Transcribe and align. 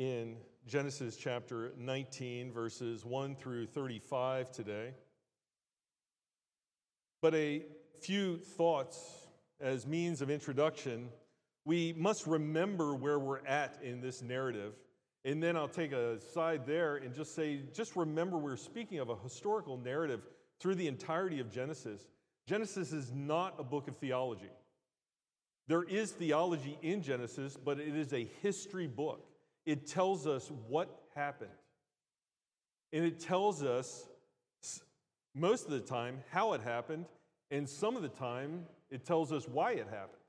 in 0.00 0.34
Genesis 0.66 1.14
chapter 1.14 1.72
19, 1.76 2.52
verses 2.52 3.04
1 3.04 3.36
through 3.36 3.66
35 3.66 4.50
today. 4.50 4.94
But 7.20 7.34
a 7.34 7.64
few 8.00 8.38
thoughts 8.38 8.98
as 9.60 9.86
means 9.86 10.22
of 10.22 10.30
introduction. 10.30 11.10
We 11.66 11.92
must 11.98 12.26
remember 12.26 12.94
where 12.94 13.18
we're 13.18 13.44
at 13.44 13.78
in 13.82 14.00
this 14.00 14.22
narrative. 14.22 14.72
And 15.26 15.42
then 15.42 15.54
I'll 15.54 15.68
take 15.68 15.92
a 15.92 16.18
side 16.18 16.64
there 16.64 16.96
and 16.96 17.14
just 17.14 17.34
say, 17.34 17.60
just 17.74 17.94
remember 17.94 18.38
we're 18.38 18.56
speaking 18.56 19.00
of 19.00 19.10
a 19.10 19.16
historical 19.16 19.76
narrative 19.76 20.22
through 20.60 20.76
the 20.76 20.88
entirety 20.88 21.40
of 21.40 21.52
Genesis. 21.52 22.06
Genesis 22.46 22.94
is 22.94 23.12
not 23.12 23.56
a 23.58 23.62
book 23.62 23.86
of 23.86 23.98
theology. 23.98 24.48
There 25.68 25.82
is 25.82 26.12
theology 26.12 26.78
in 26.80 27.02
Genesis, 27.02 27.58
but 27.62 27.78
it 27.78 27.94
is 27.94 28.14
a 28.14 28.26
history 28.40 28.86
book. 28.86 29.26
It 29.66 29.86
tells 29.86 30.26
us 30.26 30.50
what 30.68 30.88
happened. 31.14 31.50
And 32.92 33.04
it 33.04 33.20
tells 33.20 33.62
us 33.62 34.06
most 35.34 35.66
of 35.66 35.70
the 35.70 35.80
time 35.80 36.18
how 36.30 36.54
it 36.54 36.60
happened, 36.60 37.06
and 37.50 37.68
some 37.68 37.96
of 37.96 38.02
the 38.02 38.08
time 38.08 38.66
it 38.90 39.04
tells 39.04 39.32
us 39.32 39.46
why 39.46 39.72
it 39.72 39.86
happened. 39.90 40.22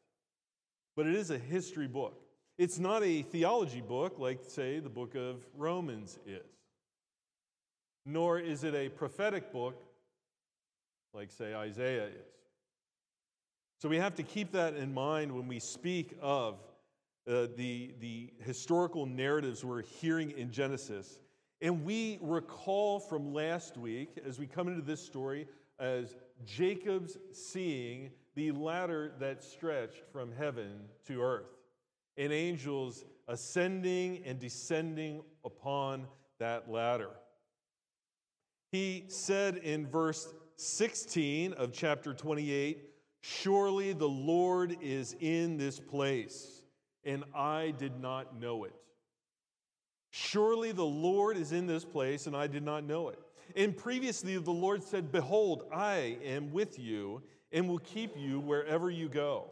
But 0.95 1.07
it 1.07 1.15
is 1.15 1.31
a 1.31 1.37
history 1.37 1.87
book. 1.87 2.21
It's 2.57 2.77
not 2.77 3.03
a 3.03 3.23
theology 3.23 3.81
book 3.81 4.19
like, 4.19 4.41
say, 4.47 4.79
the 4.79 4.89
book 4.89 5.15
of 5.15 5.43
Romans 5.57 6.19
is, 6.27 6.45
nor 8.05 8.39
is 8.39 8.63
it 8.63 8.75
a 8.75 8.89
prophetic 8.89 9.51
book 9.51 9.81
like, 11.13 11.31
say, 11.31 11.53
Isaiah 11.53 12.07
is. 12.07 12.31
So 13.79 13.89
we 13.89 13.97
have 13.97 14.15
to 14.15 14.23
keep 14.23 14.51
that 14.51 14.75
in 14.75 14.93
mind 14.93 15.31
when 15.31 15.47
we 15.47 15.57
speak 15.59 16.15
of 16.21 16.59
uh, 17.27 17.47
the, 17.55 17.93
the 17.99 18.33
historical 18.43 19.05
narratives 19.05 19.63
we're 19.63 19.83
hearing 19.83 20.31
in 20.31 20.51
Genesis. 20.51 21.19
And 21.61 21.85
we 21.85 22.17
recall 22.21 22.99
from 22.99 23.33
last 23.33 23.77
week, 23.77 24.19
as 24.25 24.39
we 24.39 24.47
come 24.47 24.67
into 24.67 24.81
this 24.81 25.03
story, 25.03 25.47
as 25.79 26.15
Jacob's 26.45 27.17
seeing 27.31 28.11
the 28.35 28.51
ladder 28.51 29.11
that 29.19 29.43
stretched 29.43 30.03
from 30.11 30.31
heaven 30.31 30.81
to 31.07 31.21
earth, 31.21 31.49
and 32.17 32.31
angels 32.33 33.03
ascending 33.27 34.23
and 34.25 34.39
descending 34.39 35.21
upon 35.45 36.07
that 36.39 36.69
ladder. 36.69 37.11
He 38.71 39.05
said 39.07 39.57
in 39.57 39.85
verse 39.85 40.33
16 40.55 41.53
of 41.53 41.73
chapter 41.73 42.13
28 42.13 42.87
Surely 43.23 43.93
the 43.93 44.09
Lord 44.09 44.77
is 44.81 45.15
in 45.19 45.57
this 45.57 45.79
place, 45.79 46.60
and 47.03 47.23
I 47.33 47.73
did 47.77 47.99
not 47.99 48.39
know 48.39 48.63
it. 48.65 48.73
Surely 50.11 50.71
the 50.71 50.83
Lord 50.83 51.37
is 51.37 51.51
in 51.51 51.67
this 51.67 51.85
place, 51.85 52.27
and 52.27 52.35
I 52.35 52.47
did 52.47 52.63
not 52.63 52.83
know 52.83 53.09
it. 53.09 53.19
And 53.55 53.75
previously, 53.75 54.37
the 54.37 54.51
Lord 54.51 54.83
said, 54.83 55.11
Behold, 55.11 55.63
I 55.73 56.17
am 56.23 56.51
with 56.51 56.77
you 56.77 57.21
and 57.51 57.67
will 57.67 57.79
keep 57.79 58.17
you 58.17 58.39
wherever 58.39 58.89
you 58.89 59.09
go. 59.09 59.49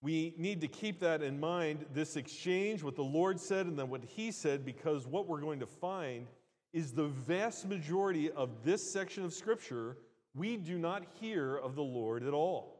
We 0.00 0.34
need 0.38 0.60
to 0.60 0.68
keep 0.68 1.00
that 1.00 1.22
in 1.22 1.40
mind, 1.40 1.84
this 1.92 2.16
exchange, 2.16 2.82
what 2.82 2.94
the 2.94 3.02
Lord 3.02 3.40
said 3.40 3.66
and 3.66 3.78
then 3.78 3.88
what 3.88 4.04
He 4.04 4.30
said, 4.30 4.64
because 4.64 5.06
what 5.06 5.26
we're 5.26 5.40
going 5.40 5.60
to 5.60 5.66
find 5.66 6.26
is 6.72 6.92
the 6.92 7.08
vast 7.08 7.66
majority 7.66 8.30
of 8.30 8.62
this 8.62 8.92
section 8.92 9.24
of 9.24 9.32
Scripture, 9.32 9.96
we 10.34 10.56
do 10.56 10.78
not 10.78 11.02
hear 11.20 11.56
of 11.56 11.74
the 11.74 11.82
Lord 11.82 12.22
at 12.22 12.32
all. 12.32 12.77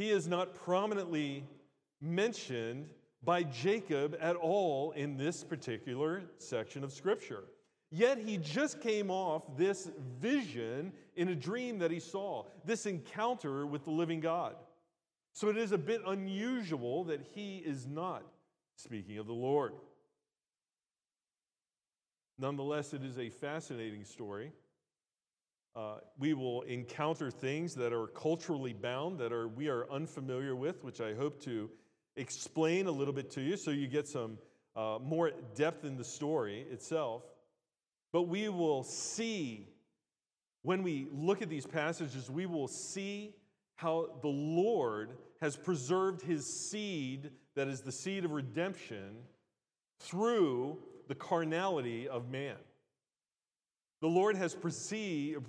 He 0.00 0.08
is 0.08 0.26
not 0.26 0.54
prominently 0.54 1.44
mentioned 2.00 2.88
by 3.22 3.42
Jacob 3.42 4.16
at 4.18 4.34
all 4.34 4.92
in 4.92 5.18
this 5.18 5.44
particular 5.44 6.22
section 6.38 6.82
of 6.82 6.90
Scripture. 6.90 7.44
Yet 7.90 8.16
he 8.16 8.38
just 8.38 8.80
came 8.80 9.10
off 9.10 9.58
this 9.58 9.90
vision 10.18 10.94
in 11.16 11.28
a 11.28 11.34
dream 11.34 11.78
that 11.80 11.90
he 11.90 12.00
saw, 12.00 12.46
this 12.64 12.86
encounter 12.86 13.66
with 13.66 13.84
the 13.84 13.90
living 13.90 14.20
God. 14.20 14.54
So 15.34 15.50
it 15.50 15.58
is 15.58 15.72
a 15.72 15.78
bit 15.78 16.00
unusual 16.06 17.04
that 17.04 17.20
he 17.34 17.58
is 17.58 17.86
not 17.86 18.22
speaking 18.76 19.18
of 19.18 19.26
the 19.26 19.34
Lord. 19.34 19.74
Nonetheless, 22.38 22.94
it 22.94 23.04
is 23.04 23.18
a 23.18 23.28
fascinating 23.28 24.04
story. 24.04 24.50
Uh, 25.76 25.98
we 26.18 26.34
will 26.34 26.62
encounter 26.62 27.30
things 27.30 27.74
that 27.76 27.92
are 27.92 28.08
culturally 28.08 28.72
bound, 28.72 29.18
that 29.18 29.32
are, 29.32 29.46
we 29.46 29.68
are 29.68 29.90
unfamiliar 29.90 30.56
with, 30.56 30.82
which 30.82 31.00
I 31.00 31.14
hope 31.14 31.40
to 31.44 31.70
explain 32.16 32.86
a 32.86 32.90
little 32.90 33.14
bit 33.14 33.30
to 33.32 33.40
you 33.40 33.56
so 33.56 33.70
you 33.70 33.86
get 33.86 34.08
some 34.08 34.38
uh, 34.74 34.98
more 35.00 35.30
depth 35.54 35.84
in 35.84 35.96
the 35.96 36.04
story 36.04 36.66
itself. 36.70 37.22
But 38.12 38.22
we 38.22 38.48
will 38.48 38.82
see, 38.82 39.68
when 40.62 40.82
we 40.82 41.06
look 41.12 41.40
at 41.40 41.48
these 41.48 41.66
passages, 41.66 42.28
we 42.28 42.46
will 42.46 42.68
see 42.68 43.36
how 43.76 44.18
the 44.22 44.28
Lord 44.28 45.16
has 45.40 45.56
preserved 45.56 46.20
his 46.20 46.44
seed, 46.46 47.30
that 47.54 47.68
is 47.68 47.80
the 47.80 47.92
seed 47.92 48.24
of 48.24 48.32
redemption, 48.32 49.16
through 50.00 50.78
the 51.08 51.14
carnality 51.14 52.08
of 52.08 52.28
man. 52.28 52.56
The 54.00 54.08
Lord 54.08 54.36
has, 54.36 54.54
perceived, 54.54 55.46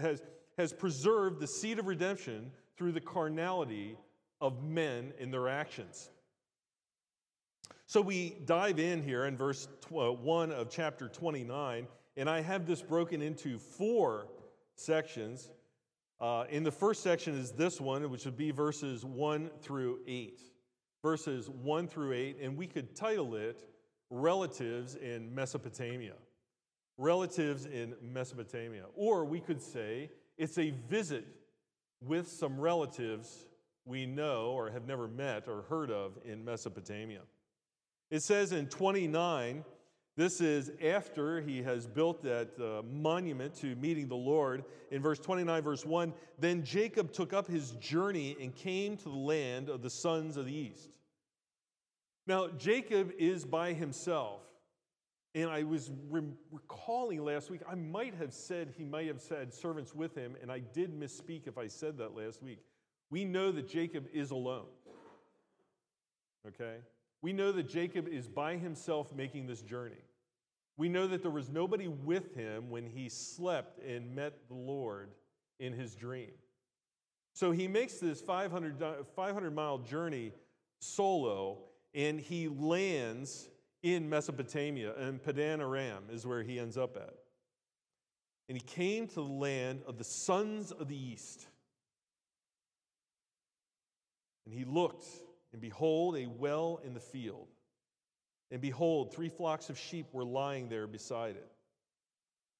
has, 0.00 0.22
has 0.56 0.72
preserved 0.72 1.40
the 1.40 1.46
seed 1.46 1.78
of 1.78 1.86
redemption 1.86 2.52
through 2.76 2.92
the 2.92 3.00
carnality 3.00 3.96
of 4.40 4.62
men 4.62 5.12
in 5.18 5.30
their 5.30 5.48
actions. 5.48 6.10
So 7.86 8.00
we 8.00 8.36
dive 8.46 8.78
in 8.78 9.02
here 9.02 9.26
in 9.26 9.36
verse 9.36 9.68
uh, 9.94 10.12
1 10.12 10.52
of 10.52 10.70
chapter 10.70 11.08
29, 11.08 11.86
and 12.16 12.30
I 12.30 12.40
have 12.40 12.66
this 12.66 12.80
broken 12.82 13.20
into 13.20 13.58
four 13.58 14.28
sections. 14.76 15.50
Uh, 16.20 16.44
in 16.48 16.62
the 16.62 16.70
first 16.70 17.02
section 17.02 17.34
is 17.34 17.52
this 17.52 17.80
one, 17.80 18.08
which 18.10 18.24
would 18.24 18.36
be 18.36 18.50
verses 18.50 19.04
1 19.04 19.50
through 19.60 19.98
8. 20.06 20.40
Verses 21.02 21.50
1 21.50 21.88
through 21.88 22.12
8, 22.12 22.38
and 22.40 22.56
we 22.56 22.66
could 22.66 22.94
title 22.94 23.34
it 23.34 23.64
relatives 24.08 24.94
in 24.94 25.34
Mesopotamia. 25.34 26.14
Relatives 26.98 27.66
in 27.66 27.94
Mesopotamia. 28.02 28.84
Or 28.94 29.24
we 29.24 29.40
could 29.40 29.60
say 29.60 30.10
it's 30.36 30.58
a 30.58 30.70
visit 30.88 31.26
with 32.00 32.28
some 32.28 32.60
relatives 32.60 33.46
we 33.84 34.06
know 34.06 34.52
or 34.52 34.70
have 34.70 34.86
never 34.86 35.08
met 35.08 35.48
or 35.48 35.62
heard 35.62 35.90
of 35.90 36.18
in 36.24 36.44
Mesopotamia. 36.44 37.20
It 38.10 38.22
says 38.22 38.52
in 38.52 38.66
29, 38.66 39.64
this 40.16 40.42
is 40.42 40.70
after 40.84 41.40
he 41.40 41.62
has 41.62 41.86
built 41.86 42.22
that 42.22 42.50
uh, 42.60 42.82
monument 42.82 43.54
to 43.56 43.74
meeting 43.76 44.08
the 44.08 44.14
Lord. 44.14 44.64
In 44.90 45.00
verse 45.00 45.18
29, 45.18 45.62
verse 45.62 45.86
1, 45.86 46.12
then 46.38 46.62
Jacob 46.62 47.12
took 47.12 47.32
up 47.32 47.46
his 47.46 47.70
journey 47.72 48.36
and 48.38 48.54
came 48.54 48.96
to 48.98 49.04
the 49.04 49.10
land 49.10 49.70
of 49.70 49.80
the 49.80 49.88
sons 49.88 50.36
of 50.36 50.44
the 50.44 50.54
east. 50.54 50.90
Now, 52.26 52.48
Jacob 52.48 53.12
is 53.18 53.44
by 53.44 53.72
himself. 53.72 54.42
And 55.34 55.48
I 55.48 55.62
was 55.62 55.90
re- 56.10 56.22
recalling 56.50 57.24
last 57.24 57.50
week, 57.50 57.62
I 57.68 57.74
might 57.74 58.14
have 58.16 58.34
said 58.34 58.74
he 58.76 58.84
might 58.84 59.06
have 59.06 59.20
said 59.20 59.52
servants 59.52 59.94
with 59.94 60.14
him, 60.14 60.36
and 60.42 60.52
I 60.52 60.58
did 60.58 60.98
misspeak 60.98 61.46
if 61.46 61.56
I 61.56 61.68
said 61.68 61.96
that 61.98 62.14
last 62.14 62.42
week. 62.42 62.58
We 63.10 63.24
know 63.24 63.50
that 63.52 63.68
Jacob 63.68 64.06
is 64.12 64.30
alone. 64.30 64.66
Okay? 66.46 66.76
We 67.22 67.32
know 67.32 67.52
that 67.52 67.68
Jacob 67.68 68.08
is 68.08 68.28
by 68.28 68.56
himself 68.56 69.14
making 69.14 69.46
this 69.46 69.62
journey. 69.62 70.02
We 70.76 70.88
know 70.88 71.06
that 71.06 71.22
there 71.22 71.30
was 71.30 71.48
nobody 71.48 71.88
with 71.88 72.34
him 72.34 72.70
when 72.70 72.86
he 72.86 73.08
slept 73.08 73.78
and 73.84 74.14
met 74.14 74.48
the 74.48 74.54
Lord 74.54 75.10
in 75.60 75.72
his 75.72 75.94
dream. 75.94 76.30
So 77.34 77.52
he 77.52 77.68
makes 77.68 77.94
this 77.94 78.20
500, 78.20 78.82
500 79.14 79.54
mile 79.54 79.78
journey 79.78 80.32
solo, 80.80 81.58
and 81.94 82.20
he 82.20 82.48
lands 82.48 83.48
in 83.82 84.08
Mesopotamia, 84.08 84.94
and 84.96 85.22
Padan 85.22 85.60
Aram 85.60 86.04
is 86.10 86.26
where 86.26 86.42
he 86.42 86.58
ends 86.58 86.76
up 86.76 86.96
at. 86.96 87.14
And 88.48 88.56
he 88.56 88.64
came 88.64 89.06
to 89.08 89.14
the 89.14 89.22
land 89.22 89.82
of 89.86 89.98
the 89.98 90.04
sons 90.04 90.72
of 90.72 90.88
the 90.88 90.96
east. 90.96 91.46
And 94.44 94.54
he 94.54 94.64
looked, 94.64 95.04
and 95.52 95.60
behold, 95.60 96.16
a 96.16 96.26
well 96.26 96.80
in 96.84 96.94
the 96.94 97.00
field. 97.00 97.48
And 98.50 98.60
behold, 98.60 99.14
three 99.14 99.28
flocks 99.28 99.70
of 99.70 99.78
sheep 99.78 100.06
were 100.12 100.24
lying 100.24 100.68
there 100.68 100.86
beside 100.86 101.36
it. 101.36 101.50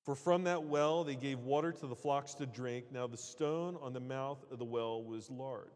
For 0.04 0.14
from 0.14 0.44
that 0.44 0.64
well 0.64 1.04
they 1.04 1.14
gave 1.14 1.40
water 1.40 1.70
to 1.70 1.86
the 1.86 1.94
flocks 1.94 2.34
to 2.34 2.46
drink. 2.46 2.86
Now 2.90 3.06
the 3.06 3.16
stone 3.16 3.76
on 3.80 3.92
the 3.92 4.00
mouth 4.00 4.44
of 4.50 4.58
the 4.58 4.64
well 4.64 5.02
was 5.02 5.30
large. 5.30 5.69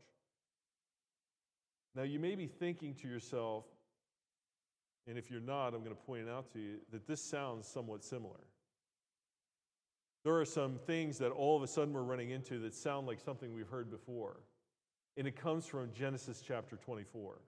Now 1.94 2.02
you 2.02 2.18
may 2.18 2.34
be 2.34 2.46
thinking 2.46 2.94
to 2.94 3.08
yourself, 3.08 3.64
and 5.06 5.16
if 5.16 5.30
you're 5.30 5.40
not, 5.40 5.68
I'm 5.68 5.82
going 5.84 5.94
to 5.94 6.02
point 6.02 6.28
out 6.28 6.50
to 6.52 6.58
you 6.58 6.76
that 6.92 7.06
this 7.06 7.20
sounds 7.20 7.66
somewhat 7.66 8.02
similar. 8.02 8.40
There 10.24 10.36
are 10.36 10.44
some 10.44 10.78
things 10.86 11.18
that 11.18 11.30
all 11.30 11.56
of 11.56 11.62
a 11.62 11.68
sudden 11.68 11.94
we're 11.94 12.02
running 12.02 12.30
into 12.30 12.58
that 12.60 12.74
sound 12.74 13.06
like 13.06 13.20
something 13.20 13.54
we've 13.54 13.68
heard 13.68 13.90
before. 13.90 14.40
and 15.16 15.26
it 15.26 15.34
comes 15.36 15.64
from 15.64 15.90
Genesis 15.94 16.42
chapter 16.46 16.76
24. 16.76 17.38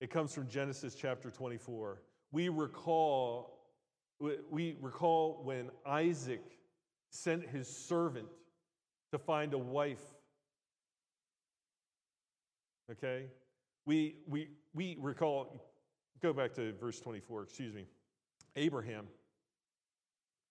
It 0.00 0.08
comes 0.08 0.32
from 0.32 0.48
Genesis 0.48 0.94
chapter 0.94 1.30
24. 1.30 2.00
We 2.32 2.48
recall, 2.48 3.58
we 4.50 4.76
recall 4.80 5.42
when 5.44 5.70
Isaac 5.84 6.42
sent 7.10 7.46
his 7.46 7.68
servant 7.68 8.28
to 9.12 9.18
find 9.18 9.52
a 9.52 9.58
wife. 9.58 10.02
Okay? 12.90 13.26
We, 13.84 14.14
we, 14.26 14.48
we 14.72 14.96
recall, 15.00 15.69
go 16.20 16.32
back 16.32 16.54
to 16.54 16.72
verse 16.74 17.00
24, 17.00 17.42
excuse 17.42 17.74
me. 17.74 17.86
Abraham. 18.56 19.06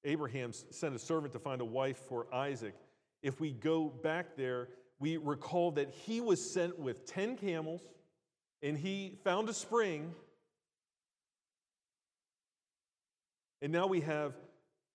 Abraham 0.04 0.54
sent 0.54 0.95
a 0.95 1.00
servant 1.00 1.33
to 1.33 1.39
find 1.39 1.62
a 1.62 1.66
wife 1.66 1.98
for 1.98 2.33
Isaac. 2.33 2.75
If 3.21 3.39
we 3.39 3.51
go 3.51 3.89
back 3.89 4.36
there, 4.38 4.69
we 5.00 5.18
recall 5.18 5.71
that 5.71 5.92
he 5.92 6.21
was 6.21 6.54
sent 6.54 6.80
with 6.80 7.06
10 7.06 7.38
camels 7.38 7.81
and 8.62 8.77
he 8.77 9.18
found 9.24 9.50
a 9.50 9.54
spring. 9.54 10.13
And 13.62 13.71
now 13.71 13.88
we 13.88 14.01
have, 14.01 14.33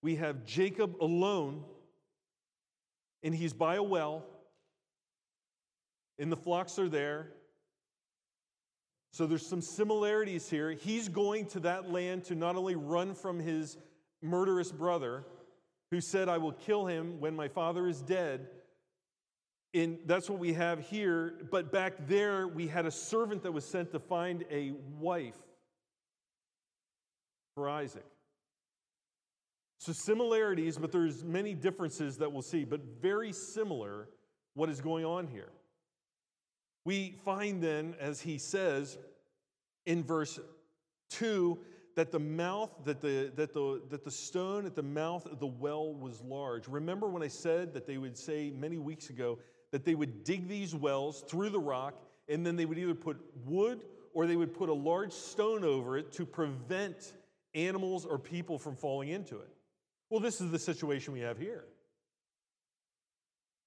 we 0.03 0.17
have 0.17 0.45
Jacob 0.45 0.97
alone 1.01 1.65
and 3.23 3.35
he's 3.35 3.53
by 3.53 3.77
a 3.77 3.83
well 3.83 4.25
and 6.19 6.31
the 6.31 6.37
flocks 6.37 6.79
are 6.79 6.89
there. 6.89 7.29
So 9.15 9.29
there's 9.29 9.47
some 9.47 9.63
similarities 9.63 10.51
here. 10.51 10.73
He's 10.73 11.09
going 11.09 11.47
to 11.51 11.61
that 11.61 11.89
land 11.89 12.25
to 12.25 12.35
not 12.35 12.57
only 12.57 12.75
run 12.75 13.15
from 13.15 13.39
his 13.39 13.77
murderous 14.21 14.73
brother, 14.73 15.25
who 15.93 16.01
said, 16.01 16.29
I 16.29 16.39
will 16.39 16.51
kill 16.51 16.87
him 16.87 17.21
when 17.21 17.37
my 17.37 17.47
father 17.47 17.87
is 17.87 18.03
dead. 18.03 18.49
And 19.73 19.99
that's 20.05 20.29
what 20.29 20.41
we 20.41 20.55
have 20.55 20.81
here. 20.81 21.47
But 21.49 21.71
back 21.71 22.09
there, 22.09 22.49
we 22.49 22.67
had 22.67 22.87
a 22.87 22.91
servant 22.91 23.45
that 23.45 23.53
was 23.53 23.65
sent 23.65 23.93
to 23.93 24.01
find 24.01 24.45
a 24.51 24.73
wife 24.99 25.39
for 27.55 27.69
Isaac. 27.69 28.07
So 29.79 29.93
similarities, 29.93 30.77
but 30.77 30.91
there's 30.91 31.23
many 31.23 31.55
differences 31.55 32.17
that 32.17 32.33
we'll 32.33 32.43
see, 32.43 32.65
but 32.65 32.81
very 33.01 33.33
similar 33.33 34.09
what 34.55 34.69
is 34.69 34.81
going 34.81 35.05
on 35.05 35.29
here. 35.29 35.51
We 36.85 37.17
find 37.25 37.63
then, 37.63 37.95
as 37.99 38.21
he 38.21 38.39
says 38.39 38.99
in 39.87 40.05
verse 40.05 40.39
2, 41.11 41.59
that 41.97 42.11
the 42.11 42.19
mouth, 42.19 42.71
that 42.85 43.01
the, 43.01 43.33
that, 43.37 43.53
the, 43.53 43.83
that 43.89 44.05
the 44.05 44.11
stone 44.11 44.67
at 44.67 44.75
the 44.75 44.83
mouth 44.83 45.27
of 45.27 45.39
the 45.39 45.47
well 45.47 45.95
was 45.95 46.21
large. 46.23 46.67
Remember 46.69 47.09
when 47.09 47.23
I 47.23 47.29
said 47.29 47.73
that 47.75 47.87
they 47.87 47.99
would 47.99 48.19
say 48.19 48.51
many 48.51 48.79
weeks 48.79 49.11
ago 49.11 49.39
that 49.71 49.85
they 49.85 49.95
would 49.95 50.25
dig 50.25 50.49
these 50.49 50.75
wells 50.75 51.25
through 51.29 51.51
the 51.51 51.59
rock 51.59 51.95
and 52.29 52.45
then 52.45 52.57
they 52.57 52.65
would 52.65 52.79
either 52.79 52.95
put 52.95 53.21
wood 53.45 53.85
or 54.13 54.27
they 54.27 54.37
would 54.37 54.55
put 54.55 54.69
a 54.69 54.75
large 54.75 55.13
stone 55.13 55.65
over 55.65 55.99
it 55.99 56.13
to 56.13 56.27
prevent 56.27 57.13
animals 57.55 58.05
or 58.05 58.19
people 58.19 58.59
from 58.59 58.77
falling 58.77 59.09
into 59.09 59.37
it. 59.39 59.49
Well, 60.11 60.21
this 60.21 60.41
is 60.41 60.51
the 60.51 60.59
situation 60.59 61.13
we 61.13 61.21
have 61.21 61.39
here. 61.39 61.65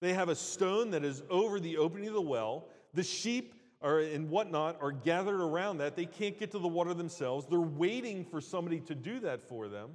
They 0.01 0.13
have 0.13 0.29
a 0.29 0.35
stone 0.35 0.91
that 0.91 1.03
is 1.03 1.23
over 1.29 1.59
the 1.59 1.77
opening 1.77 2.07
of 2.07 2.13
the 2.13 2.21
well. 2.21 2.67
The 2.93 3.03
sheep 3.03 3.53
are, 3.81 3.99
and 3.99 4.29
whatnot 4.29 4.77
are 4.81 4.91
gathered 4.91 5.41
around 5.41 5.79
that. 5.79 5.95
They 5.95 6.05
can't 6.05 6.37
get 6.37 6.51
to 6.51 6.59
the 6.59 6.67
water 6.67 6.93
themselves. 6.93 7.45
They're 7.49 7.59
waiting 7.59 8.25
for 8.25 8.41
somebody 8.41 8.79
to 8.81 8.95
do 8.95 9.19
that 9.21 9.41
for 9.41 9.67
them. 9.67 9.91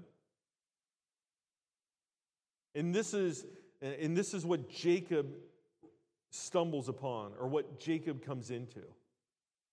And 2.75 2.95
this 2.95 3.13
is, 3.13 3.45
and 3.81 4.17
this 4.17 4.35
is 4.35 4.47
what 4.47 4.71
Jacob 4.71 5.35
stumbles 6.31 6.89
upon, 6.89 7.33
or 7.39 7.49
what 7.49 7.79
Jacob 7.79 8.25
comes 8.25 8.51
into. 8.51 8.83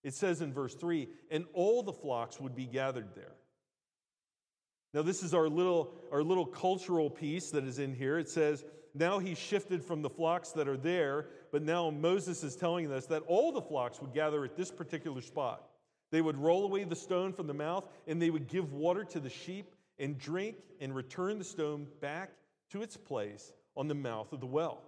It 0.03 0.13
says 0.13 0.41
in 0.41 0.53
verse 0.53 0.75
3 0.75 1.07
and 1.31 1.45
all 1.53 1.83
the 1.83 1.93
flocks 1.93 2.39
would 2.39 2.55
be 2.55 2.65
gathered 2.65 3.15
there. 3.15 3.35
Now, 4.93 5.03
this 5.03 5.21
is 5.21 5.33
our 5.33 5.47
little, 5.47 5.93
our 6.11 6.23
little 6.23 6.45
cultural 6.45 7.09
piece 7.09 7.51
that 7.51 7.63
is 7.63 7.77
in 7.77 7.93
here. 7.93 8.17
It 8.17 8.27
says, 8.27 8.65
now 8.95 9.19
he 9.19 9.35
shifted 9.35 9.83
from 9.83 10.01
the 10.01 10.09
flocks 10.09 10.51
that 10.53 10.67
are 10.67 10.77
there, 10.77 11.27
but 11.51 11.63
now 11.63 11.89
Moses 11.89 12.43
is 12.43 12.55
telling 12.55 12.91
us 12.91 13.05
that 13.07 13.23
all 13.27 13.51
the 13.51 13.61
flocks 13.61 14.01
would 14.01 14.13
gather 14.13 14.43
at 14.45 14.55
this 14.55 14.71
particular 14.71 15.21
spot. 15.21 15.63
They 16.11 16.21
would 16.21 16.37
roll 16.37 16.63
away 16.63 16.83
the 16.83 16.95
stone 16.95 17.33
from 17.33 17.47
the 17.47 17.53
mouth, 17.53 17.87
and 18.07 18.21
they 18.21 18.29
would 18.29 18.47
give 18.47 18.73
water 18.73 19.03
to 19.05 19.19
the 19.19 19.29
sheep 19.29 19.75
and 19.99 20.17
drink 20.17 20.57
and 20.79 20.95
return 20.95 21.37
the 21.37 21.43
stone 21.43 21.87
back 22.01 22.31
to 22.71 22.81
its 22.81 22.97
place 22.97 23.51
on 23.75 23.87
the 23.87 23.95
mouth 23.95 24.31
of 24.33 24.39
the 24.39 24.47
well. 24.47 24.81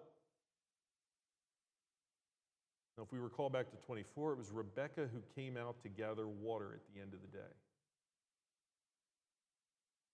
Now, 2.97 3.03
if 3.03 3.11
we 3.11 3.19
recall 3.19 3.49
back 3.49 3.69
to 3.71 3.77
24, 3.85 4.33
it 4.33 4.37
was 4.37 4.51
Rebekah 4.51 5.09
who 5.11 5.21
came 5.35 5.57
out 5.57 5.81
to 5.83 5.89
gather 5.89 6.27
water 6.27 6.73
at 6.73 6.81
the 6.93 7.01
end 7.01 7.13
of 7.13 7.21
the 7.21 7.37
day. 7.37 7.53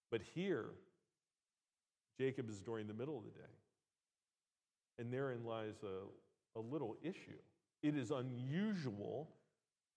But 0.09 0.21
here, 0.33 0.67
Jacob 2.17 2.49
is 2.49 2.59
during 2.59 2.88
the 2.88 2.94
middle 2.94 3.17
of 3.17 3.23
the 3.25 3.31
day. 3.31 3.45
And 4.99 5.11
therein 5.11 5.44
lies 5.45 5.75
a, 5.83 6.07
a 6.57 6.59
little 6.59 6.98
issue. 7.01 7.39
It 7.83 7.95
is 7.95 8.12
unusual 8.12 9.30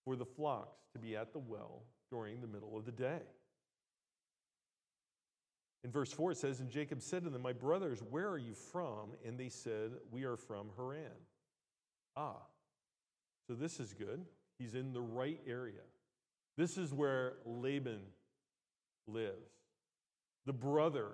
for 0.05 0.15
the 0.15 0.25
flocks 0.25 0.79
to 0.93 0.99
be 0.99 1.15
at 1.15 1.33
the 1.33 1.39
well 1.39 1.83
during 2.09 2.41
the 2.41 2.47
middle 2.47 2.77
of 2.77 2.85
the 2.85 2.91
day. 2.91 3.21
In 5.83 5.91
verse 5.91 6.11
4, 6.11 6.31
it 6.31 6.37
says, 6.37 6.59
And 6.59 6.69
Jacob 6.69 7.01
said 7.01 7.23
to 7.23 7.29
them, 7.29 7.41
My 7.41 7.53
brothers, 7.53 8.03
where 8.09 8.29
are 8.29 8.37
you 8.37 8.53
from? 8.53 9.11
And 9.25 9.37
they 9.37 9.49
said, 9.49 9.91
We 10.11 10.25
are 10.25 10.37
from 10.37 10.69
Haran. 10.77 11.11
Ah, 12.15 12.37
so 13.47 13.55
this 13.55 13.79
is 13.79 13.93
good. 13.93 14.23
He's 14.59 14.75
in 14.75 14.93
the 14.93 15.01
right 15.01 15.39
area. 15.47 15.81
This 16.57 16.77
is 16.77 16.93
where 16.93 17.33
Laban 17.45 18.01
lives, 19.07 19.49
the 20.45 20.53
brother 20.53 21.09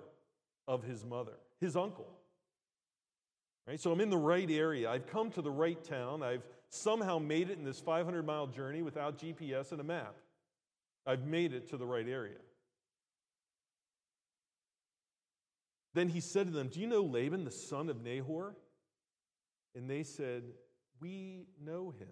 of 0.66 0.82
his 0.82 1.04
mother, 1.04 1.38
his 1.60 1.76
uncle. 1.76 2.17
Right? 3.68 3.78
So 3.78 3.92
I'm 3.92 4.00
in 4.00 4.08
the 4.08 4.16
right 4.16 4.50
area. 4.50 4.90
I've 4.90 5.06
come 5.06 5.30
to 5.32 5.42
the 5.42 5.50
right 5.50 5.82
town. 5.84 6.22
I've 6.22 6.42
somehow 6.70 7.18
made 7.18 7.50
it 7.50 7.58
in 7.58 7.64
this 7.64 7.78
500 7.78 8.24
mile 8.24 8.46
journey 8.46 8.80
without 8.80 9.18
GPS 9.18 9.72
and 9.72 9.80
a 9.80 9.84
map. 9.84 10.14
I've 11.06 11.26
made 11.26 11.52
it 11.52 11.68
to 11.68 11.76
the 11.76 11.84
right 11.84 12.08
area. 12.08 12.38
Then 15.92 16.08
he 16.08 16.20
said 16.20 16.46
to 16.46 16.52
them, 16.52 16.68
Do 16.68 16.80
you 16.80 16.86
know 16.86 17.02
Laban, 17.02 17.44
the 17.44 17.50
son 17.50 17.90
of 17.90 18.02
Nahor? 18.02 18.56
And 19.74 19.88
they 19.88 20.02
said, 20.02 20.44
We 21.00 21.46
know 21.62 21.90
him. 21.90 22.08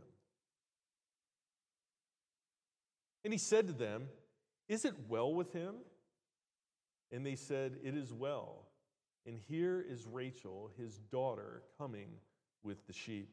And 3.24 3.32
he 3.32 3.38
said 3.38 3.66
to 3.68 3.72
them, 3.72 4.08
Is 4.68 4.84
it 4.84 4.94
well 5.08 5.32
with 5.32 5.54
him? 5.54 5.76
And 7.10 7.24
they 7.24 7.36
said, 7.36 7.78
It 7.82 7.96
is 7.96 8.12
well. 8.12 8.65
And 9.26 9.38
here 9.48 9.84
is 9.88 10.06
Rachel, 10.06 10.70
his 10.78 10.98
daughter, 11.10 11.62
coming 11.78 12.08
with 12.62 12.86
the 12.86 12.92
sheep. 12.92 13.28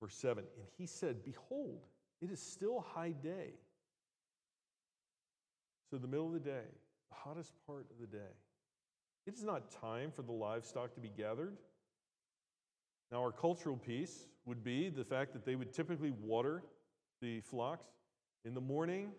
Verse 0.00 0.14
7 0.14 0.38
And 0.38 0.66
he 0.78 0.86
said, 0.86 1.22
Behold, 1.22 1.82
it 2.22 2.30
is 2.30 2.40
still 2.40 2.80
high 2.94 3.12
day. 3.12 3.52
So, 5.90 5.98
the 5.98 6.06
middle 6.06 6.28
of 6.28 6.32
the 6.32 6.40
day, 6.40 6.64
the 7.10 7.16
hottest 7.16 7.52
part 7.66 7.86
of 7.90 8.00
the 8.00 8.06
day. 8.06 8.32
It 9.26 9.34
is 9.34 9.44
not 9.44 9.70
time 9.70 10.10
for 10.14 10.22
the 10.22 10.32
livestock 10.32 10.94
to 10.94 11.00
be 11.00 11.10
gathered. 11.16 11.56
Now, 13.12 13.22
our 13.22 13.32
cultural 13.32 13.76
piece 13.76 14.26
would 14.46 14.62
be 14.62 14.88
the 14.88 15.04
fact 15.04 15.32
that 15.32 15.44
they 15.44 15.56
would 15.56 15.72
typically 15.72 16.12
water 16.22 16.62
the 17.20 17.40
flocks 17.40 17.88
in 18.44 18.54
the 18.54 18.60
morning 18.60 19.10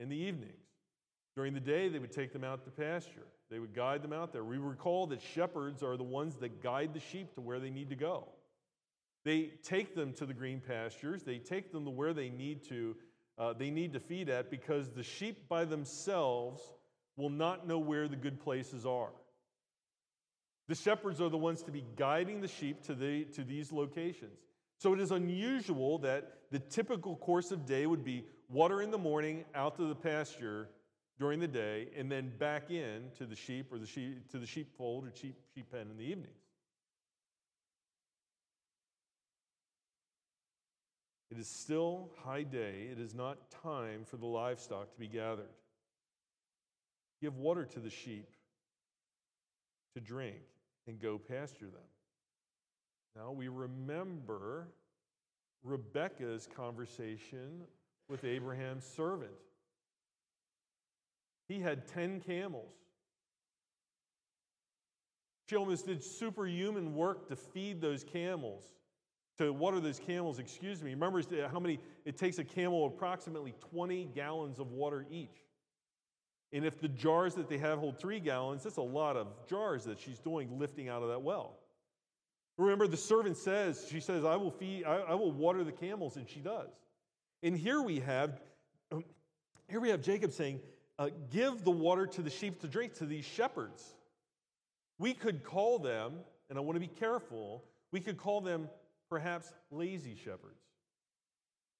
and 0.00 0.10
the 0.10 0.16
evenings. 0.16 0.73
During 1.36 1.54
the 1.54 1.60
day, 1.60 1.88
they 1.88 1.98
would 1.98 2.12
take 2.12 2.32
them 2.32 2.44
out 2.44 2.64
to 2.64 2.70
pasture. 2.70 3.26
They 3.50 3.58
would 3.58 3.74
guide 3.74 4.02
them 4.02 4.12
out 4.12 4.32
there. 4.32 4.44
We 4.44 4.58
recall 4.58 5.06
that 5.08 5.20
shepherds 5.20 5.82
are 5.82 5.96
the 5.96 6.04
ones 6.04 6.36
that 6.36 6.62
guide 6.62 6.94
the 6.94 7.00
sheep 7.00 7.34
to 7.34 7.40
where 7.40 7.58
they 7.58 7.70
need 7.70 7.90
to 7.90 7.96
go. 7.96 8.28
They 9.24 9.52
take 9.62 9.94
them 9.94 10.12
to 10.14 10.26
the 10.26 10.34
green 10.34 10.60
pastures. 10.60 11.22
They 11.22 11.38
take 11.38 11.72
them 11.72 11.84
to 11.84 11.90
where 11.90 12.12
they 12.12 12.30
need 12.30 12.64
to, 12.68 12.96
uh, 13.38 13.52
they 13.54 13.70
need 13.70 13.94
to 13.94 14.00
feed 14.00 14.28
at 14.28 14.50
because 14.50 14.90
the 14.90 15.02
sheep 15.02 15.48
by 15.48 15.64
themselves 15.64 16.62
will 17.16 17.30
not 17.30 17.66
know 17.66 17.78
where 17.78 18.06
the 18.06 18.16
good 18.16 18.40
places 18.40 18.86
are. 18.86 19.12
The 20.68 20.74
shepherds 20.74 21.20
are 21.20 21.28
the 21.28 21.38
ones 21.38 21.62
to 21.64 21.70
be 21.70 21.84
guiding 21.96 22.40
the 22.40 22.48
sheep 22.48 22.82
to, 22.84 22.94
the, 22.94 23.24
to 23.34 23.44
these 23.44 23.72
locations. 23.72 24.38
So 24.78 24.92
it 24.92 25.00
is 25.00 25.10
unusual 25.10 25.98
that 25.98 26.32
the 26.50 26.58
typical 26.58 27.16
course 27.16 27.50
of 27.50 27.66
day 27.66 27.86
would 27.86 28.04
be 28.04 28.24
water 28.48 28.82
in 28.82 28.90
the 28.90 28.98
morning, 28.98 29.44
out 29.54 29.76
to 29.76 29.86
the 29.86 29.94
pasture, 29.94 30.68
during 31.18 31.40
the 31.40 31.48
day 31.48 31.88
and 31.96 32.10
then 32.10 32.32
back 32.38 32.70
in 32.70 33.10
to 33.18 33.26
the 33.26 33.36
sheep 33.36 33.72
or 33.72 33.78
the 33.78 33.86
sheep 33.86 34.30
to 34.30 34.38
the 34.38 34.46
sheepfold 34.46 35.06
or 35.06 35.12
sheep, 35.14 35.36
sheep 35.54 35.70
pen 35.70 35.88
in 35.90 35.96
the 35.96 36.04
evenings. 36.04 36.44
It 41.30 41.38
is 41.38 41.48
still 41.48 42.10
high 42.24 42.44
day. 42.44 42.88
It 42.92 43.00
is 43.00 43.12
not 43.12 43.50
time 43.62 44.04
for 44.04 44.16
the 44.16 44.26
livestock 44.26 44.92
to 44.92 44.98
be 44.98 45.08
gathered. 45.08 45.46
Give 47.20 47.36
water 47.36 47.64
to 47.64 47.80
the 47.80 47.90
sheep 47.90 48.28
to 49.94 50.00
drink 50.00 50.36
and 50.86 51.00
go 51.00 51.18
pasture 51.18 51.66
them. 51.66 51.88
Now 53.16 53.32
we 53.32 53.48
remember 53.48 54.68
Rebekah's 55.64 56.48
conversation 56.56 57.62
with 58.08 58.24
Abraham's 58.24 58.84
servant. 58.84 59.32
He 61.48 61.60
had 61.60 61.86
10 61.88 62.20
camels. 62.20 62.72
She 65.48 65.56
almost 65.56 65.86
did 65.86 66.02
superhuman 66.02 66.94
work 66.94 67.28
to 67.28 67.36
feed 67.36 67.80
those 67.80 68.02
camels, 68.02 68.64
to 69.38 69.52
water 69.52 69.78
those 69.78 69.98
camels, 69.98 70.38
excuse 70.38 70.82
me. 70.82 70.94
Remember 70.94 71.22
how 71.48 71.60
many 71.60 71.80
it 72.04 72.16
takes 72.16 72.38
a 72.38 72.44
camel 72.44 72.86
approximately 72.86 73.54
20 73.70 74.06
gallons 74.14 74.58
of 74.58 74.72
water 74.72 75.06
each. 75.10 75.44
And 76.52 76.64
if 76.64 76.80
the 76.80 76.88
jars 76.88 77.34
that 77.34 77.48
they 77.48 77.58
have 77.58 77.78
hold 77.78 77.98
three 77.98 78.20
gallons, 78.20 78.62
that's 78.62 78.76
a 78.76 78.82
lot 78.82 79.16
of 79.16 79.26
jars 79.48 79.84
that 79.84 79.98
she's 79.98 80.18
doing 80.20 80.58
lifting 80.58 80.88
out 80.88 81.02
of 81.02 81.08
that 81.08 81.20
well. 81.20 81.58
Remember, 82.56 82.86
the 82.86 82.96
servant 82.96 83.36
says, 83.36 83.86
she 83.90 83.98
says, 83.98 84.24
I 84.24 84.36
will 84.36 84.52
feed, 84.52 84.84
I, 84.84 84.98
I 84.98 85.14
will 85.14 85.32
water 85.32 85.64
the 85.64 85.72
camels, 85.72 86.16
and 86.16 86.28
she 86.28 86.38
does. 86.38 86.70
And 87.42 87.58
here 87.58 87.82
we 87.82 87.98
have, 88.00 88.40
um, 88.92 89.04
here 89.68 89.80
we 89.80 89.88
have 89.88 90.00
Jacob 90.00 90.32
saying, 90.32 90.60
uh, 90.98 91.10
give 91.30 91.64
the 91.64 91.70
water 91.70 92.06
to 92.06 92.22
the 92.22 92.30
sheep 92.30 92.60
to 92.60 92.68
drink 92.68 92.94
to 92.94 93.06
these 93.06 93.24
shepherds. 93.24 93.82
We 94.98 95.14
could 95.14 95.42
call 95.42 95.78
them, 95.78 96.14
and 96.48 96.58
I 96.58 96.60
want 96.60 96.76
to 96.76 96.80
be 96.80 96.86
careful, 96.86 97.64
we 97.92 98.00
could 98.00 98.16
call 98.16 98.40
them 98.40 98.68
perhaps 99.08 99.52
lazy 99.70 100.16
shepherds. 100.16 100.60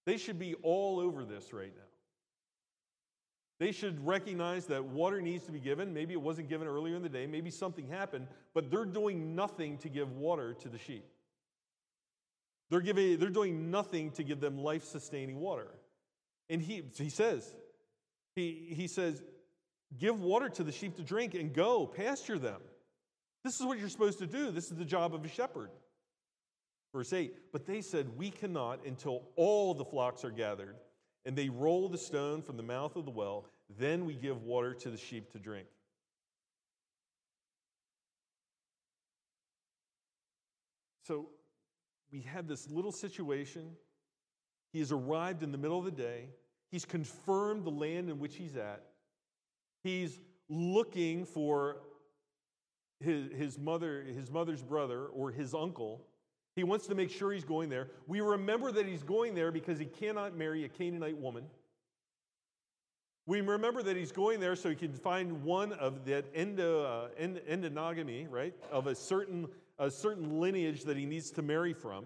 They 0.06 0.16
should 0.16 0.38
be 0.38 0.54
all 0.62 1.00
over 1.00 1.25
this 1.25 1.52
right 1.52 1.73
now. 1.75 1.83
They 3.61 3.73
should 3.73 4.04
recognize 4.04 4.66
that 4.66 4.85
water 4.85 5.21
needs 5.21 5.44
to 5.47 5.52
be 5.52 5.61
given. 5.61 5.94
Maybe 5.94 6.12
it 6.12 6.21
wasn't 6.21 6.49
given 6.49 6.66
earlier 6.66 6.97
in 6.97 7.02
the 7.02 7.09
day, 7.09 7.26
maybe 7.26 7.50
something 7.50 7.87
happened, 7.87 8.26
but 8.52 8.71
they're 8.71 8.85
doing 8.85 9.37
nothing 9.37 9.78
to 9.78 9.88
give 9.88 10.11
water 10.12 10.54
to 10.54 10.68
the 10.68 10.78
sheep. 10.78 11.06
They're, 12.71 12.80
giving, 12.80 13.18
they're 13.18 13.28
doing 13.28 13.71
nothing 13.71 14.11
to 14.12 14.25
give 14.25 14.40
them 14.40 14.59
life 14.59 14.85
sustaining 14.85 15.38
water. 15.38 15.68
And 16.50 16.61
he, 16.61 16.83
he 16.97 17.09
says, 17.09 17.54
he, 18.34 18.74
he 18.76 18.86
says, 18.86 19.22
give 19.98 20.20
water 20.20 20.48
to 20.48 20.64
the 20.64 20.72
sheep 20.72 20.96
to 20.96 21.02
drink 21.02 21.34
and 21.34 21.52
go, 21.52 21.86
pasture 21.86 22.38
them. 22.38 22.60
This 23.44 23.60
is 23.60 23.66
what 23.66 23.78
you're 23.78 23.88
supposed 23.88 24.18
to 24.20 24.26
do. 24.26 24.50
This 24.50 24.70
is 24.70 24.76
the 24.78 24.84
job 24.84 25.14
of 25.14 25.24
a 25.24 25.28
shepherd. 25.28 25.70
Verse 26.92 27.12
8, 27.12 27.52
but 27.52 27.66
they 27.66 27.80
said, 27.80 28.08
We 28.16 28.30
cannot 28.30 28.86
until 28.86 29.22
all 29.34 29.74
the 29.74 29.84
flocks 29.84 30.24
are 30.24 30.30
gathered 30.30 30.76
and 31.24 31.34
they 31.34 31.48
roll 31.48 31.88
the 31.88 31.98
stone 31.98 32.40
from 32.40 32.56
the 32.56 32.62
mouth 32.62 32.96
of 32.96 33.04
the 33.04 33.10
well. 33.10 33.46
Then 33.78 34.04
we 34.04 34.14
give 34.14 34.42
water 34.42 34.74
to 34.74 34.90
the 34.90 34.96
sheep 34.96 35.32
to 35.32 35.38
drink. 35.38 35.66
So 41.02 41.28
we 42.12 42.20
have 42.20 42.46
this 42.46 42.70
little 42.70 42.92
situation. 42.92 43.72
He 44.72 44.78
has 44.78 44.92
arrived 44.92 45.42
in 45.42 45.52
the 45.52 45.58
middle 45.58 45.78
of 45.78 45.84
the 45.84 45.90
day. 45.90 46.28
He's 46.74 46.84
confirmed 46.84 47.64
the 47.64 47.70
land 47.70 48.10
in 48.10 48.18
which 48.18 48.34
he's 48.34 48.56
at. 48.56 48.82
He's 49.84 50.18
looking 50.48 51.24
for 51.24 51.76
his, 52.98 53.30
his, 53.30 53.58
mother, 53.58 54.02
his 54.02 54.28
mother's 54.28 54.60
brother 54.60 55.06
or 55.06 55.30
his 55.30 55.54
uncle 55.54 56.04
he 56.56 56.62
wants 56.62 56.86
to 56.86 56.94
make 56.94 57.10
sure 57.10 57.32
he's 57.32 57.44
going 57.44 57.68
there. 57.68 57.88
We 58.06 58.20
remember 58.20 58.70
that 58.72 58.86
he's 58.86 59.02
going 59.02 59.34
there 59.34 59.50
because 59.50 59.78
he 59.78 59.86
cannot 59.86 60.36
marry 60.36 60.64
a 60.64 60.68
Canaanite 60.68 61.18
woman. 61.18 61.44
We 63.26 63.40
remember 63.40 63.82
that 63.82 63.96
he's 63.96 64.12
going 64.12 64.38
there 64.38 64.54
so 64.54 64.68
he 64.68 64.76
can 64.76 64.92
find 64.92 65.42
one 65.42 65.72
of 65.72 66.04
that 66.04 66.26
endo, 66.34 66.84
uh, 66.84 67.08
end, 67.18 67.40
endonogamy, 67.50 68.30
right, 68.30 68.54
of 68.70 68.86
a 68.86 68.94
certain, 68.94 69.48
a 69.78 69.90
certain 69.90 70.38
lineage 70.38 70.84
that 70.84 70.96
he 70.96 71.06
needs 71.06 71.30
to 71.32 71.42
marry 71.42 71.72
from. 71.72 72.04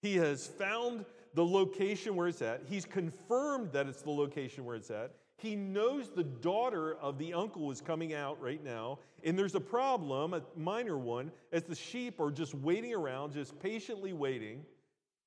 He 0.00 0.16
has 0.16 0.46
found 0.46 1.04
the 1.34 1.44
location 1.44 2.16
where 2.16 2.28
it's 2.28 2.42
at. 2.42 2.62
He's 2.68 2.84
confirmed 2.84 3.72
that 3.72 3.86
it's 3.86 4.02
the 4.02 4.10
location 4.10 4.64
where 4.64 4.76
it's 4.76 4.90
at. 4.90 5.12
He 5.36 5.54
knows 5.54 6.10
the 6.10 6.24
daughter 6.24 6.96
of 6.96 7.16
the 7.16 7.32
uncle 7.32 7.70
is 7.70 7.80
coming 7.80 8.12
out 8.12 8.40
right 8.42 8.62
now, 8.62 8.98
and 9.22 9.38
there's 9.38 9.54
a 9.54 9.60
problem, 9.60 10.34
a 10.34 10.42
minor 10.56 10.98
one, 10.98 11.30
as 11.52 11.62
the 11.62 11.76
sheep 11.76 12.18
are 12.18 12.32
just 12.32 12.54
waiting 12.54 12.92
around, 12.92 13.32
just 13.32 13.58
patiently 13.60 14.12
waiting. 14.12 14.64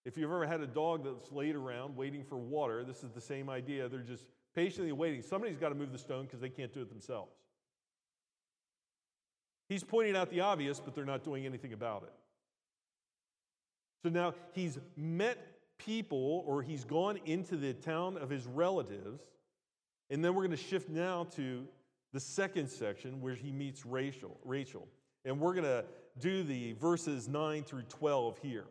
If 0.03 0.17
you've 0.17 0.29
ever 0.29 0.45
had 0.45 0.59
a 0.59 0.67
dog 0.67 1.05
that's 1.05 1.31
laid 1.31 1.55
around 1.55 1.95
waiting 1.95 2.25
for 2.25 2.37
water, 2.37 2.83
this 2.83 3.03
is 3.03 3.11
the 3.11 3.21
same 3.21 3.49
idea. 3.49 3.87
They're 3.87 3.99
just 4.01 4.25
patiently 4.53 4.91
waiting. 4.91 5.21
Somebody's 5.21 5.57
got 5.57 5.69
to 5.69 5.75
move 5.75 5.93
the 5.93 5.97
stone 5.97 6.25
because 6.25 6.41
they 6.41 6.49
can't 6.49 6.73
do 6.73 6.81
it 6.81 6.89
themselves. 6.89 7.31
He's 9.69 9.83
pointing 9.83 10.17
out 10.17 10.29
the 10.29 10.41
obvious, 10.41 10.81
but 10.81 10.93
they're 10.93 11.05
not 11.05 11.23
doing 11.23 11.45
anything 11.45 11.71
about 11.71 12.03
it. 12.03 12.11
So 14.03 14.09
now 14.09 14.33
he's 14.53 14.79
met 14.97 15.37
people, 15.85 16.43
or 16.45 16.61
he's 16.61 16.83
gone 16.83 17.19
into 17.25 17.55
the 17.55 17.73
town 17.73 18.17
of 18.17 18.29
his 18.29 18.45
relatives 18.45 19.21
and 20.11 20.23
then 20.23 20.35
we're 20.35 20.41
going 20.45 20.51
to 20.51 20.57
shift 20.57 20.89
now 20.89 21.25
to 21.37 21.65
the 22.11 22.19
second 22.19 22.69
section 22.69 23.21
where 23.21 23.33
he 23.33 23.49
meets 23.49 23.85
Rachel. 23.85 24.37
Rachel. 24.43 24.87
And 25.23 25.39
we're 25.39 25.53
going 25.53 25.63
to 25.63 25.85
do 26.19 26.43
the 26.43 26.73
verses 26.73 27.29
9 27.29 27.63
through 27.63 27.83
12 27.83 28.37
here. 28.39 28.65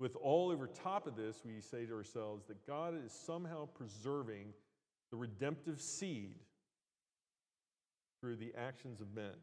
With 0.00 0.16
all 0.16 0.50
over 0.50 0.66
top 0.66 1.06
of 1.06 1.16
this, 1.16 1.42
we 1.44 1.60
say 1.60 1.84
to 1.84 1.94
ourselves 1.94 2.46
that 2.46 2.66
God 2.66 2.94
is 3.04 3.12
somehow 3.12 3.66
preserving 3.74 4.54
the 5.10 5.18
redemptive 5.18 5.80
seed 5.80 6.36
through 8.20 8.36
the 8.36 8.54
actions 8.56 9.02
of 9.02 9.14
men. 9.14 9.36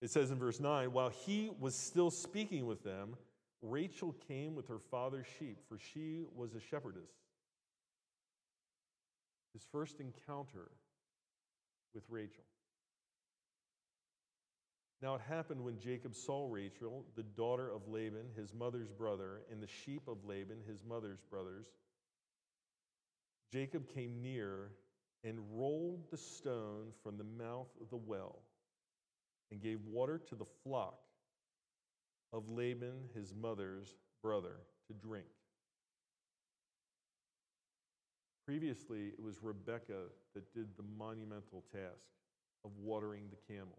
It 0.00 0.10
says 0.10 0.30
in 0.30 0.38
verse 0.38 0.60
9, 0.60 0.92
while 0.92 1.10
he 1.10 1.50
was 1.58 1.74
still 1.74 2.10
speaking 2.10 2.66
with 2.66 2.84
them, 2.84 3.16
Rachel 3.62 4.14
came 4.26 4.54
with 4.54 4.66
her 4.68 4.80
father's 4.90 5.26
sheep, 5.38 5.58
for 5.68 5.78
she 5.78 6.24
was 6.34 6.54
a 6.54 6.60
shepherdess 6.60 7.10
his 9.52 9.62
first 9.70 10.00
encounter 10.00 10.70
with 11.94 12.04
Rachel. 12.08 12.44
Now 15.02 15.16
it 15.16 15.20
happened 15.28 15.62
when 15.62 15.78
Jacob 15.78 16.14
saw 16.14 16.46
Rachel, 16.48 17.04
the 17.16 17.24
daughter 17.24 17.70
of 17.70 17.88
Laban, 17.88 18.26
his 18.36 18.54
mother's 18.54 18.88
brother, 18.88 19.42
and 19.50 19.60
the 19.60 19.66
sheep 19.66 20.06
of 20.06 20.24
Laban, 20.24 20.58
his 20.66 20.84
mother's 20.84 21.20
brothers. 21.28 21.66
Jacob 23.52 23.92
came 23.92 24.22
near 24.22 24.70
and 25.24 25.38
rolled 25.52 26.10
the 26.10 26.16
stone 26.16 26.92
from 27.02 27.18
the 27.18 27.24
mouth 27.24 27.68
of 27.80 27.90
the 27.90 27.96
well 27.96 28.38
and 29.50 29.60
gave 29.60 29.80
water 29.84 30.20
to 30.28 30.34
the 30.34 30.46
flock 30.64 31.00
of 32.32 32.48
Laban, 32.48 33.08
his 33.14 33.34
mother's 33.34 33.94
brother, 34.22 34.56
to 34.86 34.94
drink. 34.94 35.26
Previously, 38.46 39.12
it 39.16 39.22
was 39.22 39.42
Rebekah 39.42 40.08
that 40.34 40.52
did 40.52 40.76
the 40.76 40.84
monumental 40.98 41.62
task 41.72 42.08
of 42.64 42.70
watering 42.78 43.24
the 43.30 43.54
camels. 43.54 43.78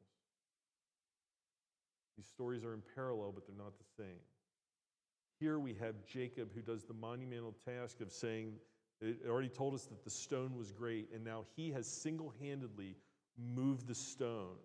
These 2.17 2.27
stories 2.27 2.63
are 2.63 2.73
in 2.73 2.81
parallel, 2.95 3.31
but 3.33 3.45
they're 3.47 3.57
not 3.57 3.77
the 3.77 4.03
same. 4.03 4.19
Here 5.39 5.59
we 5.59 5.73
have 5.75 5.95
Jacob 6.05 6.49
who 6.53 6.61
does 6.61 6.83
the 6.83 6.93
monumental 6.93 7.55
task 7.65 8.01
of 8.01 8.11
saying, 8.11 8.53
it 9.01 9.17
already 9.27 9.49
told 9.49 9.73
us 9.73 9.85
that 9.87 10.03
the 10.03 10.09
stone 10.09 10.55
was 10.55 10.71
great, 10.71 11.09
and 11.13 11.23
now 11.23 11.43
he 11.55 11.71
has 11.71 11.87
single 11.87 12.33
handedly 12.39 12.95
moved 13.37 13.87
the 13.87 13.95
stone 13.95 14.57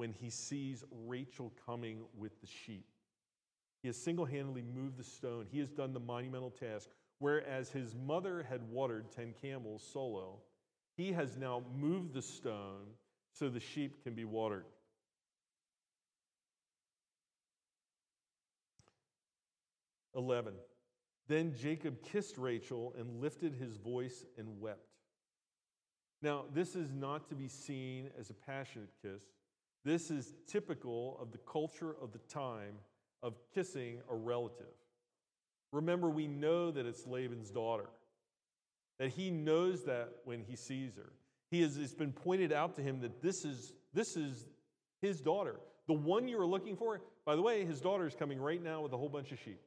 when 0.00 0.14
he 0.14 0.30
sees 0.30 0.82
Rachel 1.06 1.52
coming 1.66 1.98
with 2.16 2.40
the 2.40 2.46
sheep. 2.46 2.86
He 3.82 3.88
has 3.88 3.98
single 3.98 4.24
handedly 4.24 4.62
moved 4.62 4.96
the 4.96 5.04
stone. 5.04 5.44
He 5.52 5.58
has 5.58 5.68
done 5.68 5.92
the 5.92 6.00
monumental 6.00 6.48
task. 6.48 6.88
Whereas 7.18 7.68
his 7.68 7.94
mother 7.94 8.42
had 8.48 8.62
watered 8.70 9.12
10 9.14 9.34
camels 9.42 9.86
solo, 9.92 10.38
he 10.96 11.12
has 11.12 11.36
now 11.36 11.62
moved 11.76 12.14
the 12.14 12.22
stone 12.22 12.86
so 13.34 13.50
the 13.50 13.60
sheep 13.60 14.02
can 14.02 14.14
be 14.14 14.24
watered. 14.24 14.64
Eleven. 20.16 20.54
Then 21.28 21.54
Jacob 21.54 22.02
kissed 22.02 22.38
Rachel 22.38 22.94
and 22.98 23.20
lifted 23.20 23.54
his 23.54 23.76
voice 23.76 24.24
and 24.38 24.62
wept. 24.62 24.80
Now, 26.22 26.46
this 26.54 26.74
is 26.74 26.90
not 26.90 27.28
to 27.28 27.34
be 27.34 27.48
seen 27.48 28.08
as 28.18 28.30
a 28.30 28.34
passionate 28.34 28.88
kiss. 29.02 29.24
This 29.84 30.10
is 30.10 30.34
typical 30.46 31.18
of 31.20 31.32
the 31.32 31.38
culture 31.38 31.94
of 32.02 32.12
the 32.12 32.18
time 32.18 32.74
of 33.22 33.34
kissing 33.54 33.98
a 34.10 34.14
relative. 34.14 34.66
Remember, 35.72 36.10
we 36.10 36.26
know 36.26 36.70
that 36.70 36.86
it's 36.86 37.06
Laban's 37.06 37.50
daughter, 37.50 37.88
that 38.98 39.10
he 39.10 39.30
knows 39.30 39.84
that 39.84 40.12
when 40.24 40.42
he 40.42 40.56
sees 40.56 40.96
her. 40.96 41.12
He 41.50 41.62
has, 41.62 41.76
it's 41.76 41.94
been 41.94 42.12
pointed 42.12 42.52
out 42.52 42.76
to 42.76 42.82
him 42.82 43.00
that 43.00 43.22
this 43.22 43.44
is, 43.44 43.72
this 43.92 44.16
is 44.16 44.46
his 45.00 45.20
daughter. 45.20 45.56
The 45.86 45.94
one 45.94 46.28
you 46.28 46.38
are 46.40 46.46
looking 46.46 46.76
for, 46.76 47.00
by 47.24 47.36
the 47.36 47.42
way, 47.42 47.64
his 47.64 47.80
daughter 47.80 48.06
is 48.06 48.14
coming 48.14 48.40
right 48.40 48.62
now 48.62 48.82
with 48.82 48.92
a 48.92 48.96
whole 48.96 49.08
bunch 49.08 49.32
of 49.32 49.38
sheep. 49.38 49.60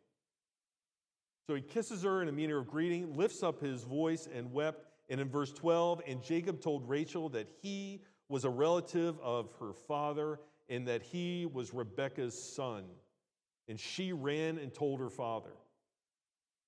So 1.48 1.56
he 1.56 1.62
kisses 1.62 2.04
her 2.04 2.22
in 2.22 2.30
a 2.30 2.32
manner 2.32 2.58
of 2.58 2.68
greeting, 2.68 3.16
lifts 3.16 3.44
up 3.44 3.62
his 3.62 3.84
voice, 3.84 4.30
and 4.34 4.54
wept. 4.54 4.86
And 5.10 5.20
in 5.20 5.30
verse 5.30 5.52
12, 5.52 6.02
and 6.08 6.24
Jacob 6.24 6.62
told 6.62 6.88
Rachel 6.88 7.28
that 7.30 7.48
he 7.62 8.02
was 8.30 8.46
a 8.46 8.50
relative 8.50 9.20
of 9.22 9.50
her 9.60 9.74
father 9.74 10.40
and 10.70 10.88
that 10.88 11.04
he 11.04 11.46
was 11.46 11.74
Rebekah's 11.74 12.42
son. 12.42 12.84
And 13.68 13.80
she 13.80 14.12
ran 14.12 14.58
and 14.58 14.74
told 14.74 15.00
her 15.00 15.10
father. 15.10 15.52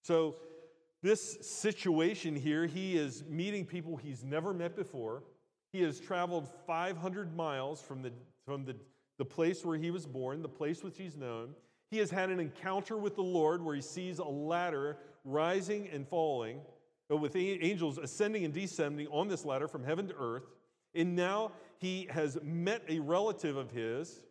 So, 0.03 0.35
this 1.01 1.38
situation 1.41 2.35
here, 2.35 2.65
he 2.65 2.97
is 2.97 3.24
meeting 3.29 3.65
people 3.65 3.95
he's 3.95 4.24
never 4.24 4.53
met 4.53 4.75
before. 4.75 5.24
He 5.71 5.81
has 5.81 6.00
traveled 6.00 6.47
500 6.65 7.35
miles 7.35 7.79
from 7.81 8.01
the, 8.01 8.12
from 8.43 8.65
the, 8.65 8.75
the 9.19 9.25
place 9.25 9.63
where 9.63 9.77
he 9.77 9.91
was 9.91 10.05
born, 10.07 10.41
the 10.41 10.50
place 10.50 10.83
which 10.83 10.97
he's 10.97 11.15
known. 11.15 11.53
He 11.91 11.97
has 12.00 12.09
had 12.09 12.29
an 12.29 12.39
encounter 12.39 12.97
with 12.97 13.15
the 13.15 13.24
Lord 13.24 13.63
where 13.63 13.75
he 13.75 13.81
sees 13.81 14.19
a 14.19 14.25
ladder 14.25 14.97
rising 15.24 15.88
and 15.89 16.07
falling, 16.07 16.59
with 17.09 17.35
angels 17.35 17.97
ascending 17.97 18.45
and 18.45 18.53
descending 18.53 19.07
on 19.07 19.27
this 19.27 19.45
ladder 19.45 19.67
from 19.67 19.83
heaven 19.83 20.07
to 20.07 20.15
earth. 20.17 20.45
And 20.95 21.15
now 21.15 21.51
he 21.77 22.07
has 22.09 22.37
met 22.41 22.81
a 22.87 22.99
relative 22.99 23.57
of 23.57 23.71
his 23.71 24.21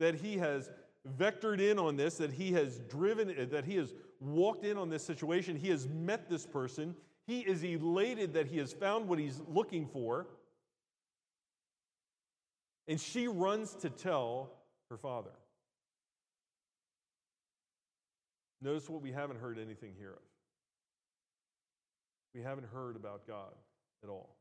that 0.00 0.14
he 0.14 0.38
has 0.38 0.70
vectored 1.18 1.60
in 1.60 1.78
on 1.78 1.96
this, 1.96 2.16
that 2.16 2.32
he 2.32 2.52
has 2.52 2.80
driven, 2.88 3.30
eh, 3.30 3.44
that 3.44 3.64
he 3.64 3.76
has 3.76 3.94
walked 4.20 4.64
in 4.64 4.78
on 4.78 4.88
this 4.88 5.04
situation. 5.04 5.56
He 5.56 5.68
has 5.68 5.86
met 5.88 6.28
this 6.28 6.46
person. 6.46 6.96
He 7.26 7.40
is 7.40 7.62
elated 7.62 8.32
that 8.34 8.46
he 8.46 8.58
has 8.58 8.72
found 8.72 9.08
what 9.08 9.18
he's 9.18 9.40
looking 9.48 9.86
for. 9.86 10.26
And 12.88 13.00
she 13.00 13.28
runs 13.28 13.74
to 13.76 13.90
tell 13.90 14.50
her 14.90 14.96
father. 14.96 15.30
Notice 18.60 18.88
what 18.88 19.02
we 19.02 19.12
haven't 19.12 19.40
heard 19.40 19.58
anything 19.58 19.92
here 19.98 20.12
of. 20.12 20.22
We 22.34 22.42
haven't 22.42 22.66
heard 22.72 22.96
about 22.96 23.26
God 23.26 23.52
at 24.02 24.08
all. 24.08 24.36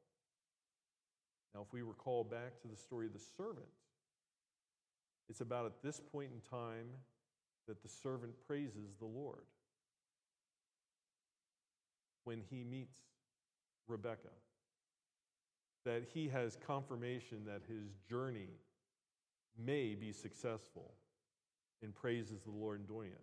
Now, 1.53 1.61
if 1.61 1.71
we 1.71 1.81
recall 1.81 2.23
back 2.23 2.59
to 2.61 2.67
the 2.67 2.75
story 2.75 3.05
of 3.05 3.13
the 3.13 3.19
servant, 3.37 3.67
it's 5.29 5.41
about 5.41 5.65
at 5.65 5.81
this 5.83 5.99
point 5.99 6.31
in 6.33 6.41
time 6.49 6.87
that 7.67 7.81
the 7.81 7.89
servant 7.89 8.33
praises 8.47 8.95
the 8.99 9.05
Lord 9.05 9.45
when 12.23 12.41
he 12.49 12.63
meets 12.63 12.97
Rebekah. 13.87 14.17
That 15.85 16.03
he 16.13 16.29
has 16.29 16.57
confirmation 16.65 17.43
that 17.45 17.61
his 17.67 17.97
journey 18.09 18.49
may 19.57 19.95
be 19.95 20.11
successful 20.11 20.93
and 21.81 21.93
praises 21.93 22.43
the 22.43 22.51
Lord 22.51 22.79
in 22.79 22.85
doing 22.85 23.11
it. 23.11 23.21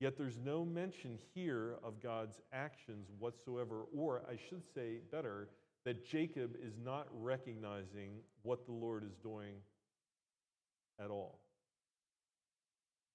Yet 0.00 0.16
there's 0.16 0.38
no 0.38 0.64
mention 0.64 1.18
here 1.34 1.74
of 1.82 2.00
God's 2.00 2.40
actions 2.52 3.08
whatsoever, 3.18 3.82
or 3.94 4.22
I 4.30 4.36
should 4.48 4.62
say 4.72 4.98
better, 5.10 5.48
that 5.84 6.04
Jacob 6.04 6.56
is 6.62 6.74
not 6.84 7.06
recognizing 7.12 8.10
what 8.42 8.66
the 8.66 8.72
Lord 8.72 9.04
is 9.04 9.16
doing 9.22 9.54
at 11.02 11.10
all. 11.10 11.38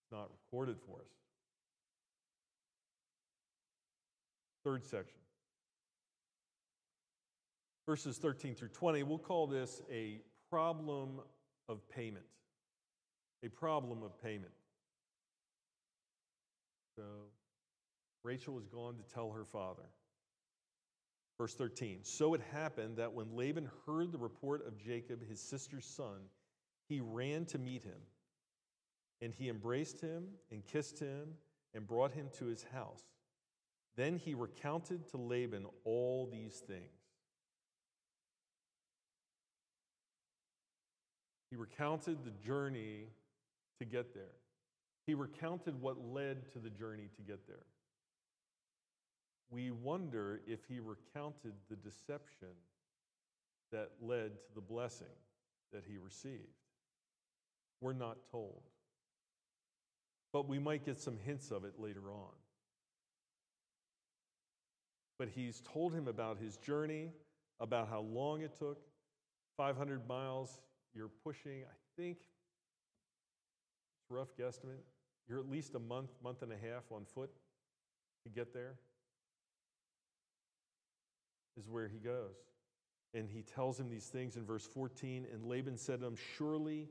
It's 0.04 0.12
not 0.12 0.30
recorded 0.32 0.78
for 0.86 0.98
us. 0.98 1.12
Third 4.64 4.86
section. 4.86 5.20
Verses 7.86 8.18
13 8.18 8.56
through 8.56 8.70
20, 8.70 9.04
we'll 9.04 9.18
call 9.18 9.46
this 9.46 9.82
a 9.92 10.22
problem 10.50 11.20
of 11.68 11.88
payment. 11.90 12.26
A 13.44 13.50
problem 13.50 14.04
of 14.04 14.22
payment. 14.24 14.54
So 16.96 17.04
Rachel 18.24 18.54
was 18.54 18.68
gone 18.68 18.96
to 18.96 19.14
tell 19.14 19.32
her 19.32 19.44
father. 19.44 19.84
Verse 21.44 21.56
13 21.56 22.00
So 22.04 22.34
it 22.36 22.42
happened 22.54 22.96
that 22.96 23.12
when 23.12 23.36
Laban 23.36 23.70
heard 23.86 24.14
the 24.14 24.18
report 24.18 24.66
of 24.66 24.78
Jacob, 24.78 25.28
his 25.28 25.42
sister's 25.42 25.86
son, 25.86 26.30
he 26.88 27.02
ran 27.02 27.44
to 27.48 27.58
meet 27.58 27.84
him. 27.84 28.00
And 29.22 29.34
he 29.34 29.50
embraced 29.50 30.00
him 30.00 30.24
and 30.52 30.66
kissed 30.66 31.00
him 31.00 31.34
and 31.74 31.86
brought 31.86 32.14
him 32.14 32.30
to 32.38 32.46
his 32.46 32.64
house. 32.74 33.04
Then 33.98 34.16
he 34.16 34.34
recounted 34.34 35.10
to 35.10 35.18
Laban 35.18 35.66
all 35.84 36.30
these 36.32 36.64
things. 36.66 37.02
He 41.50 41.58
recounted 41.58 42.24
the 42.24 42.32
journey 42.48 43.08
to 43.80 43.86
get 43.86 44.14
there. 44.14 44.38
He 45.06 45.14
recounted 45.14 45.82
what 45.82 45.98
led 46.00 46.50
to 46.54 46.60
the 46.60 46.70
journey 46.70 47.10
to 47.18 47.22
get 47.22 47.46
there. 47.48 47.66
We 49.50 49.72
wonder 49.72 50.42
if 50.48 50.60
he 50.68 50.80
recounted 50.80 51.54
the 51.70 51.76
deception 51.76 52.56
that 53.72 53.92
led 54.02 54.32
to 54.46 54.56
the 54.56 54.62
blessing 54.62 55.08
that 55.72 55.84
he 55.88 55.98
received. 55.98 56.48
We're 57.82 57.94
not 57.94 58.18
told. 58.32 58.62
But 60.32 60.48
we 60.48 60.60
might 60.60 60.86
get 60.86 61.00
some 61.00 61.18
hints 61.26 61.52
of 61.52 61.66
it 61.66 61.74
later 61.78 62.12
on. 62.12 62.32
But 65.20 65.30
he's 65.30 65.62
told 65.62 65.94
him 65.94 66.08
about 66.08 66.38
his 66.40 66.58
journey, 66.58 67.12
about 67.60 67.88
how 67.88 68.02
long 68.02 68.42
it 68.42 68.58
took 68.58 68.80
500 69.58 70.08
miles. 70.08 70.62
You're 70.96 71.12
pushing, 71.24 71.64
I 71.64 72.02
think, 72.02 72.18
it's 72.18 74.10
rough 74.10 74.36
guesstimate, 74.40 74.84
you're 75.28 75.40
at 75.40 75.50
least 75.50 75.76
a 75.76 75.80
month, 75.80 76.12
month 76.24 76.42
and 76.42 76.52
a 76.52 76.58
half 76.58 76.84
on 76.92 77.06
foot 77.06 77.32
to 78.24 78.30
get 78.30 78.54
there, 78.54 78.76
is 81.58 81.70
where 81.70 81.88
he 81.88 81.98
goes. 81.98 82.36
And 83.14 83.30
he 83.30 83.44
tells 83.44 83.80
him 83.80 83.90
these 83.90 84.08
things 84.08 84.38
in 84.38 84.46
verse 84.46 84.66
14. 84.66 85.28
And 85.32 85.46
Laban 85.46 85.78
said 85.78 86.00
to 86.00 86.08
him, 86.08 86.16
Surely 86.38 86.90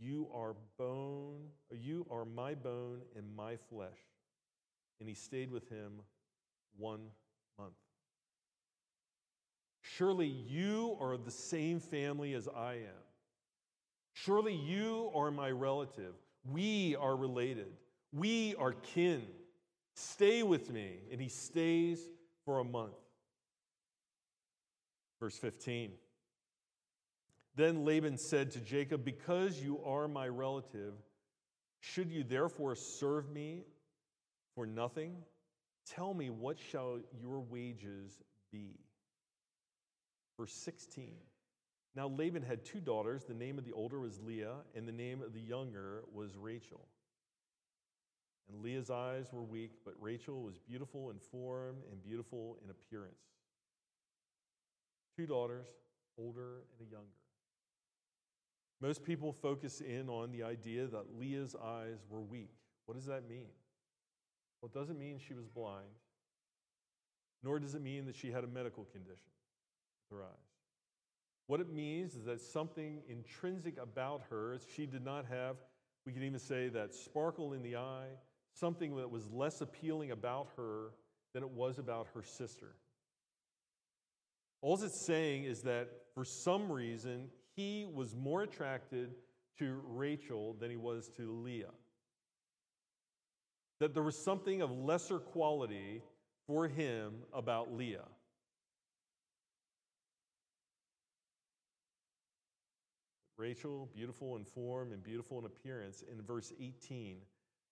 you 0.00 0.28
are 0.34 0.54
bone, 0.78 1.40
you 1.70 2.06
are 2.10 2.24
my 2.24 2.54
bone 2.54 3.00
and 3.16 3.24
my 3.36 3.56
flesh. 3.68 3.98
And 5.00 5.08
he 5.08 5.14
stayed 5.14 5.50
with 5.50 5.68
him 5.68 6.00
one 6.78 7.00
month. 7.58 7.74
Surely 9.82 10.26
you 10.26 10.96
are 11.00 11.16
the 11.16 11.30
same 11.30 11.80
family 11.80 12.34
as 12.34 12.48
I 12.48 12.74
am. 12.74 13.04
Surely 14.12 14.54
you 14.54 15.10
are 15.14 15.30
my 15.30 15.50
relative. 15.50 16.14
We 16.50 16.96
are 16.96 17.16
related. 17.16 17.72
We 18.12 18.54
are 18.56 18.72
kin. 18.72 19.22
Stay 19.94 20.42
with 20.42 20.70
me. 20.70 21.00
And 21.10 21.20
he 21.20 21.28
stays 21.28 22.00
for 22.44 22.60
a 22.60 22.64
month. 22.64 22.94
Verse 25.20 25.36
15. 25.36 25.92
Then 27.56 27.84
Laban 27.84 28.16
said 28.16 28.52
to 28.52 28.60
Jacob, 28.60 29.04
Because 29.04 29.60
you 29.60 29.82
are 29.84 30.08
my 30.08 30.26
relative, 30.26 30.94
should 31.80 32.10
you 32.10 32.24
therefore 32.24 32.74
serve 32.74 33.30
me 33.30 33.64
for 34.54 34.66
nothing? 34.66 35.16
Tell 35.86 36.14
me, 36.14 36.30
what 36.30 36.58
shall 36.58 37.00
your 37.20 37.40
wages 37.40 38.18
be? 38.50 38.78
Verse 40.38 40.52
16. 40.52 41.14
Now 41.96 42.08
Laban 42.08 42.42
had 42.42 42.64
two 42.64 42.80
daughters. 42.80 43.24
The 43.24 43.34
name 43.34 43.58
of 43.58 43.64
the 43.64 43.72
older 43.72 43.98
was 44.00 44.20
Leah, 44.20 44.56
and 44.74 44.86
the 44.86 44.92
name 44.92 45.22
of 45.22 45.32
the 45.32 45.40
younger 45.40 46.04
was 46.12 46.36
Rachel. 46.36 46.86
And 48.48 48.62
Leah's 48.62 48.90
eyes 48.90 49.26
were 49.32 49.42
weak, 49.42 49.72
but 49.84 49.94
Rachel 50.00 50.42
was 50.42 50.58
beautiful 50.58 51.10
in 51.10 51.18
form 51.18 51.76
and 51.90 52.02
beautiful 52.02 52.56
in 52.64 52.70
appearance. 52.70 53.39
Two 55.20 55.26
daughters, 55.26 55.66
older 56.16 56.62
and 56.78 56.88
a 56.88 56.90
younger. 56.90 57.06
Most 58.80 59.04
people 59.04 59.34
focus 59.34 59.82
in 59.82 60.08
on 60.08 60.32
the 60.32 60.42
idea 60.42 60.86
that 60.86 61.14
Leah's 61.18 61.54
eyes 61.62 61.98
were 62.08 62.22
weak. 62.22 62.54
What 62.86 62.94
does 62.94 63.04
that 63.04 63.28
mean? 63.28 63.50
Well, 64.62 64.70
it 64.74 64.78
doesn't 64.78 64.98
mean 64.98 65.18
she 65.18 65.34
was 65.34 65.46
blind, 65.46 65.90
nor 67.42 67.58
does 67.58 67.74
it 67.74 67.82
mean 67.82 68.06
that 68.06 68.16
she 68.16 68.30
had 68.30 68.44
a 68.44 68.46
medical 68.46 68.84
condition 68.84 69.28
with 70.10 70.18
her 70.18 70.24
eyes. 70.24 70.54
What 71.48 71.60
it 71.60 71.70
means 71.70 72.14
is 72.14 72.24
that 72.24 72.40
something 72.40 73.02
intrinsic 73.06 73.76
about 73.76 74.22
her, 74.30 74.58
she 74.74 74.86
did 74.86 75.04
not 75.04 75.26
have, 75.26 75.56
we 76.06 76.14
can 76.14 76.22
even 76.22 76.38
say 76.38 76.70
that 76.70 76.94
sparkle 76.94 77.52
in 77.52 77.62
the 77.62 77.76
eye, 77.76 78.08
something 78.54 78.96
that 78.96 79.10
was 79.10 79.30
less 79.30 79.60
appealing 79.60 80.12
about 80.12 80.48
her 80.56 80.92
than 81.34 81.42
it 81.42 81.50
was 81.50 81.78
about 81.78 82.06
her 82.14 82.22
sister. 82.22 82.74
All 84.62 84.82
it's 84.82 85.00
saying 85.00 85.44
is 85.44 85.62
that 85.62 85.88
for 86.14 86.24
some 86.24 86.70
reason, 86.70 87.28
he 87.56 87.86
was 87.92 88.14
more 88.14 88.42
attracted 88.42 89.14
to 89.58 89.80
Rachel 89.86 90.54
than 90.58 90.70
he 90.70 90.76
was 90.76 91.08
to 91.16 91.30
Leah. 91.30 91.72
That 93.78 93.94
there 93.94 94.02
was 94.02 94.16
something 94.16 94.60
of 94.60 94.70
lesser 94.70 95.18
quality 95.18 96.02
for 96.46 96.68
him 96.68 97.14
about 97.32 97.72
Leah. 97.72 98.04
Rachel, 103.38 103.88
beautiful 103.94 104.36
in 104.36 104.44
form 104.44 104.92
and 104.92 105.02
beautiful 105.02 105.38
in 105.38 105.46
appearance, 105.46 106.04
in 106.12 106.20
verse 106.20 106.52
18. 106.60 107.16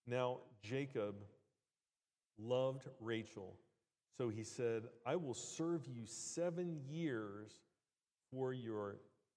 Now, 0.07 0.39
Jacob 0.63 1.17
loved 2.39 2.89
Rachel, 3.01 3.55
so 4.19 4.29
he 4.29 4.43
said, 4.43 4.83
I 5.07 5.15
will 5.15 5.35
serve 5.35 5.87
you 5.87 6.03
seven 6.05 6.81
years 6.91 7.53
for 8.33 8.53
your 8.53 8.97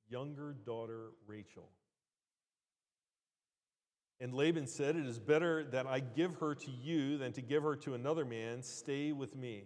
younger 0.09 0.55
daughter, 0.65 1.11
Rachel. 1.27 1.69
And 4.19 4.33
Laban 4.33 4.65
said, 4.65 4.95
It 4.95 5.05
is 5.05 5.19
better 5.19 5.63
that 5.65 5.85
I 5.85 5.99
give 5.99 6.33
her 6.39 6.55
to 6.55 6.71
you 6.71 7.19
than 7.19 7.31
to 7.33 7.41
give 7.41 7.61
her 7.61 7.75
to 7.77 7.93
another 7.93 8.25
man. 8.25 8.63
Stay 8.63 9.11
with 9.11 9.35
me. 9.35 9.65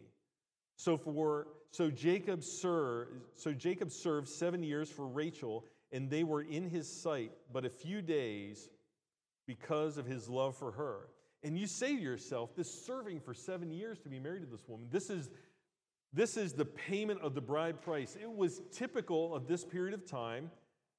So 0.76 0.98
for 0.98 1.48
so 1.72 1.90
Jacob 1.90 2.44
served 2.44 3.12
so 3.36 3.54
Jacob 3.54 3.92
served 3.92 4.28
seven 4.28 4.64
years 4.64 4.90
for 4.90 5.08
Rachel, 5.08 5.64
and 5.94 6.10
they 6.10 6.26
were 6.26 6.42
in 6.42 6.70
his 6.70 6.90
sight 6.90 7.32
but 7.54 7.64
a 7.64 7.70
few 7.70 8.02
days 8.02 8.70
because 9.48 9.98
of 9.98 10.06
his 10.06 10.28
love 10.28 10.58
for 10.58 10.74
her. 10.74 11.08
And 11.46 11.56
you 11.56 11.68
say 11.68 11.96
to 11.96 12.02
yourself, 12.02 12.56
this 12.56 12.74
serving 12.86 13.20
for 13.20 13.36
seven 13.36 13.72
years 13.72 14.00
to 14.00 14.10
be 14.10 14.20
married 14.20 14.42
to 14.42 14.48
this 14.48 14.68
woman, 14.68 14.88
this 14.92 15.12
is 15.12 15.30
this 16.12 16.38
is 16.38 16.54
the 16.54 16.66
payment 16.66 17.22
of 17.22 17.36
the 17.36 17.42
bride 17.42 17.82
price. 17.82 18.18
It 18.20 18.32
was 18.32 18.62
typical 18.72 19.36
of 19.36 19.48
this 19.48 19.64
period 19.64 19.94
of 19.94 20.10
time 20.10 20.50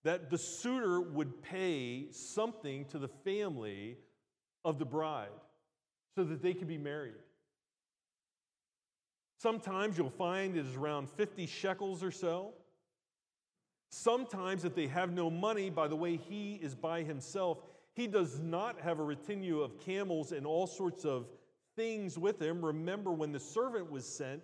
that 0.05 0.31
the 0.31 0.39
suitor 0.39 1.01
would 1.01 1.43
pay 1.43 2.13
something 2.13 2.85
to 2.87 2.99
the 2.99 3.09
family 3.09 3.97
of 4.65 4.79
the 4.79 4.85
bride 4.85 5.31
so 6.15 6.23
that 6.23 6.43
they 6.43 6.55
could 6.55 6.69
be 6.69 6.79
married. 6.79 7.15
Sometimes 9.39 9.99
you'll 9.99 10.11
find 10.11 10.57
it 10.57 10.65
is 10.65 10.77
around 10.77 11.11
50 11.11 11.47
shekels 11.47 12.05
or 12.05 12.13
so. 12.13 12.53
Sometimes, 13.91 14.65
if 14.65 14.75
they 14.75 14.87
have 14.87 15.13
no 15.13 15.31
money, 15.31 15.71
by 15.71 15.89
the 15.89 15.97
way, 15.97 16.17
he 16.17 16.55
is 16.55 16.75
by 16.75 17.03
himself. 17.03 17.59
He 17.97 18.07
does 18.07 18.39
not 18.39 18.79
have 18.83 18.99
a 18.99 19.03
retinue 19.03 19.63
of 19.63 19.81
camels 19.81 20.33
and 20.33 20.47
all 20.47 20.67
sorts 20.67 21.07
of 21.07 21.27
things 21.77 22.19
with 22.19 22.41
him. 22.41 22.63
Remember, 22.63 23.11
when 23.11 23.33
the 23.33 23.41
servant 23.41 23.91
was 23.91 24.07
sent, 24.07 24.43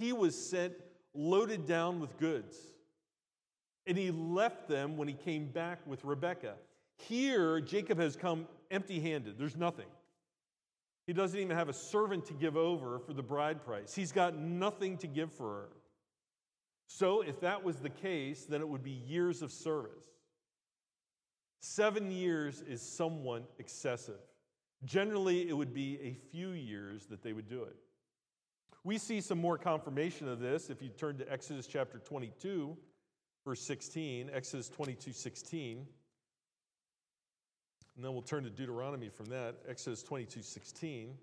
he 0.00 0.12
was 0.12 0.36
sent 0.36 0.74
loaded 1.14 1.64
down 1.64 2.00
with 2.00 2.18
goods. 2.18 2.56
And 3.86 3.96
he 3.96 4.10
left 4.10 4.68
them 4.68 4.96
when 4.96 5.06
he 5.06 5.14
came 5.14 5.46
back 5.46 5.78
with 5.86 6.04
Rebekah. 6.04 6.56
Here, 6.96 7.60
Jacob 7.60 7.98
has 7.98 8.16
come 8.16 8.48
empty 8.68 8.98
handed. 8.98 9.38
There's 9.38 9.56
nothing. 9.56 9.86
He 11.06 11.12
doesn't 11.12 11.38
even 11.38 11.56
have 11.56 11.68
a 11.68 11.74
servant 11.74 12.26
to 12.26 12.34
give 12.34 12.56
over 12.56 12.98
for 12.98 13.12
the 13.12 13.22
bride 13.22 13.64
price. 13.64 13.94
He's 13.94 14.12
got 14.12 14.36
nothing 14.36 14.98
to 14.98 15.06
give 15.06 15.32
for 15.32 15.54
her. 15.54 15.68
So, 16.88 17.22
if 17.22 17.40
that 17.40 17.62
was 17.62 17.76
the 17.76 17.90
case, 17.90 18.44
then 18.44 18.60
it 18.60 18.68
would 18.68 18.82
be 18.82 18.90
years 18.90 19.40
of 19.40 19.52
service. 19.52 20.17
Seven 21.60 22.10
years 22.10 22.62
is 22.62 22.80
somewhat 22.80 23.50
excessive. 23.58 24.20
Generally, 24.84 25.48
it 25.48 25.52
would 25.56 25.74
be 25.74 25.98
a 26.00 26.14
few 26.30 26.50
years 26.50 27.06
that 27.06 27.22
they 27.22 27.32
would 27.32 27.48
do 27.48 27.64
it. 27.64 27.76
We 28.84 28.96
see 28.96 29.20
some 29.20 29.38
more 29.38 29.58
confirmation 29.58 30.28
of 30.28 30.38
this 30.38 30.70
if 30.70 30.80
you 30.80 30.88
turn 30.88 31.18
to 31.18 31.30
Exodus 31.30 31.66
chapter 31.66 31.98
22, 31.98 32.76
verse 33.44 33.60
16. 33.60 34.30
Exodus 34.32 34.68
22, 34.68 35.12
16. 35.12 35.86
And 37.96 38.04
then 38.04 38.12
we'll 38.12 38.22
turn 38.22 38.44
to 38.44 38.50
Deuteronomy 38.50 39.08
from 39.08 39.26
that, 39.26 39.56
Exodus 39.68 40.04
22 40.04 40.42
16. 40.42 41.14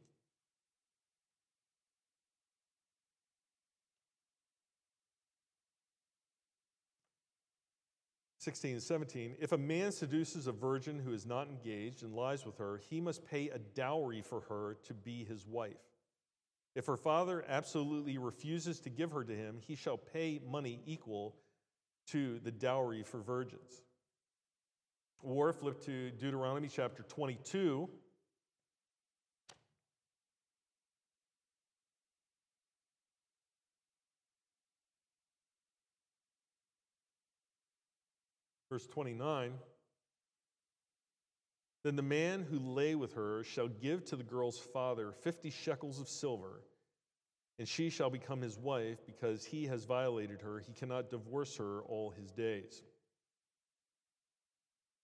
Sixteen 8.46 8.74
and 8.74 8.84
seventeen. 8.84 9.36
If 9.40 9.54
a 9.54 9.58
man 9.58 9.92
seduces 9.92 10.46
a 10.46 10.52
virgin 10.52 11.00
who 11.00 11.14
is 11.14 11.26
not 11.26 11.48
engaged 11.48 12.04
and 12.04 12.14
lies 12.14 12.46
with 12.46 12.60
her, 12.60 12.80
he 12.92 13.02
must 13.02 13.26
pay 13.26 13.50
a 13.50 13.58
dowry 13.58 14.22
for 14.22 14.42
her 14.42 14.78
to 14.84 14.94
be 14.94 15.24
his 15.24 15.48
wife. 15.48 15.82
If 16.76 16.86
her 16.86 16.96
father 16.96 17.44
absolutely 17.48 18.20
refuses 18.20 18.80
to 18.82 18.92
give 18.92 19.12
her 19.14 19.24
to 19.24 19.36
him, 19.36 19.62
he 19.66 19.74
shall 19.74 19.98
pay 19.98 20.40
money 20.48 20.84
equal 20.86 21.36
to 22.12 22.38
the 22.38 22.52
dowry 22.52 23.02
for 23.02 23.18
virgins. 23.18 23.82
Or 25.24 25.52
flip 25.52 25.84
to 25.86 26.12
Deuteronomy 26.12 26.68
chapter 26.68 27.02
22. 27.02 27.90
Verse 38.76 38.88
29 38.88 39.54
Then 41.86 41.96
the 41.96 42.02
man 42.02 42.44
who 42.44 42.60
lay 42.60 42.94
with 42.94 43.14
her 43.14 43.42
shall 43.46 43.70
give 43.70 44.04
to 44.08 44.18
the 44.18 44.24
girl's 44.24 44.60
father 44.60 45.14
50 45.14 45.50
shekels 45.50 46.02
of 46.02 46.10
silver, 46.10 46.60
and 47.58 47.70
she 47.70 47.90
shall 47.90 48.10
become 48.10 48.42
his 48.42 48.58
wife 48.58 48.98
because 49.06 49.46
he 49.46 49.64
has 49.68 49.86
violated 49.86 50.42
her. 50.42 50.60
He 50.60 50.74
cannot 50.74 51.10
divorce 51.10 51.56
her 51.56 51.84
all 51.84 52.10
his 52.10 52.32
days. 52.32 52.82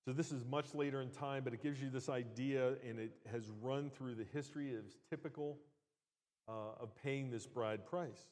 So 0.04 0.12
this 0.12 0.34
is 0.34 0.44
much 0.44 0.76
later 0.76 1.02
in 1.02 1.10
time, 1.10 1.46
but 1.46 1.54
it 1.54 1.64
gives 1.64 1.82
you 1.82 1.90
this 1.90 2.10
idea, 2.10 2.74
and 2.86 3.00
it 3.00 3.14
has 3.32 3.50
run 3.62 3.90
through 3.90 4.16
the 4.16 4.26
history 4.34 4.76
as 4.76 4.98
typical 5.10 5.60
uh, 6.50 6.74
of 6.82 6.94
paying 7.02 7.32
this 7.32 7.48
bride 7.48 7.86
price. 7.86 8.28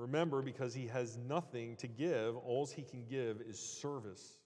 Remember, 0.00 0.40
because 0.40 0.72
he 0.72 0.86
has 0.86 1.18
nothing 1.28 1.76
to 1.76 1.86
give, 1.86 2.34
all 2.38 2.66
he 2.66 2.80
can 2.80 3.04
give 3.04 3.42
is 3.42 3.58
service 3.58 4.38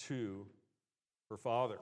to 0.00 0.46
her 1.30 1.38
father. 1.38 1.78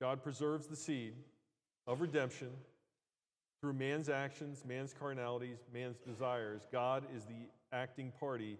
God 0.00 0.22
preserves 0.22 0.66
the 0.66 0.76
seed 0.76 1.12
of 1.86 2.00
redemption 2.00 2.48
through 3.60 3.74
man's 3.74 4.08
actions, 4.08 4.64
man's 4.66 4.94
carnalities, 4.98 5.58
man's 5.74 5.98
desires. 5.98 6.62
God 6.72 7.04
is 7.14 7.24
the 7.24 7.50
acting 7.72 8.12
party 8.18 8.56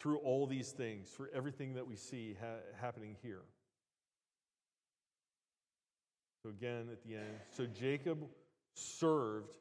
through 0.00 0.18
all 0.18 0.46
these 0.46 0.72
things, 0.72 1.08
for 1.08 1.30
everything 1.34 1.72
that 1.74 1.86
we 1.86 1.96
see 1.96 2.36
ha- 2.38 2.60
happening 2.78 3.16
here. 3.22 3.40
So, 6.42 6.50
again, 6.50 6.88
at 6.92 7.02
the 7.02 7.14
end, 7.14 7.40
so 7.56 7.64
Jacob 7.64 8.18
served 8.76 9.56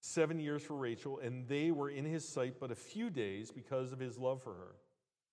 seven 0.00 0.38
years 0.38 0.62
for 0.62 0.74
Rachel, 0.74 1.18
and 1.18 1.48
they 1.48 1.70
were 1.70 1.90
in 1.90 2.04
his 2.04 2.28
sight 2.28 2.54
but 2.60 2.70
a 2.70 2.74
few 2.74 3.10
days 3.10 3.50
because 3.50 3.92
of 3.92 3.98
his 3.98 4.18
love 4.18 4.42
for 4.42 4.54
her. 4.54 4.74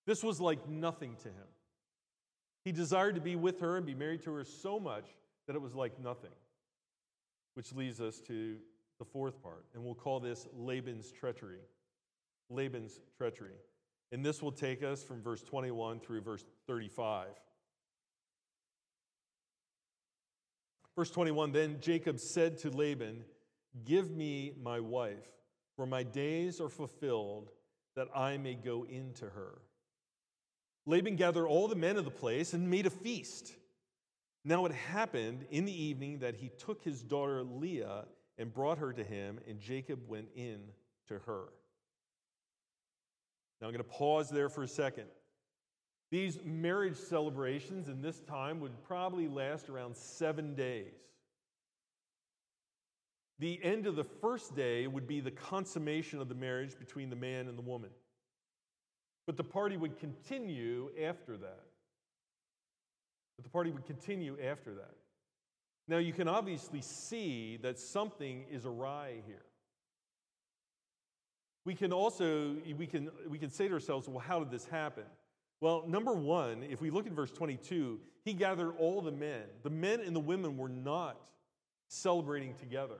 This 0.06 0.22
was 0.22 0.40
like 0.40 0.68
nothing 0.68 1.16
to 1.22 1.28
him. 1.28 1.46
He 2.64 2.72
desired 2.72 3.16
to 3.16 3.20
be 3.20 3.36
with 3.36 3.60
her 3.60 3.76
and 3.76 3.84
be 3.84 3.94
married 3.94 4.22
to 4.22 4.32
her 4.32 4.44
so 4.44 4.80
much 4.80 5.06
that 5.46 5.56
it 5.56 5.62
was 5.62 5.74
like 5.74 6.00
nothing, 6.00 6.30
which 7.54 7.72
leads 7.72 8.00
us 8.00 8.20
to 8.28 8.56
the 8.98 9.04
fourth 9.04 9.42
part, 9.42 9.66
and 9.74 9.82
we'll 9.82 9.94
call 9.94 10.20
this 10.20 10.46
Laban's 10.52 11.10
treachery. 11.10 11.60
Laban's 12.50 13.00
treachery. 13.16 13.56
And 14.12 14.24
this 14.24 14.42
will 14.42 14.52
take 14.52 14.82
us 14.82 15.02
from 15.02 15.22
verse 15.22 15.42
21 15.42 16.00
through 16.00 16.20
verse 16.20 16.44
35. 16.66 17.28
Verse 20.96 21.10
21 21.10 21.52
Then 21.52 21.78
Jacob 21.80 22.18
said 22.18 22.58
to 22.58 22.70
Laban, 22.70 23.24
Give 23.84 24.10
me 24.10 24.52
my 24.62 24.80
wife, 24.80 25.26
for 25.76 25.86
my 25.86 26.02
days 26.02 26.60
are 26.60 26.68
fulfilled, 26.68 27.50
that 27.96 28.08
I 28.14 28.36
may 28.36 28.54
go 28.54 28.84
into 28.84 29.26
her. 29.26 29.58
Laban 30.86 31.16
gathered 31.16 31.46
all 31.46 31.68
the 31.68 31.76
men 31.76 31.96
of 31.96 32.04
the 32.04 32.10
place 32.10 32.52
and 32.52 32.70
made 32.70 32.86
a 32.86 32.90
feast. 32.90 33.54
Now 34.44 34.66
it 34.66 34.72
happened 34.72 35.46
in 35.50 35.64
the 35.64 35.84
evening 35.84 36.18
that 36.18 36.36
he 36.36 36.48
took 36.48 36.82
his 36.82 37.02
daughter 37.02 37.42
Leah 37.42 38.06
and 38.38 38.52
brought 38.52 38.78
her 38.78 38.92
to 38.92 39.04
him, 39.04 39.38
and 39.48 39.60
Jacob 39.60 40.00
went 40.08 40.28
in 40.34 40.60
to 41.06 41.18
her. 41.20 41.44
Now 43.60 43.68
I'm 43.68 43.72
going 43.72 43.84
to 43.84 43.90
pause 43.90 44.28
there 44.28 44.48
for 44.48 44.64
a 44.64 44.68
second. 44.68 45.06
These 46.12 46.40
marriage 46.44 46.98
celebrations 46.98 47.88
in 47.88 48.02
this 48.02 48.20
time 48.20 48.60
would 48.60 48.84
probably 48.84 49.28
last 49.28 49.70
around 49.70 49.96
seven 49.96 50.54
days. 50.54 50.92
The 53.38 53.58
end 53.64 53.86
of 53.86 53.96
the 53.96 54.04
first 54.04 54.54
day 54.54 54.86
would 54.86 55.06
be 55.06 55.20
the 55.20 55.30
consummation 55.30 56.20
of 56.20 56.28
the 56.28 56.34
marriage 56.34 56.78
between 56.78 57.08
the 57.08 57.16
man 57.16 57.48
and 57.48 57.56
the 57.56 57.62
woman. 57.62 57.88
But 59.26 59.38
the 59.38 59.42
party 59.42 59.78
would 59.78 59.98
continue 59.98 60.90
after 61.02 61.38
that. 61.38 61.64
But 63.38 63.44
the 63.44 63.50
party 63.50 63.70
would 63.70 63.86
continue 63.86 64.36
after 64.44 64.74
that. 64.74 64.94
Now, 65.88 65.96
you 65.96 66.12
can 66.12 66.28
obviously 66.28 66.82
see 66.82 67.56
that 67.62 67.78
something 67.78 68.44
is 68.50 68.66
awry 68.66 69.22
here. 69.26 69.46
We 71.64 71.74
can 71.74 71.90
also 71.90 72.54
we 72.76 72.86
can, 72.86 73.10
we 73.30 73.38
can 73.38 73.50
say 73.50 73.66
to 73.66 73.72
ourselves, 73.72 74.08
well, 74.08 74.18
how 74.18 74.40
did 74.40 74.50
this 74.50 74.66
happen? 74.66 75.04
Well, 75.62 75.84
number 75.86 76.12
one, 76.12 76.64
if 76.64 76.80
we 76.80 76.90
look 76.90 77.06
at 77.06 77.12
verse 77.12 77.30
22, 77.30 78.00
he 78.24 78.32
gathered 78.32 78.72
all 78.80 79.00
the 79.00 79.12
men. 79.12 79.44
The 79.62 79.70
men 79.70 80.00
and 80.00 80.14
the 80.14 80.18
women 80.18 80.56
were 80.56 80.68
not 80.68 81.16
celebrating 81.86 82.54
together. 82.54 82.98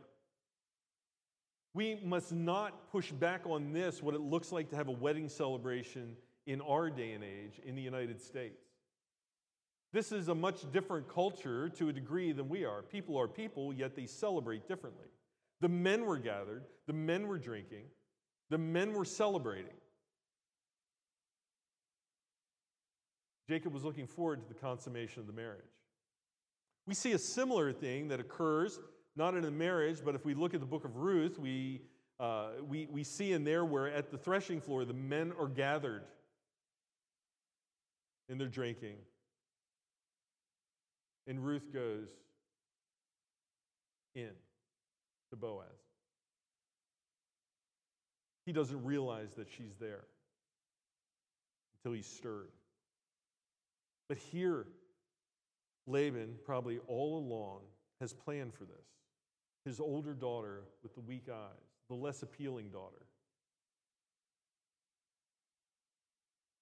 We 1.75 1.99
must 2.05 2.31
not 2.31 2.93
push 2.93 3.11
back 3.11 3.47
on 3.47 3.73
this, 3.73 4.01
what 4.01 4.15
it 4.15 4.21
looks 4.21 4.53
like 4.53 4.71
to 4.71 4.77
have 4.77 4.87
a 4.87 4.93
wedding 4.93 5.29
celebration 5.29 6.17
in 6.47 6.61
our 6.61 6.89
day 6.89 7.15
and 7.15 7.25
age 7.25 7.61
in 7.65 7.75
the 7.75 7.83
United 7.83 8.23
States. 8.23 8.63
This 9.93 10.13
is 10.13 10.29
a 10.29 10.35
much 10.35 10.71
different 10.71 11.09
culture 11.09 11.69
to 11.71 11.89
a 11.89 11.93
degree 11.93 12.31
than 12.31 12.49
we 12.49 12.65
are. 12.65 12.83
People 12.83 13.19
are 13.19 13.27
people, 13.27 13.73
yet 13.73 13.97
they 13.97 14.07
celebrate 14.07 14.69
differently. 14.69 15.09
The 15.61 15.69
men 15.69 16.07
were 16.07 16.17
gathered, 16.17 16.63
the 16.87 16.93
men 16.93 17.27
were 17.27 17.39
drinking, 17.39 17.87
the 18.51 18.59
men 18.59 18.93
were 18.93 19.05
celebrating. 19.05 19.75
Jacob 23.53 23.75
was 23.75 23.85
looking 23.85 24.07
forward 24.07 24.41
to 24.41 24.49
the 24.49 24.59
consummation 24.59 25.21
of 25.21 25.27
the 25.27 25.33
marriage. 25.35 25.61
We 26.87 26.95
see 26.95 27.13
a 27.13 27.19
similar 27.19 27.71
thing 27.71 28.09
that 28.09 28.19
occurs 28.19 28.81
not 29.15 29.35
in 29.35 29.45
a 29.45 29.51
marriage, 29.51 29.99
but 30.03 30.15
if 30.15 30.25
we 30.25 30.33
look 30.33 30.55
at 30.55 30.61
the 30.61 30.67
book 30.67 30.87
of 30.87 30.97
Ruth, 30.97 31.39
we, 31.39 31.83
uh, 32.19 32.53
we, 32.67 32.89
we 32.91 33.05
see 33.05 33.33
in 33.33 33.45
there 33.45 33.63
where 33.63 33.93
at 33.93 34.11
the 34.11 34.17
threshing 34.17 34.59
floor 34.59 34.87
the 34.87 34.95
men 34.95 35.35
are 35.39 35.49
gathered 35.49 36.05
and 38.31 38.41
they're 38.41 38.49
drinking. 38.49 38.97
And 41.27 41.45
Ruth 41.45 41.75
goes 41.75 42.09
in 44.15 44.31
to 45.29 45.37
Boaz. 45.37 45.67
He 48.47 48.53
doesn't 48.55 48.83
realize 48.83 49.35
that 49.37 49.49
she's 49.55 49.77
there 49.79 50.05
until 51.77 51.95
he's 51.95 52.07
stirred. 52.07 52.49
But 54.09 54.19
here, 54.19 54.67
Laban, 55.87 56.37
probably 56.45 56.79
all 56.87 57.19
along, 57.19 57.61
has 58.01 58.13
planned 58.13 58.55
for 58.55 58.65
this. 58.65 58.87
His 59.65 59.81
older 59.81 60.15
daughter 60.15 60.63
with 60.83 60.95
the 60.95 61.01
weak 61.01 61.29
eyes, 61.31 61.71
the 61.89 61.95
less 61.95 62.23
appealing 62.23 62.71
daughter. 62.71 63.07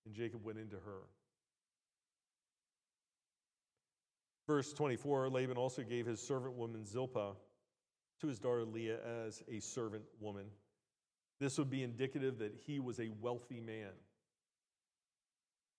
And 0.06 0.14
Jacob 0.14 0.44
went 0.44 0.58
into 0.58 0.76
her. 0.76 1.02
Verse 4.46 4.72
24 4.72 5.30
Laban 5.30 5.56
also 5.56 5.82
gave 5.82 6.06
his 6.06 6.20
servant 6.20 6.54
woman 6.56 6.84
Zilpah 6.84 7.34
to 8.20 8.26
his 8.26 8.38
daughter 8.38 8.64
Leah 8.64 8.98
as 9.26 9.42
a 9.48 9.60
servant 9.60 10.02
woman. 10.18 10.46
This 11.38 11.56
would 11.56 11.70
be 11.70 11.82
indicative 11.82 12.38
that 12.38 12.54
he 12.66 12.80
was 12.80 13.00
a 13.00 13.10
wealthy 13.20 13.60
man. 13.60 13.92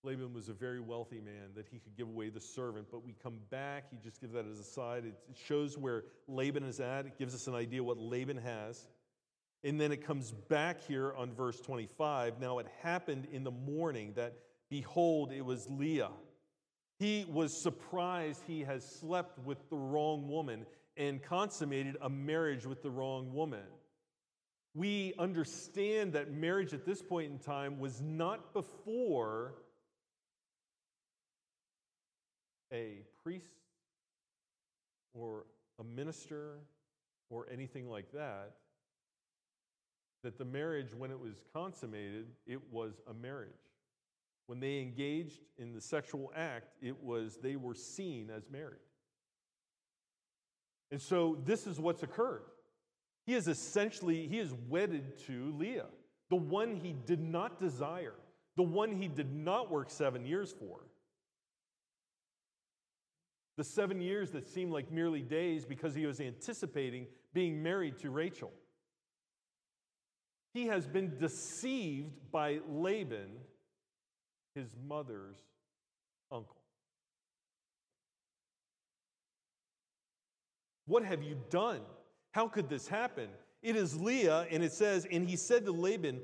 Laban 0.04 0.32
was 0.34 0.48
a 0.48 0.52
very 0.52 0.80
wealthy 0.80 1.20
man, 1.20 1.50
that 1.54 1.66
he 1.70 1.78
could 1.78 1.96
give 1.96 2.08
away 2.08 2.28
the 2.28 2.40
servant. 2.40 2.88
But 2.90 3.04
we 3.04 3.14
come 3.22 3.38
back, 3.50 3.84
he 3.90 3.98
just 4.02 4.20
gives 4.20 4.32
that 4.34 4.46
as 4.46 4.58
a 4.58 4.64
side. 4.64 5.04
It 5.04 5.14
shows 5.46 5.78
where 5.78 6.04
Laban 6.26 6.64
is 6.64 6.80
at, 6.80 7.06
it 7.06 7.18
gives 7.18 7.34
us 7.34 7.46
an 7.46 7.54
idea 7.54 7.82
what 7.84 7.98
Laban 7.98 8.38
has. 8.38 8.88
And 9.64 9.80
then 9.80 9.92
it 9.92 10.04
comes 10.04 10.32
back 10.32 10.82
here 10.82 11.14
on 11.16 11.32
verse 11.32 11.60
25. 11.60 12.40
Now 12.40 12.58
it 12.58 12.66
happened 12.82 13.28
in 13.30 13.44
the 13.44 13.52
morning 13.52 14.12
that, 14.16 14.34
behold, 14.68 15.30
it 15.30 15.44
was 15.44 15.68
Leah 15.70 16.10
he 17.02 17.26
was 17.28 17.60
surprised 17.60 18.42
he 18.46 18.60
has 18.60 18.84
slept 18.84 19.36
with 19.40 19.58
the 19.70 19.76
wrong 19.76 20.28
woman 20.28 20.64
and 20.96 21.20
consummated 21.20 21.96
a 22.00 22.08
marriage 22.08 22.64
with 22.64 22.80
the 22.80 22.90
wrong 22.90 23.32
woman. 23.32 23.64
We 24.74 25.12
understand 25.18 26.12
that 26.12 26.32
marriage 26.32 26.72
at 26.72 26.86
this 26.86 27.02
point 27.02 27.32
in 27.32 27.40
time 27.40 27.80
was 27.80 28.00
not 28.00 28.54
before 28.54 29.54
a 32.72 33.02
priest 33.22 33.52
or 35.14 35.44
a 35.78 35.84
minister 35.84 36.58
or 37.30 37.46
anything 37.52 37.88
like 37.88 38.10
that. 38.12 38.52
That 40.22 40.38
the 40.38 40.44
marriage, 40.44 40.94
when 40.96 41.10
it 41.10 41.18
was 41.18 41.34
consummated, 41.52 42.26
it 42.46 42.60
was 42.70 43.00
a 43.10 43.14
marriage. 43.14 43.50
When 44.46 44.60
they 44.60 44.80
engaged 44.80 45.40
in 45.58 45.72
the 45.72 45.80
sexual 45.80 46.32
act, 46.36 46.74
it 46.80 47.02
was 47.02 47.38
they 47.42 47.56
were 47.56 47.74
seen 47.74 48.30
as 48.30 48.48
married. 48.50 48.78
And 50.90 51.00
so 51.00 51.38
this 51.44 51.66
is 51.66 51.80
what's 51.80 52.02
occurred. 52.02 52.42
He 53.26 53.34
is 53.34 53.48
essentially 53.48 54.28
he 54.28 54.38
is 54.38 54.52
wedded 54.68 55.18
to 55.26 55.54
Leah, 55.56 55.86
the 56.28 56.36
one 56.36 56.76
he 56.76 56.94
did 57.06 57.20
not 57.20 57.58
desire, 57.58 58.14
the 58.56 58.62
one 58.62 58.92
he 58.92 59.08
did 59.08 59.34
not 59.34 59.70
work 59.70 59.90
7 59.90 60.26
years 60.26 60.52
for. 60.52 60.80
The 63.56 63.64
7 63.64 64.00
years 64.00 64.30
that 64.30 64.48
seemed 64.48 64.72
like 64.72 64.90
merely 64.90 65.22
days 65.22 65.64
because 65.64 65.94
he 65.94 66.06
was 66.06 66.20
anticipating 66.20 67.06
being 67.34 67.62
married 67.62 67.98
to 67.98 68.10
Rachel. 68.10 68.52
He 70.54 70.66
has 70.66 70.86
been 70.86 71.16
deceived 71.18 72.30
by 72.30 72.60
Laban 72.68 73.30
his 74.54 74.76
mother's 74.86 75.38
uncle. 76.30 76.56
What 80.86 81.04
have 81.04 81.22
you 81.22 81.36
done? 81.48 81.80
How 82.32 82.48
could 82.48 82.68
this 82.68 82.86
happen? 82.86 83.28
It 83.62 83.76
is 83.76 83.98
Leah, 83.98 84.46
and 84.50 84.62
it 84.62 84.72
says, 84.72 85.06
And 85.10 85.28
he 85.28 85.36
said 85.36 85.64
to 85.66 85.72
Laban, 85.72 86.20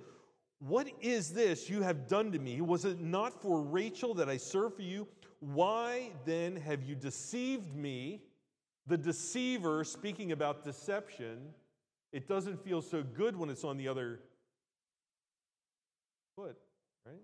What 0.58 0.88
is 1.00 1.32
this 1.32 1.70
you 1.70 1.82
have 1.82 2.06
done 2.06 2.32
to 2.32 2.38
me? 2.38 2.60
Was 2.60 2.84
it 2.84 3.00
not 3.00 3.40
for 3.40 3.62
Rachel 3.62 4.12
that 4.14 4.28
I 4.28 4.36
served 4.36 4.76
for 4.76 4.82
you? 4.82 5.06
Why 5.40 6.10
then 6.24 6.56
have 6.56 6.82
you 6.82 6.94
deceived 6.94 7.74
me? 7.74 8.22
The 8.86 8.98
deceiver, 8.98 9.84
speaking 9.84 10.32
about 10.32 10.64
deception, 10.64 11.54
it 12.12 12.26
doesn't 12.26 12.64
feel 12.64 12.80
so 12.80 13.02
good 13.02 13.36
when 13.36 13.50
it's 13.50 13.64
on 13.64 13.76
the 13.76 13.88
other 13.88 14.20
foot, 16.34 16.56
right? 17.04 17.20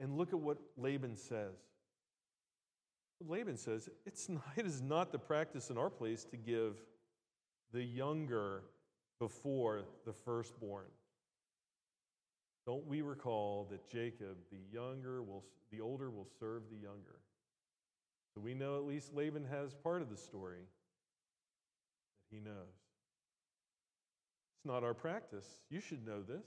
And 0.00 0.16
look 0.16 0.32
at 0.32 0.40
what 0.40 0.58
Laban 0.76 1.16
says. 1.16 1.54
Laban 3.26 3.56
says, 3.56 3.88
it's 4.06 4.28
not, 4.28 4.42
it 4.56 4.66
is 4.66 4.80
not 4.80 5.12
the 5.12 5.18
practice 5.18 5.70
in 5.70 5.78
our 5.78 5.90
place 5.90 6.24
to 6.24 6.36
give 6.36 6.76
the 7.72 7.82
younger 7.82 8.62
before 9.18 9.82
the 10.06 10.12
firstborn. 10.12 10.86
Don't 12.70 12.86
we 12.86 13.02
recall 13.02 13.66
that 13.72 13.90
Jacob, 13.90 14.36
the 14.52 14.60
younger, 14.72 15.24
will, 15.24 15.42
the 15.72 15.80
older 15.80 16.08
will 16.08 16.28
serve 16.38 16.62
the 16.70 16.76
younger? 16.76 17.18
So 18.32 18.40
we 18.40 18.54
know 18.54 18.76
at 18.76 18.84
least 18.84 19.12
Laban 19.12 19.44
has 19.50 19.74
part 19.74 20.02
of 20.02 20.08
the 20.08 20.16
story 20.16 20.60
that 22.30 22.36
he 22.36 22.40
knows. 22.40 22.54
It's 24.54 24.64
not 24.64 24.84
our 24.84 24.94
practice. 24.94 25.48
You 25.68 25.80
should 25.80 26.06
know 26.06 26.22
this 26.22 26.46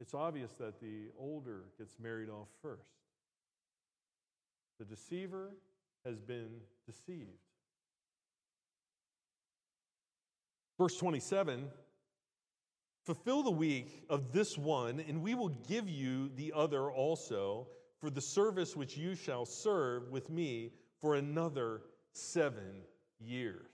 it's 0.00 0.14
obvious 0.14 0.54
that 0.54 0.80
the 0.80 1.10
older 1.18 1.64
gets 1.76 1.98
married 2.00 2.30
off 2.30 2.48
first. 2.62 2.88
The 4.78 4.86
deceiver 4.86 5.50
has 6.06 6.18
been 6.18 6.48
deceived. 6.86 7.28
Verse 10.78 10.96
27 10.96 11.66
Fulfill 13.04 13.42
the 13.42 13.50
week 13.50 14.04
of 14.08 14.32
this 14.32 14.58
one, 14.58 15.00
and 15.00 15.22
we 15.22 15.34
will 15.34 15.48
give 15.48 15.88
you 15.88 16.30
the 16.36 16.52
other 16.54 16.90
also 16.90 17.66
for 17.98 18.10
the 18.10 18.20
service 18.20 18.76
which 18.76 18.96
you 18.96 19.14
shall 19.14 19.44
serve 19.44 20.10
with 20.10 20.30
me 20.30 20.72
for 21.00 21.14
another 21.14 21.82
seven 22.12 22.82
years. 23.18 23.66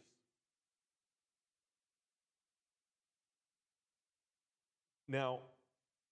Now, 5.08 5.40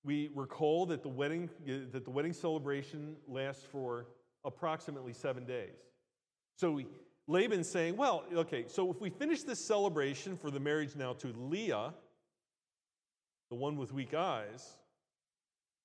we 0.04 0.30
recall 0.34 0.86
that 0.86 1.02
the 1.02 1.08
wedding, 1.08 1.50
that 1.66 2.04
the 2.04 2.10
wedding 2.10 2.32
celebration 2.32 3.16
lasts 3.26 3.64
for 3.64 4.06
approximately 4.44 5.12
seven 5.12 5.44
days. 5.44 5.72
So 6.56 6.72
we, 6.72 6.86
Laban's 7.26 7.68
saying, 7.68 7.96
well, 7.96 8.24
okay, 8.32 8.66
so 8.68 8.90
if 8.90 9.00
we 9.00 9.10
finish 9.10 9.42
this 9.42 9.64
celebration 9.64 10.36
for 10.36 10.50
the 10.50 10.60
marriage 10.60 10.94
now 10.94 11.14
to 11.14 11.32
Leah, 11.36 11.94
the 13.50 13.56
one 13.56 13.76
with 13.76 13.92
weak 13.92 14.14
eyes, 14.14 14.76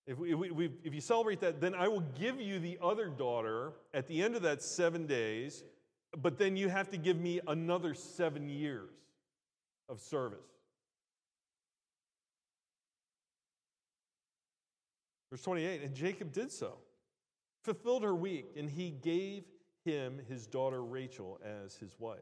if, 0.09 0.17
we, 0.17 0.33
if, 0.33 0.39
we, 0.39 0.71
if 0.83 0.93
you 0.93 1.01
celebrate 1.01 1.39
that, 1.41 1.61
then 1.61 1.75
I 1.75 1.87
will 1.87 2.03
give 2.19 2.41
you 2.41 2.57
the 2.59 2.79
other 2.81 3.09
daughter 3.09 3.73
at 3.93 4.07
the 4.07 4.23
end 4.23 4.35
of 4.35 4.41
that 4.41 4.63
seven 4.63 5.05
days, 5.05 5.63
but 6.17 6.39
then 6.39 6.57
you 6.57 6.67
have 6.67 6.89
to 6.89 6.97
give 6.97 7.17
me 7.17 7.39
another 7.47 7.93
seven 7.93 8.49
years 8.49 8.89
of 9.87 10.01
service. 10.01 10.39
Verse 15.29 15.43
28 15.43 15.83
And 15.83 15.93
Jacob 15.93 16.31
did 16.31 16.51
so, 16.51 16.77
fulfilled 17.63 18.03
her 18.03 18.15
week, 18.15 18.53
and 18.57 18.67
he 18.67 18.89
gave 18.89 19.43
him 19.85 20.19
his 20.27 20.47
daughter 20.47 20.83
Rachel 20.83 21.39
as 21.43 21.75
his 21.75 21.95
wife. 21.99 22.19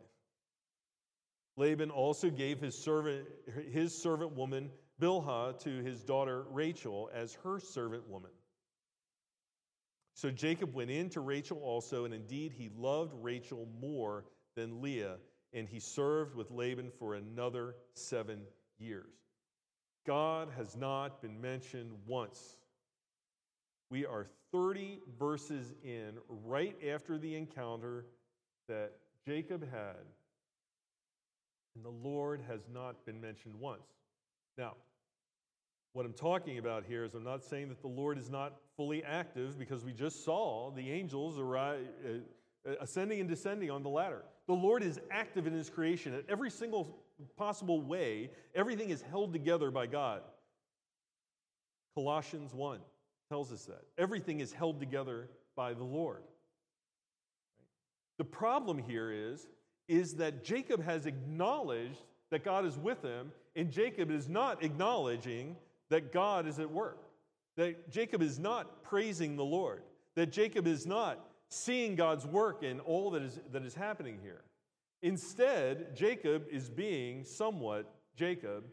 Laban 1.55 1.89
also 1.89 2.29
gave 2.29 2.59
his 2.59 2.77
servant, 2.77 3.27
his 3.71 3.95
servant 3.95 4.35
woman 4.35 4.69
Bilhah 5.01 5.59
to 5.59 5.83
his 5.83 6.03
daughter 6.03 6.45
Rachel 6.49 7.09
as 7.13 7.33
her 7.43 7.59
servant 7.59 8.07
woman. 8.07 8.31
So 10.15 10.31
Jacob 10.31 10.73
went 10.73 10.89
in 10.89 11.09
to 11.11 11.21
Rachel 11.21 11.59
also, 11.59 12.05
and 12.05 12.13
indeed 12.13 12.51
he 12.51 12.69
loved 12.75 13.13
Rachel 13.21 13.67
more 13.79 14.25
than 14.55 14.81
Leah, 14.81 15.17
and 15.53 15.69
he 15.69 15.79
served 15.79 16.35
with 16.35 16.49
Laban 16.49 16.91
for 16.97 17.13
another 17.13 17.75
seven 17.93 18.41
years. 18.79 19.13
God 20.07 20.49
has 20.57 20.75
not 20.75 21.21
been 21.21 21.39
mentioned 21.39 21.91
once 22.07 22.57
we 23.89 24.05
are 24.05 24.27
30 24.51 24.99
verses 25.19 25.73
in, 25.83 26.17
right 26.29 26.75
after 26.93 27.17
the 27.17 27.35
encounter 27.35 28.05
that 28.67 28.91
Jacob 29.25 29.63
had, 29.69 30.05
and 31.75 31.85
the 31.85 31.89
Lord 31.89 32.41
has 32.47 32.61
not 32.73 33.05
been 33.05 33.21
mentioned 33.21 33.55
once. 33.55 33.87
Now, 34.57 34.73
What 35.93 36.05
I'm 36.05 36.13
talking 36.13 36.57
about 36.59 36.83
here 36.87 37.03
is 37.03 37.15
I'm 37.15 37.23
not 37.23 37.43
saying 37.43 37.69
that 37.69 37.81
the 37.81 37.87
Lord 37.87 38.17
is 38.17 38.29
not 38.29 38.53
fully 38.75 39.03
active 39.03 39.57
because 39.57 39.83
we 39.83 39.93
just 39.93 40.23
saw 40.23 40.69
the 40.71 40.91
angels 40.91 41.39
arrive, 41.39 41.87
uh, 42.05 42.71
ascending 42.79 43.19
and 43.19 43.27
descending 43.27 43.71
on 43.71 43.81
the 43.81 43.89
ladder. 43.89 44.23
The 44.47 44.53
Lord 44.53 44.83
is 44.83 44.99
active 45.09 45.47
in 45.47 45.53
his 45.53 45.69
creation 45.69 46.13
in 46.13 46.23
every 46.29 46.51
single 46.51 46.99
possible 47.35 47.81
way. 47.81 48.29
Everything 48.53 48.91
is 48.91 49.01
held 49.01 49.33
together 49.33 49.71
by 49.71 49.87
God. 49.87 50.21
Colossians 51.95 52.53
1 52.53 52.79
tells 53.29 53.51
us 53.51 53.65
that. 53.65 53.81
Everything 53.97 54.39
is 54.39 54.53
held 54.53 54.79
together 54.79 55.29
by 55.55 55.73
the 55.73 55.83
Lord. 55.83 56.21
The 58.19 58.23
problem 58.23 58.77
here 58.77 59.11
is, 59.11 59.47
is 59.87 60.15
that 60.15 60.43
Jacob 60.43 60.83
has 60.83 61.05
acknowledged 61.07 62.03
that 62.29 62.43
God 62.43 62.65
is 62.65 62.77
with 62.77 63.01
him, 63.01 63.31
and 63.57 63.71
Jacob 63.71 64.11
is 64.11 64.29
not 64.29 64.63
acknowledging 64.63 65.57
that 65.89 66.13
God 66.13 66.47
is 66.47 66.59
at 66.59 66.69
work, 66.69 67.03
that 67.57 67.89
Jacob 67.89 68.21
is 68.21 68.37
not 68.37 68.83
praising 68.83 69.35
the 69.35 69.43
Lord, 69.43 69.81
that 70.15 70.31
Jacob 70.31 70.67
is 70.67 70.85
not 70.85 71.19
seeing 71.49 71.95
God's 71.95 72.25
work 72.25 72.61
in 72.61 72.79
all 72.81 73.09
that 73.11 73.23
is, 73.23 73.39
that 73.51 73.63
is 73.63 73.73
happening 73.73 74.19
here. 74.21 74.43
Instead, 75.01 75.95
Jacob 75.95 76.45
is 76.51 76.69
being 76.69 77.23
somewhat 77.23 77.91
Jacob, 78.15 78.63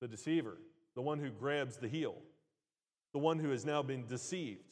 the 0.00 0.08
deceiver, 0.08 0.56
the 0.94 1.02
one 1.02 1.18
who 1.18 1.28
grabs 1.30 1.76
the 1.76 1.88
heel, 1.88 2.14
the 3.12 3.18
one 3.18 3.38
who 3.38 3.50
has 3.50 3.66
now 3.66 3.82
been 3.82 4.06
deceived. 4.06 4.64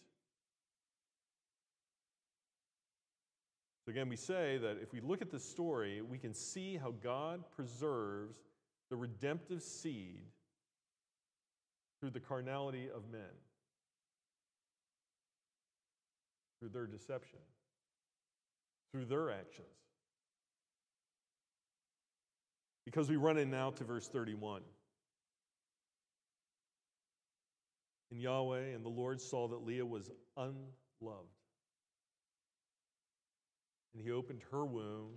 So, 3.84 3.90
again, 3.90 4.08
we 4.08 4.16
say 4.16 4.58
that 4.58 4.78
if 4.82 4.92
we 4.92 5.00
look 5.00 5.20
at 5.20 5.30
the 5.30 5.38
story, 5.38 6.00
we 6.00 6.18
can 6.18 6.32
see 6.34 6.76
how 6.76 6.94
God 7.02 7.44
preserves 7.54 8.36
the 8.90 8.96
redemptive 8.96 9.62
seed 9.62 10.22
through 12.00 12.10
the 12.10 12.20
carnality 12.20 12.88
of 12.94 13.10
men, 13.10 13.20
through 16.60 16.68
their 16.68 16.86
deception, 16.86 17.40
through 18.92 19.06
their 19.06 19.30
actions. 19.30 19.66
Because 22.84 23.08
we 23.08 23.16
run 23.16 23.36
in 23.36 23.50
now 23.50 23.70
to 23.70 23.84
verse 23.84 24.08
31. 24.08 24.62
And 28.12 28.20
Yahweh 28.20 28.74
and 28.74 28.84
the 28.84 28.88
Lord 28.88 29.20
saw 29.20 29.48
that 29.48 29.66
Leah 29.66 29.84
was 29.84 30.10
unloved. 30.36 30.62
And 33.92 34.04
he 34.04 34.12
opened 34.12 34.42
her 34.52 34.64
womb, 34.64 35.14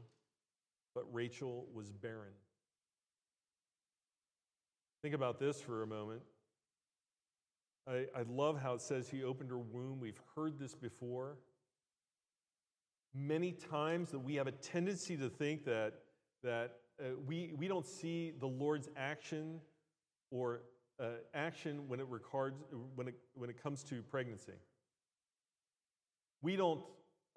but 0.96 1.04
Rachel 1.14 1.68
was 1.74 1.92
barren. 1.92 2.34
Think 5.02 5.16
about 5.16 5.40
this 5.40 5.62
for 5.62 5.84
a 5.84 5.88
moment. 5.88 6.22
I, 7.88 8.06
I 8.16 8.24
love 8.30 8.60
how 8.62 8.74
it 8.74 8.82
says 8.82 9.10
he 9.10 9.24
opened 9.24 9.50
her 9.50 9.58
womb. 9.58 10.00
We've 10.00 10.20
heard 10.36 10.60
this 10.60 10.76
before. 10.76 11.38
Many 13.16 13.54
times 13.54 14.12
that 14.12 14.20
we 14.20 14.36
have 14.36 14.48
a 14.48 14.52
tendency 14.52 15.16
to 15.18 15.30
think 15.30 15.64
that, 15.66 15.94
that 16.44 16.74
uh, 17.00 17.12
we, 17.26 17.54
we 17.58 17.68
don't 17.68 17.86
see 17.86 18.34
the 18.40 18.48
Lord's 18.48 18.90
action 18.98 19.62
or 20.32 20.62
uh, 21.00 21.06
action 21.34 21.88
when 21.88 22.00
it, 22.00 22.08
regards, 22.08 22.58
when, 22.96 23.08
it, 23.08 23.16
when 23.34 23.50
it 23.50 23.62
comes 23.62 23.84
to 23.86 24.02
pregnancy. 24.02 24.52
We 26.42 26.58
don't 26.58 26.82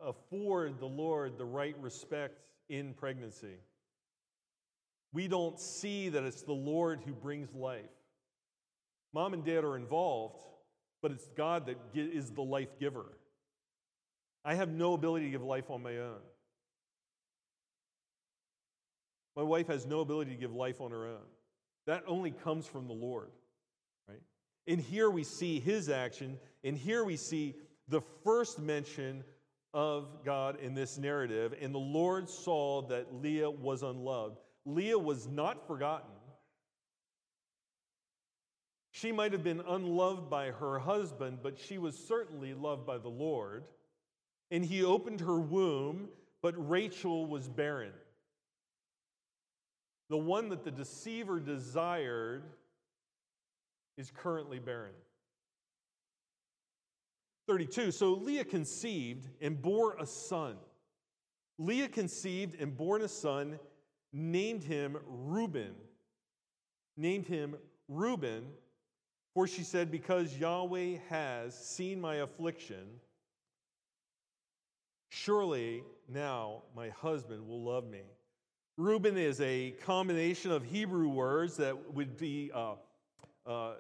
afford 0.05 0.81
the 0.81 0.87
Lord 0.87 1.39
the 1.39 1.45
right 1.45 1.77
respect 1.81 2.41
in 2.69 2.93
pregnancy. 2.93 3.55
We 5.13 5.29
don't 5.29 5.59
see 5.61 6.09
that 6.09 6.25
it's 6.25 6.43
the 6.43 6.53
Lord 6.53 7.01
who 7.05 7.13
brings 7.13 7.55
life. 7.55 7.83
Mom 9.13 9.35
and 9.35 9.45
dad 9.45 9.65
are 9.65 9.77
involved, 9.77 10.43
but 11.03 11.11
it's 11.11 11.27
God 11.37 11.67
that 11.67 11.77
is 11.95 12.31
the 12.31 12.43
life 12.43 12.79
giver. 12.81 13.07
I 14.45 14.55
have 14.55 14.71
no 14.71 14.95
ability 14.95 15.27
to 15.27 15.31
give 15.31 15.43
life 15.43 15.71
on 15.71 15.83
my 15.83 15.99
own. 15.99 16.21
My 19.37 19.43
wife 19.43 19.69
has 19.69 19.87
no 19.87 20.01
ability 20.01 20.33
to 20.33 20.37
give 20.37 20.55
life 20.55 20.81
on 20.81 20.91
her 20.91 21.07
own. 21.07 21.25
That 21.87 22.05
only 22.07 22.31
comes 22.31 22.67
from 22.67 22.87
the 22.87 22.95
Lord, 22.95 23.31
right? 24.09 24.23
And 24.67 24.81
here 24.81 25.11
we 25.11 25.25
see 25.25 25.61
his 25.61 25.89
action, 25.89 26.39
and 26.65 26.77
here 26.77 27.05
we 27.05 27.17
see 27.17 27.55
the 27.89 28.03
first 28.25 28.59
mention 28.59 29.25
of 29.75 30.25
God 30.25 30.59
in 30.61 30.75
this 30.75 30.99
narrative. 30.99 31.55
And 31.61 31.75
the 31.75 31.79
Lord 31.79 32.29
saw 32.29 32.83
that 32.89 33.15
Leah 33.23 33.51
was 33.51 33.83
unloved. 33.83 34.39
Leah 34.65 34.99
was 34.99 35.27
not 35.27 35.67
forgotten. 35.67 36.11
She 38.93 39.11
might 39.11 39.33
have 39.33 39.43
been 39.43 39.63
unloved 39.67 40.29
by 40.29 40.51
her 40.51 40.79
husband, 40.79 41.39
but 41.43 41.59
she 41.59 41.79
was 41.79 41.97
certainly 41.97 42.55
loved 42.55 42.87
by 42.87 42.99
the 42.99 43.09
Lord. 43.09 43.65
And 44.51 44.65
he 44.65 44.85
opened 44.85 45.21
her 45.21 45.41
womb, 45.41 46.09
but 46.43 46.55
Rachel 46.69 47.27
was 47.27 47.49
barren. 47.49 47.93
The 50.11 50.19
one 50.19 50.51
that 50.51 50.63
the 50.63 50.71
deceiver 50.71 51.41
desired 51.41 52.45
is 53.97 54.11
currently 54.11 54.59
barren. 54.59 54.93
32. 57.49 57.91
So 57.91 58.13
Leah 58.13 58.45
conceived 58.45 59.29
and 59.41 59.61
bore 59.61 59.97
a 59.99 60.07
son. 60.07 60.57
Leah 61.59 61.89
conceived 61.89 62.61
and 62.61 62.77
bore 62.77 62.99
a 62.99 63.09
son, 63.09 63.59
named 64.13 64.65
him 64.65 64.99
Reuben. 65.07 65.75
Named 66.97 67.27
him 67.27 67.57
Reuben 67.89 68.45
for 69.35 69.47
she 69.47 69.63
said, 69.63 69.91
Because 69.91 70.37
Yahweh 70.37 70.99
has 71.09 71.57
seen 71.57 72.01
my 72.01 72.17
affliction, 72.17 73.01
surely 75.09 75.83
now 76.09 76.63
my 76.77 76.91
husband 76.91 77.47
will 77.47 77.63
love 77.63 77.89
me. 77.89 78.03
Reuben 78.77 79.17
is 79.17 79.41
a 79.41 79.73
combination 79.85 80.51
of 80.51 80.65
Hebrew 80.65 81.09
words 81.09 81.57
that 81.59 81.95
would 81.95 82.17
be 82.17 82.51
uh, 82.55 82.75
uh, 83.47 83.75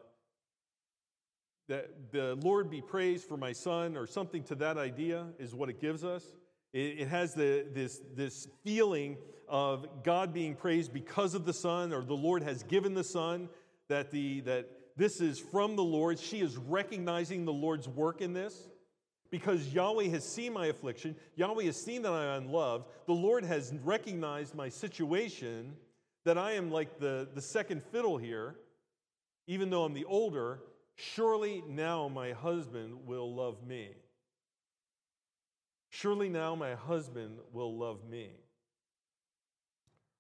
that 1.69 2.13
the 2.13 2.35
Lord 2.43 2.71
be 2.71 2.83
praised 2.83 3.27
for 3.27 3.37
my 3.37 3.53
son, 3.53 3.97
or 3.97 4.07
something 4.07 4.43
to 4.45 4.55
that 4.57 4.77
idea, 4.77 5.27
is 5.39 5.55
what 5.55 5.69
it 5.69 5.81
gives 5.81 6.05
us. 6.05 6.25
It, 6.73 7.01
it 7.01 7.09
has 7.09 7.35
the, 7.35 7.67
this, 7.73 8.01
this 8.15 8.49
feeling 8.65 9.17
of 9.53 10.03
God 10.03 10.33
being 10.33 10.57
praised 10.57 10.95
because 10.95 11.35
of 11.35 11.45
the 11.45 11.53
son, 11.53 11.93
or 11.93 12.03
the 12.03 12.15
Lord 12.15 12.43
has 12.43 12.63
given 12.63 12.95
the 12.95 13.05
son, 13.05 13.51
that, 13.89 14.11
the, 14.11 14.41
that 14.41 14.71
this 14.97 15.21
is 15.21 15.39
from 15.39 15.77
the 15.77 15.85
Lord. 15.85 16.19
She 16.19 16.41
is 16.41 16.57
recognizing 16.57 17.45
the 17.45 17.53
Lord's 17.53 17.87
work 17.87 18.23
in 18.23 18.33
this 18.33 18.67
because 19.31 19.69
Yahweh 19.69 20.09
has 20.09 20.25
seen 20.25 20.55
my 20.55 20.67
affliction. 20.67 21.15
Yahweh 21.37 21.65
has 21.65 21.77
seen 21.77 22.01
that 22.03 22.13
I 22.13 22.37
am 22.37 22.45
unloved. 22.45 22.87
The 23.07 23.13
Lord 23.13 23.45
has 23.45 23.75
recognized 23.85 24.55
my 24.55 24.71
situation, 24.71 25.77
that 26.25 26.39
I 26.39 26.53
am 26.53 26.71
like 26.71 26.99
the, 26.99 27.29
the 27.35 27.43
second 27.43 27.83
fiddle 27.83 28.17
here, 28.17 28.57
even 29.47 29.69
though 29.69 29.85
I'm 29.85 29.93
the 29.93 30.07
older. 30.07 30.61
Surely 30.97 31.63
now 31.69 32.09
my 32.09 32.33
husband 32.33 33.07
will 33.07 33.35
love 33.35 33.67
me. 33.67 33.91
Surely 35.91 36.31
now 36.31 36.55
my 36.55 36.75
husband 36.75 37.37
will 37.53 37.77
love 37.77 37.99
me. 38.09 38.31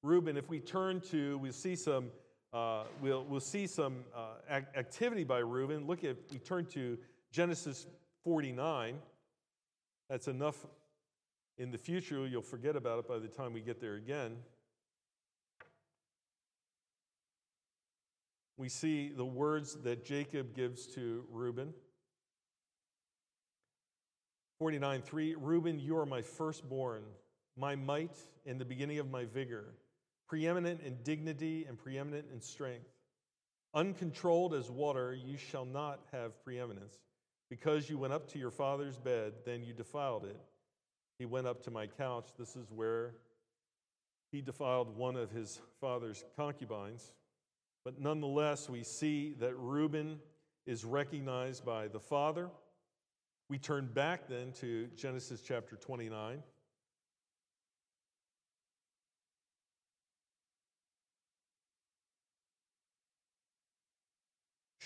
Reuben, 0.03 0.37
if 0.37 0.49
we 0.49 0.61
turn 0.61 1.01
to, 1.11 1.39
we 1.39 1.53
see 1.53 1.77
some 1.77 2.11
uh, 2.53 2.85
we'll, 3.01 3.25
we'll 3.25 3.41
see 3.41 3.67
some 3.67 4.05
uh, 4.15 4.61
activity 4.77 5.25
by 5.25 5.39
Reuben. 5.39 5.87
Look 5.87 6.05
at, 6.05 6.17
we 6.31 6.39
turn 6.39 6.67
to 6.67 6.99
Genesis 7.31 7.87
49. 8.25 8.97
That's 10.11 10.29
enough 10.29 10.67
in 11.57 11.71
the 11.71 11.79
future. 11.79 12.27
You'll 12.27 12.43
forget 12.43 12.77
about 12.77 12.99
it 12.99 13.09
by 13.09 13.19
the 13.19 13.29
time 13.29 13.55
we 13.55 13.63
get 13.63 13.81
there 13.81 13.95
again. 13.95 14.37
We 18.59 18.69
see 18.69 19.09
the 19.09 19.25
words 19.25 19.77
that 19.83 20.05
Jacob 20.05 20.55
gives 20.55 20.87
to 20.89 21.25
Reuben. 21.31 21.73
49 24.59 25.01
3 25.01 25.35
Reuben, 25.37 25.81
you 25.81 25.97
are 25.97 26.07
my 26.07 26.21
firstborn, 26.21 27.03
my 27.57 27.75
might, 27.75 28.17
and 28.45 28.61
the 28.61 28.65
beginning 28.65 28.99
of 28.99 29.11
my 29.11 29.25
vigor 29.25 29.73
preeminent 30.33 30.81
in 30.81 30.97
dignity 31.03 31.67
and 31.69 31.77
preeminent 31.77 32.25
in 32.33 32.41
strength. 32.41 32.89
Uncontrolled 33.75 34.55
as 34.55 34.71
water, 34.71 35.13
you 35.13 35.37
shall 35.37 35.67
not 35.67 36.01
have 36.11 36.43
preeminence. 36.43 37.01
Because 37.51 37.91
you 37.91 37.99
went 37.99 38.15
up 38.15 38.27
to 38.29 38.39
your 38.39 38.51
father's 38.51 38.97
bed, 38.97 39.35
then 39.45 39.63
you 39.63 39.75
defiled 39.75 40.25
it. 40.25 40.41
He 41.19 41.27
went 41.27 41.47
up 41.47 41.63
to 41.65 41.71
my 41.71 41.87
couch. 41.87 42.31
This 42.39 42.57
is 42.57 42.71
where 42.71 43.13
he 44.31 44.41
defiled 44.41 44.97
one 44.97 45.17
of 45.17 45.31
his 45.31 45.61
father's 45.83 46.25
concubines. 46.35 47.13
But 47.85 48.01
nonetheless, 48.01 48.71
we 48.71 48.85
see 48.85 49.35
that 49.39 49.55
Reuben 49.59 50.19
is 50.65 50.83
recognized 50.83 51.63
by 51.63 51.89
the 51.89 52.01
father. 52.01 52.49
We 53.51 53.59
turn 53.59 53.87
back 53.93 54.29
then 54.29 54.53
to 54.61 54.87
Genesis 54.97 55.43
chapter 55.43 55.77
29. 55.77 56.43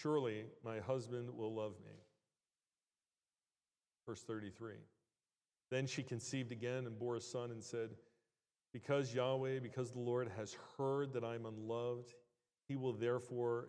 Surely 0.01 0.45
my 0.63 0.79
husband 0.81 1.31
will 1.35 1.55
love 1.55 1.75
me. 1.85 1.93
Verse 4.07 4.23
33. 4.23 4.75
Then 5.71 5.87
she 5.87 6.03
conceived 6.03 6.53
again 6.53 6.87
and 6.87 6.99
bore 6.99 7.17
a 7.17 7.21
son 7.21 7.51
and 7.51 7.63
said, 7.63 7.91
Because 8.73 9.15
Yahweh, 9.15 9.61
because 9.61 9.91
the 9.91 10.01
Lord 10.01 10.31
has 10.37 10.57
heard 10.77 11.13
that 11.15 11.25
I 11.25 11.35
am 11.35 11.47
unloved, 11.47 12.13
he 12.69 12.77
will 12.77 12.93
therefore, 12.93 13.69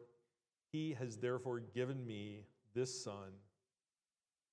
he 0.72 0.94
has 1.00 1.18
therefore 1.18 1.60
given 1.60 2.06
me 2.06 2.42
this 2.76 3.04
son 3.04 3.32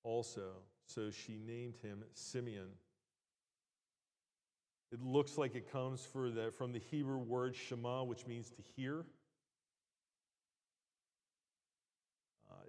also. 0.03 0.51
So 0.85 1.11
she 1.11 1.39
named 1.45 1.75
him 1.81 2.03
Simeon. 2.13 2.69
It 4.91 5.01
looks 5.01 5.37
like 5.37 5.55
it 5.55 5.71
comes 5.71 6.07
the, 6.13 6.53
from 6.57 6.71
the 6.71 6.79
Hebrew 6.79 7.17
word 7.17 7.55
Shema, 7.55 8.03
which 8.03 8.25
means 8.27 8.49
to 8.51 8.61
hear. 8.75 9.05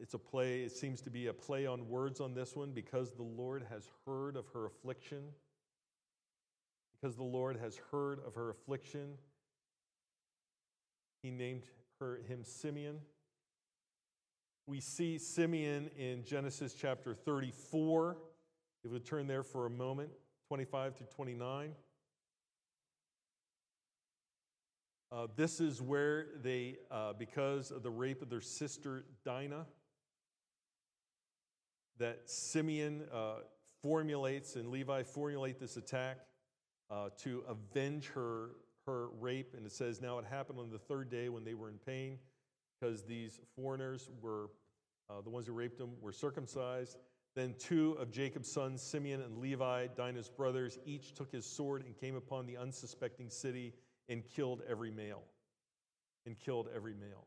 It's 0.01 0.15
a 0.15 0.19
play, 0.19 0.63
it 0.63 0.73
seems 0.73 1.01
to 1.03 1.11
be 1.11 1.27
a 1.27 1.33
play 1.33 1.67
on 1.67 1.89
words 1.89 2.21
on 2.21 2.35
this 2.35 2.55
one 2.55 2.73
because 2.73 3.13
the 3.13 3.23
Lord 3.23 3.65
has 3.71 3.89
heard 4.07 4.37
of 4.37 4.47
her 4.49 4.67
affliction. 4.67 5.23
Because 6.93 7.17
the 7.17 7.25
Lord 7.25 7.59
has 7.59 7.79
heard 7.91 8.21
of 8.27 8.35
her 8.35 8.51
affliction, 8.51 9.19
he 11.23 11.31
named 11.31 11.65
her, 12.01 12.21
him 12.27 12.43
Simeon. 12.43 13.01
We 14.67 14.81
see 14.81 15.19
Simeon 15.19 15.91
in 15.97 16.25
Genesis 16.25 16.75
chapter 16.75 17.15
34. 17.15 18.17
If 18.85 18.91
we 18.91 18.99
turn 18.99 19.27
there 19.27 19.43
for 19.43 19.67
a 19.67 19.71
moment, 19.71 20.11
25 20.49 20.97
through 20.97 21.07
29. 21.15 21.73
Uh, 25.13 25.27
this 25.37 25.61
is 25.61 25.81
where 25.81 26.27
they, 26.43 26.77
uh, 26.91 27.13
because 27.13 27.71
of 27.71 27.83
the 27.83 27.91
rape 27.91 28.23
of 28.23 28.29
their 28.29 28.41
sister 28.41 29.05
Dinah, 29.25 29.67
that 31.99 32.29
Simeon 32.29 33.05
uh, 33.13 33.37
formulates 33.83 34.57
and 34.57 34.71
Levi 34.71 35.03
formulate 35.03 35.59
this 35.59 35.77
attack 35.77 36.19
uh, 36.91 37.09
to 37.19 37.43
avenge 37.49 38.09
her, 38.09 38.51
her 38.87 39.09
rape. 39.21 39.55
And 39.57 39.67
it 39.67 39.73
says, 39.73 40.01
Now 40.01 40.19
it 40.19 40.25
happened 40.25 40.59
on 40.59 40.71
the 40.71 40.79
third 40.79 41.11
day 41.11 41.29
when 41.29 41.45
they 41.45 41.55
were 41.55 41.69
in 41.69 41.79
pain, 41.79 42.19
because 42.81 43.05
these 43.05 43.41
foreigners 43.55 44.09
were, 44.21 44.51
uh, 45.11 45.21
the 45.23 45.31
ones 45.31 45.47
who 45.47 45.53
raped 45.53 45.79
them, 45.79 45.93
were 46.01 46.13
circumcised. 46.13 46.99
Then 47.35 47.55
two 47.59 47.93
of 48.01 48.11
Jacob's 48.11 48.51
sons, 48.51 48.81
Simeon 48.81 49.21
and 49.21 49.39
Levi, 49.39 49.89
Dinah's 49.89 50.31
brothers, 50.31 50.79
each 50.87 51.13
took 51.13 51.31
his 51.31 51.45
sword 51.45 51.85
and 51.85 51.95
came 51.95 52.17
upon 52.17 52.47
the 52.47 52.57
unsuspecting 52.57 53.29
city 53.29 53.75
and 54.09 54.23
killed 54.25 54.63
every 54.69 54.91
male. 54.91 55.23
And 56.25 56.39
killed 56.39 56.69
every 56.75 56.95
male. 56.95 57.27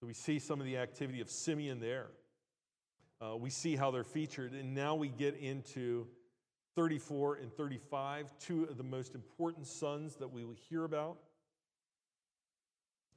So 0.00 0.06
we 0.06 0.14
see 0.14 0.38
some 0.38 0.60
of 0.60 0.66
the 0.66 0.78
activity 0.78 1.20
of 1.20 1.28
Simeon 1.28 1.80
there. 1.80 2.06
Uh, 3.20 3.36
we 3.36 3.50
see 3.50 3.76
how 3.76 3.90
they're 3.90 4.04
featured. 4.04 4.52
And 4.52 4.74
now 4.74 4.94
we 4.94 5.08
get 5.08 5.36
into 5.36 6.06
34 6.76 7.36
and 7.36 7.52
35, 7.52 8.32
two 8.38 8.64
of 8.64 8.78
the 8.78 8.82
most 8.82 9.14
important 9.14 9.66
sons 9.66 10.16
that 10.16 10.28
we 10.28 10.44
will 10.44 10.56
hear 10.68 10.84
about. 10.84 11.18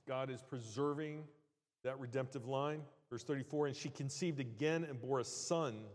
God 0.08 0.30
is 0.30 0.41
preserving 0.41 1.24
that 1.84 1.99
redemptive 1.99 2.47
line. 2.47 2.82
Verse 3.10 3.24
34 3.24 3.68
And 3.68 3.76
she 3.76 3.89
conceived 3.89 4.39
again 4.39 4.84
and 4.84 4.99
bore 4.99 5.20
a 5.20 5.24
son 5.24 5.86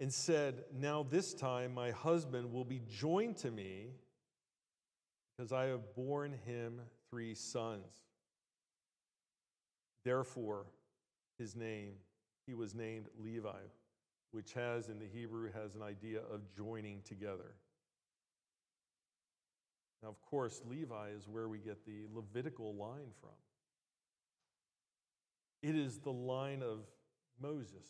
and 0.00 0.12
said, 0.12 0.64
Now 0.74 1.06
this 1.08 1.34
time 1.34 1.74
my 1.74 1.90
husband 1.90 2.52
will 2.52 2.64
be 2.64 2.82
joined 2.88 3.36
to 3.38 3.50
me 3.50 3.90
because 5.36 5.52
I 5.52 5.66
have 5.66 5.94
borne 5.94 6.34
him 6.44 6.80
three 7.10 7.34
sons. 7.34 7.84
Therefore, 10.04 10.66
his 11.38 11.54
name, 11.54 11.92
he 12.46 12.54
was 12.54 12.74
named 12.74 13.06
Levi, 13.18 13.58
which 14.30 14.52
has 14.52 14.88
in 14.88 14.98
the 14.98 15.06
Hebrew 15.06 15.50
has 15.52 15.74
an 15.74 15.82
idea 15.82 16.20
of 16.32 16.40
joining 16.56 17.02
together. 17.02 17.54
Now, 20.02 20.08
of 20.10 20.20
course, 20.22 20.62
Levi 20.68 21.08
is 21.16 21.26
where 21.26 21.48
we 21.48 21.58
get 21.58 21.84
the 21.84 22.04
Levitical 22.14 22.74
line 22.74 23.10
from. 23.20 23.30
It 25.62 25.74
is 25.74 25.98
the 25.98 26.12
line 26.12 26.62
of 26.62 26.80
Moses, 27.40 27.88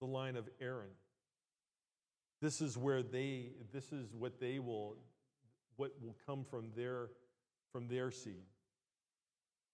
the 0.00 0.06
line 0.06 0.36
of 0.36 0.48
Aaron. 0.60 0.90
This 2.42 2.60
is 2.60 2.76
where 2.76 3.02
they, 3.02 3.52
this 3.72 3.92
is 3.92 4.14
what 4.14 4.40
they 4.40 4.58
will, 4.58 4.96
what 5.76 5.92
will 6.02 6.16
come 6.26 6.44
from 6.44 6.70
their, 6.76 7.08
from 7.72 7.88
their 7.88 8.10
seed. 8.10 8.44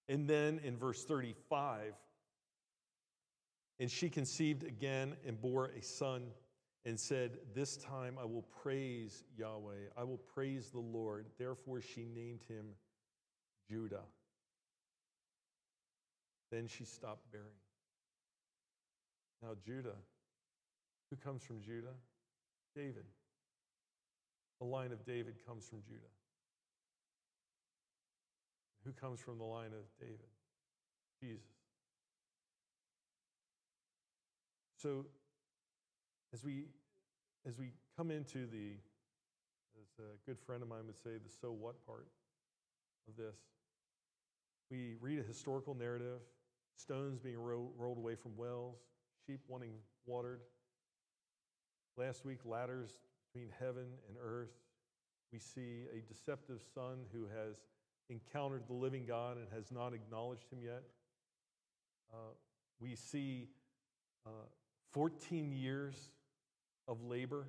And 0.08 0.28
then 0.28 0.60
in 0.62 0.76
verse 0.76 1.04
35, 1.04 1.94
and 3.78 3.90
she 3.90 4.08
conceived 4.08 4.62
again 4.62 5.16
and 5.26 5.40
bore 5.40 5.66
a 5.66 5.82
son 5.82 6.22
and 6.84 6.98
said, 6.98 7.38
This 7.54 7.76
time 7.76 8.16
I 8.20 8.24
will 8.24 8.46
praise 8.62 9.24
Yahweh. 9.36 9.90
I 9.96 10.04
will 10.04 10.20
praise 10.34 10.70
the 10.70 10.78
Lord. 10.80 11.26
Therefore 11.38 11.80
she 11.80 12.04
named 12.04 12.42
him 12.48 12.66
Judah. 13.68 14.04
Then 16.50 16.68
she 16.68 16.84
stopped 16.84 17.30
bearing. 17.32 17.46
Now, 19.42 19.50
Judah, 19.64 19.96
who 21.10 21.16
comes 21.16 21.42
from 21.42 21.60
Judah? 21.60 21.94
David. 22.74 23.04
The 24.60 24.66
line 24.66 24.92
of 24.92 25.04
David 25.04 25.34
comes 25.46 25.66
from 25.68 25.82
Judah. 25.82 26.00
Who 28.86 28.92
comes 28.92 29.20
from 29.20 29.38
the 29.38 29.44
line 29.44 29.72
of 29.72 29.84
David? 30.00 30.30
Jesus. 31.20 31.42
So, 34.76 35.06
as 36.32 36.44
we 36.44 36.64
as 37.46 37.58
we 37.58 37.72
come 37.96 38.10
into 38.10 38.46
the, 38.46 38.74
as 39.80 39.88
a 39.98 40.16
good 40.24 40.38
friend 40.38 40.62
of 40.62 40.68
mine 40.68 40.86
would 40.86 40.98
say, 40.98 41.18
the 41.22 41.30
so 41.30 41.52
what 41.52 41.84
part 41.86 42.06
of 43.08 43.16
this, 43.16 43.36
we 44.70 44.94
read 45.00 45.18
a 45.18 45.22
historical 45.22 45.74
narrative, 45.74 46.20
stones 46.76 47.20
being 47.20 47.38
ro- 47.38 47.70
rolled 47.76 47.98
away 47.98 48.16
from 48.16 48.36
wells, 48.36 48.78
sheep 49.26 49.40
wanting 49.48 49.74
watered, 50.06 50.40
Last 51.96 52.26
week, 52.26 52.40
ladders 52.44 52.90
between 53.24 53.50
heaven 53.58 53.86
and 54.06 54.18
earth. 54.22 54.52
We 55.32 55.38
see 55.38 55.84
a 55.90 56.00
deceptive 56.06 56.60
son 56.74 57.06
who 57.10 57.22
has 57.22 57.56
encountered 58.08 58.62
the 58.66 58.74
living 58.74 59.04
God 59.06 59.36
and 59.36 59.46
has 59.54 59.70
not 59.70 59.92
acknowledged 59.92 60.50
him 60.50 60.60
yet. 60.62 60.82
Uh, 62.12 62.34
we 62.80 62.94
see 62.94 63.48
uh, 64.26 64.30
14 64.92 65.52
years 65.52 65.94
of 66.88 67.02
labor 67.02 67.46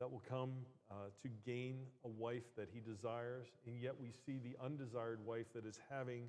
that 0.00 0.10
will 0.10 0.22
come 0.28 0.52
uh, 0.90 0.94
to 1.22 1.28
gain 1.46 1.78
a 2.04 2.08
wife 2.08 2.44
that 2.56 2.68
he 2.72 2.80
desires, 2.80 3.46
and 3.66 3.80
yet 3.80 3.94
we 3.98 4.10
see 4.26 4.38
the 4.38 4.56
undesired 4.62 5.24
wife 5.24 5.46
that 5.54 5.64
is 5.64 5.78
having 5.88 6.28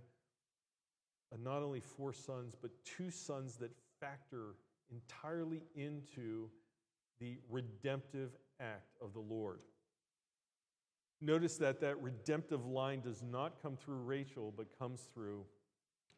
uh, 1.33 1.37
not 1.43 1.63
only 1.63 1.79
four 1.79 2.13
sons, 2.13 2.53
but 2.61 2.71
two 2.85 3.09
sons 3.09 3.55
that 3.57 3.71
factor 3.99 4.55
entirely 4.91 5.63
into 5.75 6.49
the 7.19 7.37
redemptive 7.49 8.31
act 8.59 8.95
of 9.01 9.13
the 9.13 9.19
Lord. 9.19 9.59
Notice 11.21 11.57
that 11.57 11.81
that 11.81 12.01
redemptive 12.01 12.65
line 12.65 13.01
does 13.01 13.23
not 13.23 13.61
come 13.61 13.77
through 13.77 13.99
Rachel, 13.99 14.53
but 14.55 14.77
comes 14.77 15.07
through, 15.13 15.45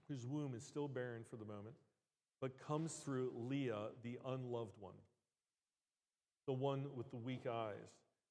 whose 0.08 0.26
womb 0.26 0.54
is 0.56 0.64
still 0.64 0.88
barren 0.88 1.24
for 1.30 1.38
the 1.38 1.46
moment, 1.46 1.76
but 2.42 2.60
comes 2.60 2.94
through 2.94 3.32
Leah, 3.36 3.90
the 4.04 4.18
unloved 4.26 4.74
one, 4.80 4.96
the 6.48 6.54
one 6.54 6.88
with 6.96 7.10
the 7.12 7.18
weak 7.18 7.46
eyes. 7.52 7.76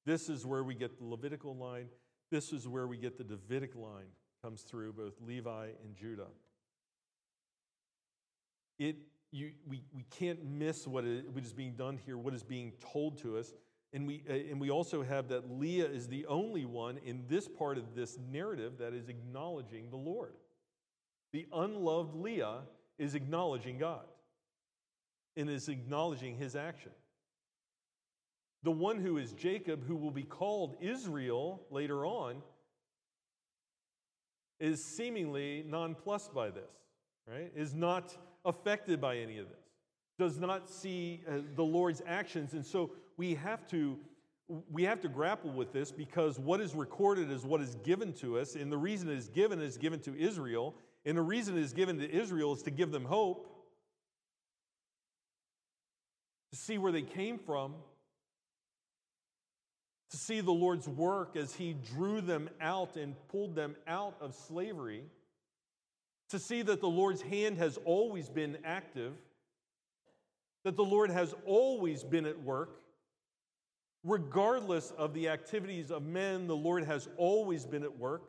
This 0.05 0.29
is 0.29 0.45
where 0.45 0.65
we 0.65 0.75
get 0.75 0.99
the 0.99 1.05
Levitical 1.05 1.57
line. 1.57 1.89
This 2.31 2.53
is 2.53 2.67
where 2.67 2.87
we 2.87 2.97
get 2.97 3.19
the 3.19 3.25
Davidic 3.25 3.75
line, 3.75 4.07
comes 4.43 4.63
through 4.63 4.93
both 4.93 5.15
Levi 5.21 5.69
and 5.85 5.97
Judah. 5.97 6.29
It 8.79 8.97
you, 9.33 9.53
we, 9.69 9.83
we 9.95 10.05
can't 10.19 10.45
miss 10.45 10.87
what 10.87 11.05
is, 11.05 11.25
what 11.31 11.45
is 11.45 11.53
being 11.53 11.75
done 11.75 11.99
here, 12.05 12.17
what 12.17 12.35
is 12.35 12.43
being 12.43 12.73
told 12.93 13.19
to 13.19 13.37
us. 13.37 13.53
And 13.93 14.07
we, 14.07 14.23
uh, 14.29 14.33
and 14.33 14.61
we 14.61 14.71
also 14.71 15.03
have 15.03 15.29
that 15.29 15.51
Leah 15.51 15.87
is 15.87 16.09
the 16.09 16.27
only 16.27 16.65
one 16.65 16.99
in 16.99 17.25
this 17.29 17.49
part 17.49 17.79
of 17.79 17.95
this 17.95 18.19
narrative 18.31 18.79
that 18.79 18.93
is 18.93 19.09
acknowledging 19.09 19.91
the 19.91 19.97
Lord. 19.97 20.35
The 21.33 21.47
unloved 21.53 22.15
Leah 22.15 22.61
is 22.99 23.15
acknowledging 23.15 23.79
God 23.79 24.05
and 25.37 25.51
is 25.51 25.69
acknowledging 25.69 26.37
his 26.37 26.57
action. 26.57 26.93
The 28.63 28.71
one 28.71 28.99
who 28.99 29.19
is 29.19 29.33
Jacob, 29.33 29.87
who 29.87 29.97
will 29.97 30.11
be 30.11 30.25
called 30.25 30.77
Israel 30.81 31.63
later 31.71 32.05
on, 32.05 32.43
is 34.59 34.83
seemingly 34.83 35.65
nonplussed 35.69 36.35
by 36.35 36.51
this, 36.51 36.73
right? 37.29 37.53
Is 37.55 37.75
not 37.75 38.17
affected 38.45 39.01
by 39.01 39.19
any 39.19 39.39
of 39.39 39.49
this, 39.49 39.67
does 40.19 40.39
not 40.39 40.69
see 40.69 41.23
uh, 41.29 41.39
the 41.55 41.63
Lord's 41.63 42.03
actions. 42.07 42.55
And 42.55 42.65
so 42.65 42.93
we 43.17 43.35
have 43.35 43.67
to 43.69 43.99
we 44.73 44.85
have 44.85 45.01
to 45.01 45.09
grapple 45.09 45.51
with 45.51 45.73
this 45.73 45.91
because 45.91 46.39
what 46.39 46.61
is 46.61 46.75
recorded 46.75 47.31
is 47.33 47.45
what 47.45 47.61
is 47.61 47.75
given 47.83 48.13
to 48.13 48.39
us, 48.39 48.55
and 48.55 48.71
the 48.71 48.77
reason 48.77 49.11
it 49.11 49.19
is 49.19 49.29
given 49.29 49.61
is 49.61 49.77
given 49.77 49.99
to 50.01 50.17
Israel, 50.17 50.75
and 51.05 51.19
the 51.19 51.23
reason 51.23 51.57
it 51.57 51.63
is 51.63 51.73
given 51.73 51.99
to 51.99 52.09
Israel 52.09 52.53
is 52.55 52.63
to 52.63 52.71
give 52.71 52.93
them 52.93 53.05
hope, 53.05 53.45
to 56.53 56.57
see 56.57 56.79
where 56.79 56.93
they 56.93 57.03
came 57.03 57.39
from, 57.39 57.75
to 60.11 60.17
see 60.17 60.41
the 60.41 60.53
Lord's 60.53 60.87
work 60.87 61.35
as 61.35 61.53
He 61.53 61.75
drew 61.95 62.21
them 62.21 62.49
out 62.61 62.97
and 62.97 63.17
pulled 63.29 63.57
them 63.57 63.75
out 63.89 64.15
of 64.21 64.33
slavery, 64.33 65.03
to 66.31 66.39
see 66.39 66.63
that 66.63 66.81
the 66.81 66.89
Lord's 66.89 67.23
hand 67.23 67.59
has 67.59 67.79
always 67.85 68.29
been 68.29 68.59
active, 68.65 69.13
that 70.63 70.77
the 70.77 70.85
Lord 70.85 71.11
has 71.11 71.35
always 71.47 72.05
been 72.05 72.27
at 72.27 72.41
work 72.45 72.81
regardless 74.07 74.93
of 74.93 75.13
the 75.13 75.29
activities 75.29 75.91
of 75.91 76.03
men, 76.03 76.47
the 76.47 76.57
Lord 76.57 76.85
has 76.85 77.09
always 77.17 77.67
been 77.67 77.83
at 77.83 77.99
work. 77.99 78.23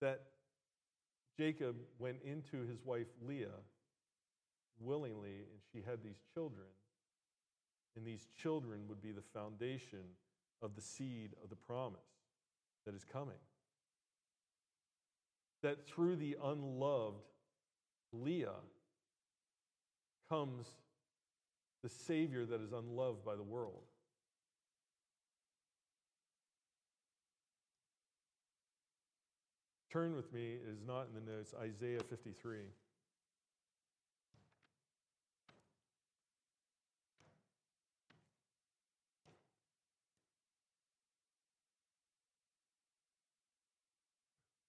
That 0.00 0.20
Jacob 1.38 1.76
went 1.98 2.18
into 2.22 2.66
his 2.66 2.84
wife 2.84 3.06
Leah 3.26 3.48
willingly, 4.78 5.46
and 5.50 5.60
she 5.72 5.82
had 5.88 6.02
these 6.04 6.20
children. 6.34 6.66
And 7.96 8.06
these 8.06 8.28
children 8.40 8.82
would 8.88 9.00
be 9.00 9.10
the 9.10 9.22
foundation 9.34 10.04
of 10.62 10.76
the 10.76 10.82
seed 10.82 11.30
of 11.42 11.48
the 11.48 11.56
promise 11.56 11.98
that 12.84 12.94
is 12.94 13.04
coming. 13.04 13.38
That 15.62 15.88
through 15.88 16.16
the 16.16 16.36
unloved 16.44 17.24
Leah 18.12 18.60
comes 20.28 20.68
the 21.88 21.94
Savior 22.04 22.44
that 22.44 22.60
is 22.60 22.72
unloved 22.72 23.24
by 23.24 23.34
the 23.34 23.42
world. 23.42 23.82
Turn 29.90 30.14
with 30.14 30.30
me, 30.32 30.56
it 30.62 30.68
is 30.70 30.82
not 30.86 31.06
in 31.08 31.24
the 31.24 31.32
notes, 31.32 31.54
Isaiah 31.58 32.00
53. 32.00 32.58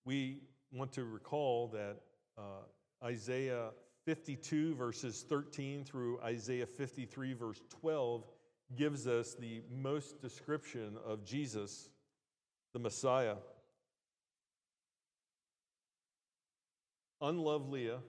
We 0.05 0.39
want 0.71 0.93
to 0.93 1.03
recall 1.03 1.67
that 1.73 1.97
uh, 2.37 2.63
Isaiah 3.03 3.71
52, 4.09 4.73
verses 4.73 5.23
13 5.29 5.83
through 5.83 6.19
Isaiah 6.21 6.65
53, 6.65 7.33
verse 7.33 7.61
12, 7.79 8.25
gives 8.75 9.05
us 9.05 9.35
the 9.35 9.61
most 9.71 10.19
description 10.19 10.97
of 11.05 11.23
Jesus, 11.23 11.89
the 12.73 12.79
Messiah. 12.79 13.35
Unloved 17.21 17.69
Leah, 17.69 17.99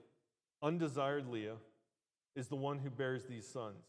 undesired 0.63 1.27
Leah, 1.27 1.57
is 2.35 2.47
the 2.47 2.55
one 2.55 2.79
who 2.79 2.89
bears 2.89 3.25
these 3.25 3.47
sons. 3.47 3.85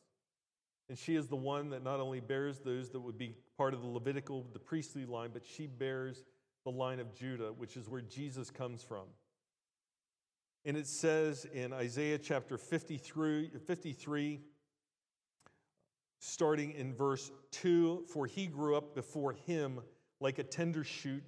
And 0.91 0.99
she 0.99 1.17
is 1.17 1.29
the 1.29 1.37
one 1.37 1.71
that 1.71 1.83
not 1.83 1.99
only 1.99 2.21
bears 2.21 2.59
those 2.59 2.91
that 2.91 3.01
would 3.01 3.17
be 3.17 3.37
part 3.57 3.73
of 3.73 3.81
the 3.81 3.89
Levitical, 3.89 4.45
the 4.53 4.59
priestly 4.59 5.07
line, 5.07 5.31
but 5.33 5.47
she 5.47 5.67
bears 5.67 6.25
the 6.67 6.73
line 6.73 7.01
of 7.01 7.15
Judah, 7.15 7.55
which 7.57 7.79
is 7.79 7.89
where 7.89 8.03
Jesus 8.03 8.51
comes 8.51 8.83
from. 8.83 9.07
And 10.65 10.77
it 10.77 10.87
says 10.87 11.45
in 11.53 11.73
Isaiah 11.73 12.19
chapter 12.19 12.57
53, 12.57 13.51
53, 13.67 14.41
starting 16.21 16.71
in 16.73 16.95
verse 16.95 17.33
2 17.51 18.05
For 18.13 18.27
he 18.27 18.47
grew 18.47 18.77
up 18.77 18.95
before 18.95 19.33
him 19.33 19.81
like 20.21 20.39
a 20.39 20.45
tender 20.45 20.85
shoot 20.85 21.25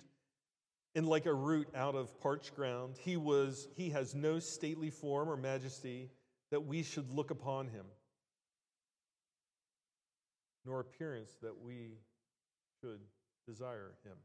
and 0.95 1.07
like 1.07 1.27
a 1.27 1.35
root 1.35 1.69
out 1.75 1.97
of 1.97 2.19
parched 2.21 2.55
ground. 2.55 2.97
He, 3.01 3.17
was, 3.17 3.67
he 3.75 3.91
has 3.91 4.15
no 4.15 4.39
stately 4.39 4.91
form 4.91 5.29
or 5.29 5.37
majesty 5.37 6.11
that 6.53 6.61
we 6.61 6.85
should 6.85 7.11
look 7.11 7.33
upon 7.33 7.67
him, 7.67 7.87
nor 10.65 10.79
appearance 10.79 11.33
that 11.43 11.61
we 11.61 11.99
should 12.81 13.01
desire 13.49 13.95
him. 14.05 14.17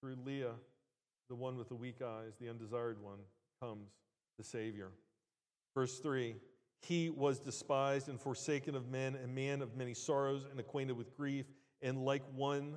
Through 0.00 0.16
Leah, 0.24 0.54
the 1.28 1.34
one 1.34 1.56
with 1.56 1.68
the 1.68 1.74
weak 1.74 2.02
eyes, 2.02 2.34
the 2.40 2.48
undesired 2.48 3.02
one, 3.02 3.18
comes 3.60 3.90
the 4.38 4.44
Savior. 4.44 4.90
Verse 5.74 5.98
3 5.98 6.36
He 6.82 7.10
was 7.10 7.38
despised 7.38 8.08
and 8.08 8.20
forsaken 8.20 8.74
of 8.74 8.88
men, 8.88 9.16
a 9.22 9.26
man 9.26 9.62
of 9.62 9.76
many 9.76 9.94
sorrows 9.94 10.46
and 10.50 10.60
acquainted 10.60 10.96
with 10.96 11.16
grief, 11.16 11.46
and 11.82 12.04
like 12.04 12.22
one 12.34 12.76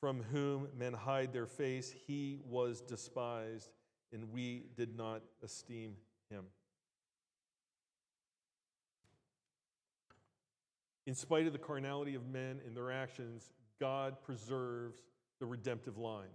from 0.00 0.22
whom 0.22 0.68
men 0.76 0.92
hide 0.92 1.32
their 1.32 1.46
face, 1.46 1.92
he 2.06 2.38
was 2.48 2.80
despised, 2.80 3.70
and 4.12 4.30
we 4.32 4.64
did 4.76 4.96
not 4.96 5.22
esteem 5.42 5.96
him. 6.30 6.44
In 11.06 11.14
spite 11.14 11.46
of 11.46 11.52
the 11.52 11.58
carnality 11.58 12.14
of 12.14 12.26
men 12.28 12.60
and 12.66 12.76
their 12.76 12.92
actions, 12.92 13.50
God 13.80 14.22
preserves 14.22 15.00
the 15.40 15.46
redemptive 15.46 15.96
line 15.96 16.28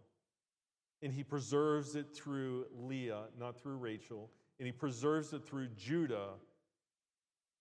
and 1.04 1.12
he 1.12 1.22
preserves 1.22 1.95
it 1.95 2.16
through 2.16 2.66
Leah, 2.74 3.26
not 3.38 3.60
through 3.60 3.76
Rachel, 3.76 4.32
and 4.58 4.66
he 4.66 4.72
preserves 4.72 5.34
it 5.34 5.45
through 5.45 5.68
Judah, 5.76 6.30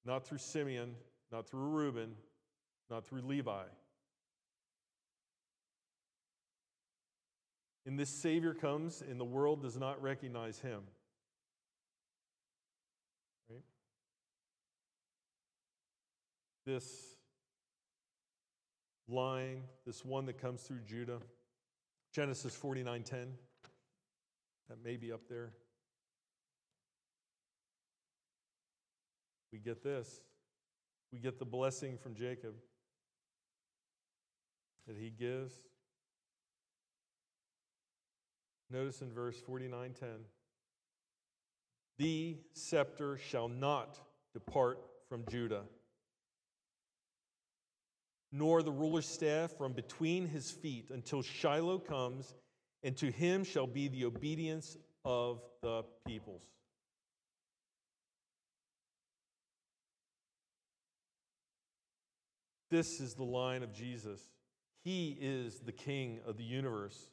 not 0.04 0.24
through 0.24 0.38
Simeon, 0.38 0.94
not 1.32 1.48
through 1.48 1.68
Reuben, 1.68 2.14
not 2.88 3.04
through 3.04 3.22
Levi. 3.22 3.64
And 7.84 7.98
this 7.98 8.10
Savior 8.10 8.54
comes, 8.54 9.02
and 9.02 9.18
the 9.18 9.24
world 9.24 9.60
does 9.60 9.76
not 9.76 10.00
recognize 10.00 10.60
him. 10.60 10.82
Right? 13.50 13.64
This 16.64 17.16
line, 19.08 19.62
this 19.84 20.04
one 20.04 20.26
that 20.26 20.40
comes 20.40 20.62
through 20.62 20.82
Judah, 20.86 21.18
Genesis 22.12 22.54
49:10. 22.54 23.38
That 24.68 24.82
may 24.84 24.96
be 24.96 25.12
up 25.12 25.26
there. 25.28 25.54
We 29.50 29.58
get 29.58 29.82
this. 29.82 30.22
We 31.12 31.18
get 31.18 31.38
the 31.38 31.44
blessing 31.44 31.98
from 31.98 32.14
Jacob 32.14 32.54
that 34.86 34.96
he 34.96 35.10
gives. 35.10 35.54
Notice 38.70 39.02
in 39.02 39.12
verse 39.12 39.40
49:10. 39.40 40.24
The 41.98 42.38
scepter 42.54 43.18
shall 43.18 43.48
not 43.48 44.00
depart 44.32 44.78
from 45.08 45.24
Judah 45.28 45.64
nor 48.32 48.62
the 48.62 48.72
ruler's 48.72 49.06
staff 49.06 49.52
from 49.52 49.72
between 49.72 50.26
his 50.26 50.50
feet 50.50 50.86
until 50.90 51.22
Shiloh 51.22 51.78
comes, 51.78 52.34
and 52.82 52.96
to 52.96 53.10
him 53.10 53.44
shall 53.44 53.66
be 53.66 53.88
the 53.88 54.06
obedience 54.06 54.78
of 55.04 55.42
the 55.60 55.84
peoples. 56.06 56.42
This 62.70 63.00
is 63.00 63.12
the 63.12 63.22
line 63.22 63.62
of 63.62 63.74
Jesus. 63.74 64.18
He 64.82 65.18
is 65.20 65.60
the 65.60 65.72
king 65.72 66.20
of 66.26 66.38
the 66.38 66.42
universe. 66.42 67.10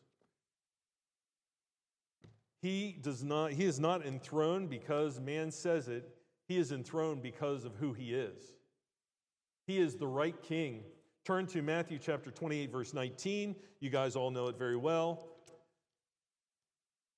He 2.62 2.98
does 3.02 3.24
not 3.24 3.52
he 3.52 3.66
is 3.66 3.78
not 3.78 4.06
enthroned 4.06 4.70
because 4.70 5.20
man 5.20 5.52
says 5.52 5.90
it. 5.90 6.16
He 6.48 6.58
is 6.58 6.72
enthroned 6.72 7.22
because 7.22 7.66
of 7.66 7.76
who 7.76 7.92
he 7.92 8.14
is. 8.14 8.42
He 9.68 9.80
is 9.80 9.98
the 9.98 10.08
right 10.08 10.42
king 10.42 10.84
Turn 11.30 11.46
to 11.46 11.62
Matthew 11.62 12.00
chapter 12.02 12.32
28, 12.32 12.72
verse 12.72 12.92
19. 12.92 13.56
You 13.82 13.92
guys 13.92 14.16
all 14.16 14.32
know 14.32 14.48
it 14.48 14.58
very 14.58 14.76
well. 14.76 15.28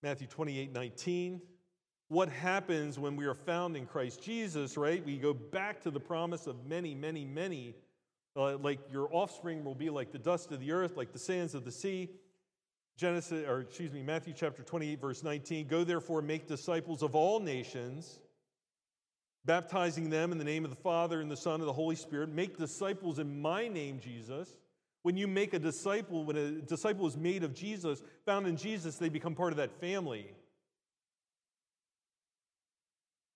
Matthew 0.04 0.28
28, 0.28 0.74
19. 0.74 1.42
What 2.10 2.28
happens 2.28 3.00
when 3.00 3.16
we 3.16 3.26
are 3.26 3.34
found 3.34 3.78
in 3.78 3.86
Christ 3.86 4.22
Jesus, 4.22 4.76
right? 4.76 5.02
We 5.06 5.16
go 5.16 5.34
back 5.34 5.80
to 5.84 5.92
the 5.92 6.00
promise 6.02 6.46
of 6.46 6.66
many, 6.66 6.94
many, 6.94 7.24
many. 7.24 7.74
Uh, 8.36 8.58
like 8.58 8.80
your 8.92 9.08
offspring 9.16 9.64
will 9.64 9.76
be 9.76 9.90
like 9.90 10.12
the 10.12 10.20
dust 10.20 10.52
of 10.52 10.60
the 10.60 10.74
earth, 10.74 10.98
like 10.98 11.14
the 11.14 11.20
sands 11.20 11.56
of 11.56 11.64
the 11.64 11.72
sea. 11.72 12.10
Genesis, 12.98 13.48
or 13.48 13.62
excuse 13.62 13.94
me, 13.94 14.04
Matthew 14.04 14.34
chapter 14.36 14.62
28, 14.62 15.00
verse 15.00 15.24
19. 15.24 15.68
Go 15.68 15.86
therefore, 15.86 16.22
make 16.22 16.48
disciples 16.48 17.02
of 17.02 17.16
all 17.16 17.40
nations 17.40 18.20
baptizing 19.46 20.10
them 20.10 20.32
in 20.32 20.38
the 20.38 20.44
name 20.44 20.64
of 20.64 20.70
the 20.70 20.76
Father 20.76 21.22
and 21.22 21.30
the 21.30 21.38
Son 21.38 21.60
and 21.60 21.68
the 21.68 21.74
Holy 21.74 21.96
Spirit. 21.96 22.30
Make 22.30 22.58
disciples 22.58 23.20
in 23.20 23.42
my 23.42 23.68
name, 23.68 24.00
Jesus. 24.00 24.58
When 25.04 25.18
you 25.18 25.28
make 25.28 25.54
a 25.54 25.60
disciple, 25.60 26.26
when 26.26 26.36
a 26.36 26.52
disciple 26.62 27.08
is 27.08 27.18
made 27.18 27.44
of 27.44 27.56
Jesus, 27.56 28.04
found 28.26 28.46
in 28.46 28.56
Jesus, 28.56 28.98
they 28.98 29.10
become 29.10 29.34
part 29.34 29.52
of 29.52 29.58
that 29.58 29.80
family. 29.80 30.28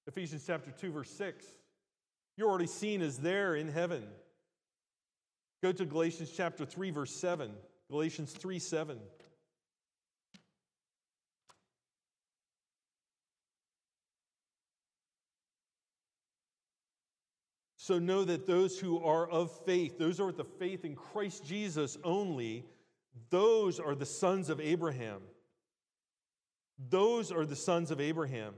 Ephesians 0.07 0.43
chapter 0.45 0.71
2, 0.71 0.91
verse 0.91 1.09
6. 1.09 1.45
You're 2.37 2.49
already 2.49 2.67
seen 2.67 3.01
as 3.01 3.17
there 3.17 3.55
in 3.55 3.67
heaven. 3.67 4.03
Go 5.63 5.71
to 5.71 5.85
Galatians 5.85 6.31
chapter 6.35 6.65
3, 6.65 6.91
verse 6.91 7.15
7. 7.15 7.51
Galatians 7.89 8.33
3 8.33 8.59
7. 8.59 8.99
So 17.85 17.99
know 17.99 18.23
that 18.23 18.47
those 18.47 18.79
who 18.79 18.99
are 19.03 19.29
of 19.29 19.63
faith, 19.63 19.99
those 19.99 20.17
who 20.17 20.23
are 20.23 20.27
with 20.27 20.37
the 20.37 20.43
faith 20.43 20.85
in 20.85 20.95
Christ 20.95 21.45
Jesus 21.45 21.99
only, 22.03 22.65
those 23.29 23.79
are 23.79 23.93
the 23.93 24.07
sons 24.07 24.49
of 24.49 24.59
Abraham. 24.59 25.21
Those 26.89 27.31
are 27.31 27.45
the 27.45 27.55
sons 27.55 27.91
of 27.91 28.01
Abraham. 28.01 28.55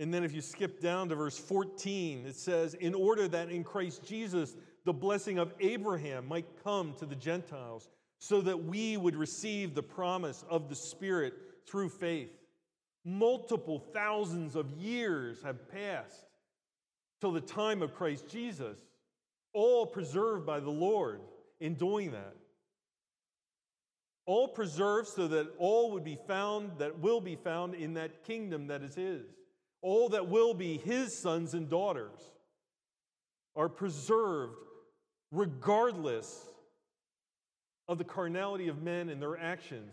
And 0.00 0.12
then 0.12 0.24
if 0.24 0.34
you 0.34 0.40
skip 0.40 0.80
down 0.80 1.08
to 1.10 1.14
verse 1.14 1.38
14, 1.38 2.26
it 2.26 2.34
says, 2.34 2.74
In 2.74 2.94
order 2.94 3.28
that 3.28 3.50
in 3.50 3.62
Christ 3.62 4.02
Jesus 4.02 4.56
the 4.84 4.92
blessing 4.92 5.38
of 5.38 5.54
Abraham 5.60 6.26
might 6.26 6.46
come 6.64 6.94
to 6.98 7.06
the 7.06 7.14
Gentiles, 7.14 7.88
so 8.18 8.40
that 8.40 8.64
we 8.64 8.96
would 8.96 9.14
receive 9.14 9.76
the 9.76 9.84
promise 9.84 10.44
of 10.50 10.68
the 10.68 10.74
Spirit 10.74 11.34
through 11.64 11.90
faith. 11.90 12.41
Multiple 13.04 13.84
thousands 13.92 14.54
of 14.54 14.70
years 14.72 15.42
have 15.42 15.68
passed 15.70 16.26
till 17.20 17.32
the 17.32 17.40
time 17.40 17.82
of 17.82 17.94
Christ 17.94 18.28
Jesus, 18.28 18.78
all 19.52 19.86
preserved 19.86 20.46
by 20.46 20.60
the 20.60 20.70
Lord 20.70 21.20
in 21.60 21.74
doing 21.74 22.12
that. 22.12 22.34
All 24.24 24.48
preserved 24.48 25.08
so 25.08 25.26
that 25.28 25.48
all 25.58 25.90
would 25.92 26.04
be 26.04 26.18
found, 26.28 26.78
that 26.78 27.00
will 27.00 27.20
be 27.20 27.36
found 27.36 27.74
in 27.74 27.94
that 27.94 28.24
kingdom 28.24 28.68
that 28.68 28.82
is 28.82 28.94
His. 28.94 29.24
All 29.80 30.08
that 30.10 30.28
will 30.28 30.54
be 30.54 30.78
His 30.78 31.20
sons 31.20 31.54
and 31.54 31.68
daughters 31.68 32.20
are 33.56 33.68
preserved 33.68 34.56
regardless 35.32 36.48
of 37.88 37.98
the 37.98 38.04
carnality 38.04 38.68
of 38.68 38.82
men 38.82 39.08
and 39.08 39.20
their 39.20 39.36
actions 39.36 39.92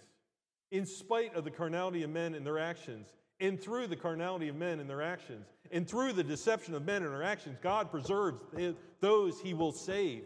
in 0.71 0.85
spite 0.85 1.35
of 1.35 1.43
the 1.43 1.51
carnality 1.51 2.03
of 2.03 2.09
men 2.09 2.35
and 2.35 2.45
their 2.45 2.59
actions, 2.59 3.07
and 3.39 3.59
through 3.59 3.87
the 3.87 3.95
carnality 3.95 4.49
of 4.49 4.55
men 4.55 4.79
and 4.79 4.89
their 4.89 5.01
actions, 5.01 5.47
and 5.71 5.87
through 5.87 6.13
the 6.13 6.23
deception 6.23 6.75
of 6.75 6.85
men 6.85 7.03
and 7.03 7.11
their 7.11 7.23
actions, 7.23 7.57
God 7.61 7.89
preserves 7.89 8.39
those 8.99 9.39
he 9.39 9.53
will 9.53 9.71
save 9.71 10.23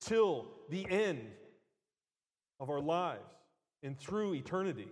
till 0.00 0.46
the 0.70 0.88
end 0.90 1.20
of 2.60 2.70
our 2.70 2.80
lives 2.80 3.20
and 3.82 3.98
through 3.98 4.34
eternity. 4.34 4.88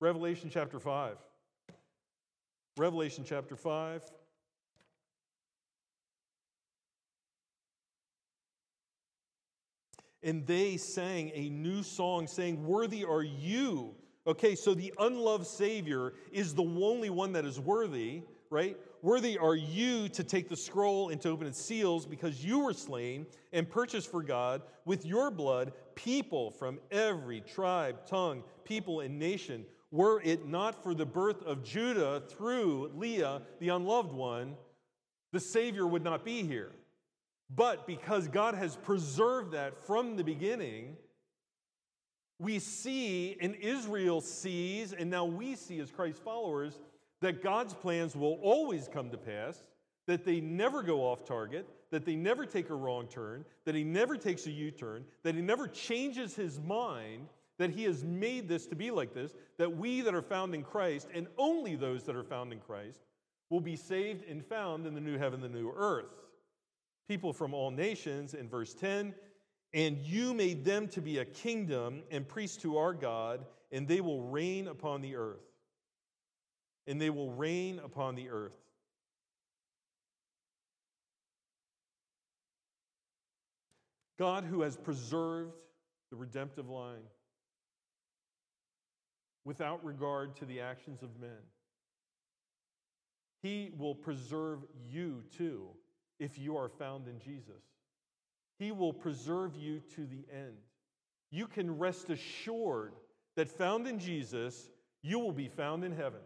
Revelation 0.00 0.50
chapter 0.52 0.78
5. 0.78 1.16
Revelation 2.76 3.24
chapter 3.26 3.56
5. 3.56 4.02
And 10.22 10.46
they 10.46 10.76
sang 10.76 11.30
a 11.34 11.48
new 11.48 11.82
song, 11.82 12.26
saying, 12.26 12.66
Worthy 12.66 13.04
are 13.04 13.22
you 13.22 13.94
Okay, 14.26 14.56
so 14.56 14.74
the 14.74 14.92
unloved 14.98 15.46
Savior 15.46 16.14
is 16.32 16.54
the 16.54 16.64
only 16.64 17.10
one 17.10 17.32
that 17.32 17.44
is 17.44 17.60
worthy, 17.60 18.22
right? 18.50 18.76
Worthy 19.00 19.38
are 19.38 19.54
you 19.54 20.08
to 20.08 20.24
take 20.24 20.48
the 20.48 20.56
scroll 20.56 21.10
and 21.10 21.20
to 21.20 21.28
open 21.28 21.46
its 21.46 21.60
seals 21.60 22.06
because 22.06 22.44
you 22.44 22.58
were 22.58 22.72
slain 22.72 23.26
and 23.52 23.70
purchased 23.70 24.10
for 24.10 24.22
God 24.22 24.62
with 24.84 25.06
your 25.06 25.30
blood 25.30 25.72
people 25.94 26.50
from 26.50 26.80
every 26.90 27.40
tribe, 27.40 28.04
tongue, 28.04 28.42
people, 28.64 29.00
and 29.00 29.16
nation. 29.16 29.64
Were 29.92 30.20
it 30.22 30.48
not 30.48 30.82
for 30.82 30.92
the 30.92 31.06
birth 31.06 31.42
of 31.44 31.62
Judah 31.62 32.22
through 32.28 32.90
Leah, 32.96 33.42
the 33.60 33.68
unloved 33.68 34.12
one, 34.12 34.56
the 35.32 35.40
Savior 35.40 35.86
would 35.86 36.02
not 36.02 36.24
be 36.24 36.42
here. 36.42 36.72
But 37.54 37.86
because 37.86 38.26
God 38.26 38.54
has 38.54 38.74
preserved 38.74 39.52
that 39.52 39.78
from 39.86 40.16
the 40.16 40.24
beginning, 40.24 40.96
we 42.38 42.58
see, 42.58 43.36
and 43.40 43.54
Israel 43.56 44.20
sees, 44.20 44.92
and 44.92 45.10
now 45.10 45.24
we 45.24 45.56
see 45.56 45.80
as 45.80 45.90
Christ 45.90 46.22
followers, 46.22 46.78
that 47.22 47.42
God's 47.42 47.74
plans 47.74 48.14
will 48.14 48.38
always 48.42 48.88
come 48.88 49.10
to 49.10 49.16
pass, 49.16 49.66
that 50.06 50.24
they 50.24 50.40
never 50.40 50.82
go 50.82 51.00
off 51.00 51.24
target, 51.24 51.66
that 51.90 52.04
they 52.04 52.14
never 52.14 52.44
take 52.44 52.68
a 52.70 52.74
wrong 52.74 53.06
turn, 53.06 53.44
that 53.64 53.74
He 53.74 53.84
never 53.84 54.16
takes 54.16 54.46
a 54.46 54.50
U 54.50 54.70
turn, 54.70 55.04
that 55.22 55.34
He 55.34 55.40
never 55.40 55.66
changes 55.66 56.34
His 56.34 56.60
mind, 56.60 57.28
that 57.58 57.70
He 57.70 57.84
has 57.84 58.04
made 58.04 58.48
this 58.48 58.66
to 58.66 58.76
be 58.76 58.90
like 58.90 59.14
this, 59.14 59.34
that 59.56 59.74
we 59.74 60.02
that 60.02 60.14
are 60.14 60.22
found 60.22 60.54
in 60.54 60.62
Christ, 60.62 61.08
and 61.14 61.26
only 61.38 61.74
those 61.74 62.04
that 62.04 62.16
are 62.16 62.24
found 62.24 62.52
in 62.52 62.60
Christ, 62.60 63.00
will 63.48 63.60
be 63.60 63.76
saved 63.76 64.28
and 64.28 64.44
found 64.44 64.86
in 64.86 64.94
the 64.94 65.00
new 65.00 65.16
heaven, 65.16 65.40
the 65.40 65.48
new 65.48 65.72
earth. 65.74 66.12
People 67.08 67.32
from 67.32 67.54
all 67.54 67.70
nations, 67.70 68.34
in 68.34 68.48
verse 68.48 68.74
10, 68.74 69.14
and 69.76 69.98
you 69.98 70.32
made 70.32 70.64
them 70.64 70.88
to 70.88 71.02
be 71.02 71.18
a 71.18 71.24
kingdom 71.26 72.02
and 72.10 72.26
priests 72.26 72.56
to 72.56 72.78
our 72.78 72.94
God, 72.94 73.44
and 73.70 73.86
they 73.86 74.00
will 74.00 74.22
reign 74.22 74.68
upon 74.68 75.02
the 75.02 75.16
earth. 75.16 75.44
And 76.86 76.98
they 76.98 77.10
will 77.10 77.30
reign 77.30 77.78
upon 77.84 78.14
the 78.14 78.30
earth. 78.30 78.56
God, 84.18 84.44
who 84.44 84.62
has 84.62 84.78
preserved 84.78 85.52
the 86.08 86.16
redemptive 86.16 86.70
line 86.70 87.04
without 89.44 89.84
regard 89.84 90.36
to 90.36 90.46
the 90.46 90.62
actions 90.62 91.02
of 91.02 91.20
men, 91.20 91.42
He 93.42 93.72
will 93.76 93.94
preserve 93.94 94.60
you 94.88 95.22
too 95.36 95.68
if 96.18 96.38
you 96.38 96.56
are 96.56 96.70
found 96.70 97.08
in 97.08 97.18
Jesus. 97.18 97.75
He 98.58 98.72
will 98.72 98.92
preserve 98.92 99.56
you 99.56 99.80
to 99.94 100.06
the 100.06 100.24
end. 100.32 100.56
You 101.30 101.46
can 101.46 101.78
rest 101.78 102.10
assured 102.10 102.94
that 103.36 103.50
found 103.50 103.86
in 103.86 103.98
Jesus, 103.98 104.70
you 105.02 105.18
will 105.18 105.32
be 105.32 105.48
found 105.48 105.84
in 105.84 105.92
heaven. 105.92 106.20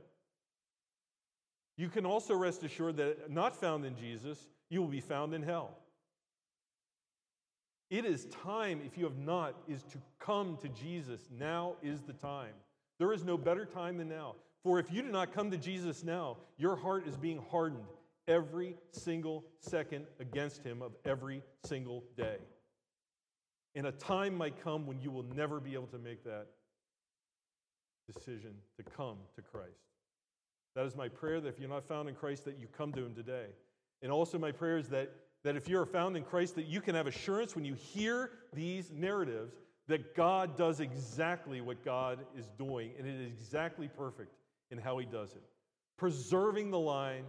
You 1.77 1.89
can 1.89 2.07
also 2.07 2.35
rest 2.35 2.63
assured 2.63 2.97
that 2.99 3.31
not 3.31 3.57
found 3.57 3.85
in 3.85 3.97
Jesus, 3.97 4.47
you 4.69 4.81
will 4.81 4.89
be 4.89 5.01
found 5.01 5.35
in 5.35 5.43
hell. 5.43 5.77
It 7.91 8.05
is 8.05 8.27
time, 8.27 8.81
if 8.87 8.97
you 8.97 9.05
have 9.05 9.19
not, 9.19 9.55
is 9.67 9.83
to 9.85 9.99
come 10.21 10.57
to 10.59 10.69
Jesus. 10.69 11.23
Now 11.37 11.75
is 11.83 12.03
the 12.03 12.13
time. 12.13 12.53
There 12.99 13.13
is 13.13 13.25
no 13.25 13.37
better 13.37 13.65
time 13.65 13.99
than 13.99 14.09
now. 14.09 14.37
For 14.63 14.79
if 14.79 14.93
you 14.93 15.03
do 15.03 15.11
not 15.11 15.33
come 15.33 15.51
to 15.51 15.57
Jesus 15.57 16.05
now, 16.05 16.37
your 16.57 16.77
heart 16.77 17.09
is 17.09 17.17
being 17.17 17.43
hardened 17.51 17.89
every 18.31 18.77
single 18.93 19.45
second 19.59 20.07
against 20.21 20.63
him 20.63 20.81
of 20.81 20.93
every 21.05 21.43
single 21.65 22.05
day. 22.17 22.37
And 23.75 23.87
a 23.87 23.93
time 23.93 24.35
might 24.37 24.63
come 24.63 24.87
when 24.87 25.01
you 25.01 25.11
will 25.11 25.27
never 25.35 25.61
be 25.61 25.75
able 25.75 25.89
to 25.89 25.99
make 25.99 26.25
that 26.25 26.47
decision 28.13 28.55
to 28.77 28.83
come 28.83 29.17
to 29.35 29.43
Christ. 29.43 29.91
That 30.77 30.87
is 30.87 30.97
my 30.97 31.09
prayer 31.09 31.41
that 31.41 31.49
if 31.49 31.59
you're 31.59 31.69
not 31.69 31.87
found 31.87 32.09
in 32.09 32.15
Christ, 32.15 32.45
that 32.45 32.59
you 32.59 32.69
come 32.69 32.93
to 32.93 33.05
him 33.05 33.15
today. 33.15 33.47
And 34.03 34.13
also 34.13 34.39
my 34.39 34.53
prayer 34.53 34.79
is 34.79 34.89
that, 34.89 35.11
that 35.43 35.57
if 35.57 35.69
you're 35.69 35.85
found 35.85 36.17
in 36.17 36.23
Christ, 36.23 36.55
that 36.55 36.67
you 36.67 36.81
can 36.81 36.95
have 36.95 37.07
assurance 37.07 37.55
when 37.55 37.65
you 37.65 37.75
hear 37.75 38.31
these 38.53 38.91
narratives 38.93 39.55
that 39.89 40.15
God 40.15 40.57
does 40.57 40.79
exactly 40.79 41.61
what 41.61 41.85
God 41.85 42.21
is 42.39 42.49
doing, 42.57 42.93
and 42.97 43.07
it 43.07 43.15
is 43.15 43.33
exactly 43.33 43.89
perfect 43.89 44.33
in 44.71 44.79
how 44.79 44.99
he 44.99 45.07
does 45.07 45.33
it. 45.33 45.43
Preserving 45.99 46.71
the 46.71 46.79
line 46.79 47.25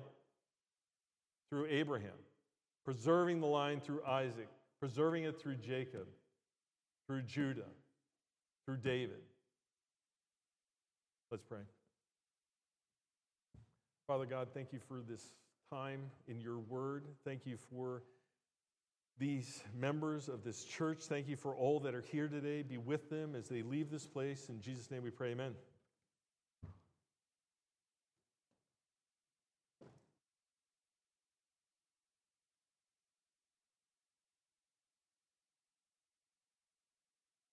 through 1.52 1.68
Abraham, 1.70 2.18
preserving 2.86 3.42
the 3.42 3.46
line 3.46 3.82
through 3.82 4.02
Isaac, 4.08 4.48
preserving 4.80 5.26
it 5.26 5.40
through 5.40 5.56
Jacob, 5.56 6.08
through 7.06 7.22
Judah, 7.24 7.70
through 8.66 8.78
David. 8.78 9.22
Let's 11.30 11.44
pray. 11.44 11.60
Father 14.08 14.26
God, 14.26 14.48
thank 14.54 14.74
you 14.74 14.80
for 14.88 15.02
this 15.08 15.24
time 15.72 16.00
in 16.28 16.40
your 16.40 16.58
word. 16.58 17.06
Thank 17.26 17.46
you 17.46 17.58
for 17.70 18.02
these 19.20 19.62
members 19.78 20.30
of 20.30 20.44
this 20.44 20.64
church. 20.64 21.04
Thank 21.04 21.28
you 21.28 21.36
for 21.36 21.56
all 21.56 21.80
that 21.82 21.94
are 21.94 22.04
here 22.12 22.28
today. 22.28 22.62
Be 22.62 22.78
with 22.78 23.10
them 23.10 23.36
as 23.36 23.48
they 23.48 23.62
leave 23.62 23.92
this 23.92 24.08
place. 24.08 24.50
In 24.50 24.62
Jesus' 24.62 24.90
name 24.90 25.04
we 25.04 25.12
pray, 25.12 25.32
amen. 25.32 25.54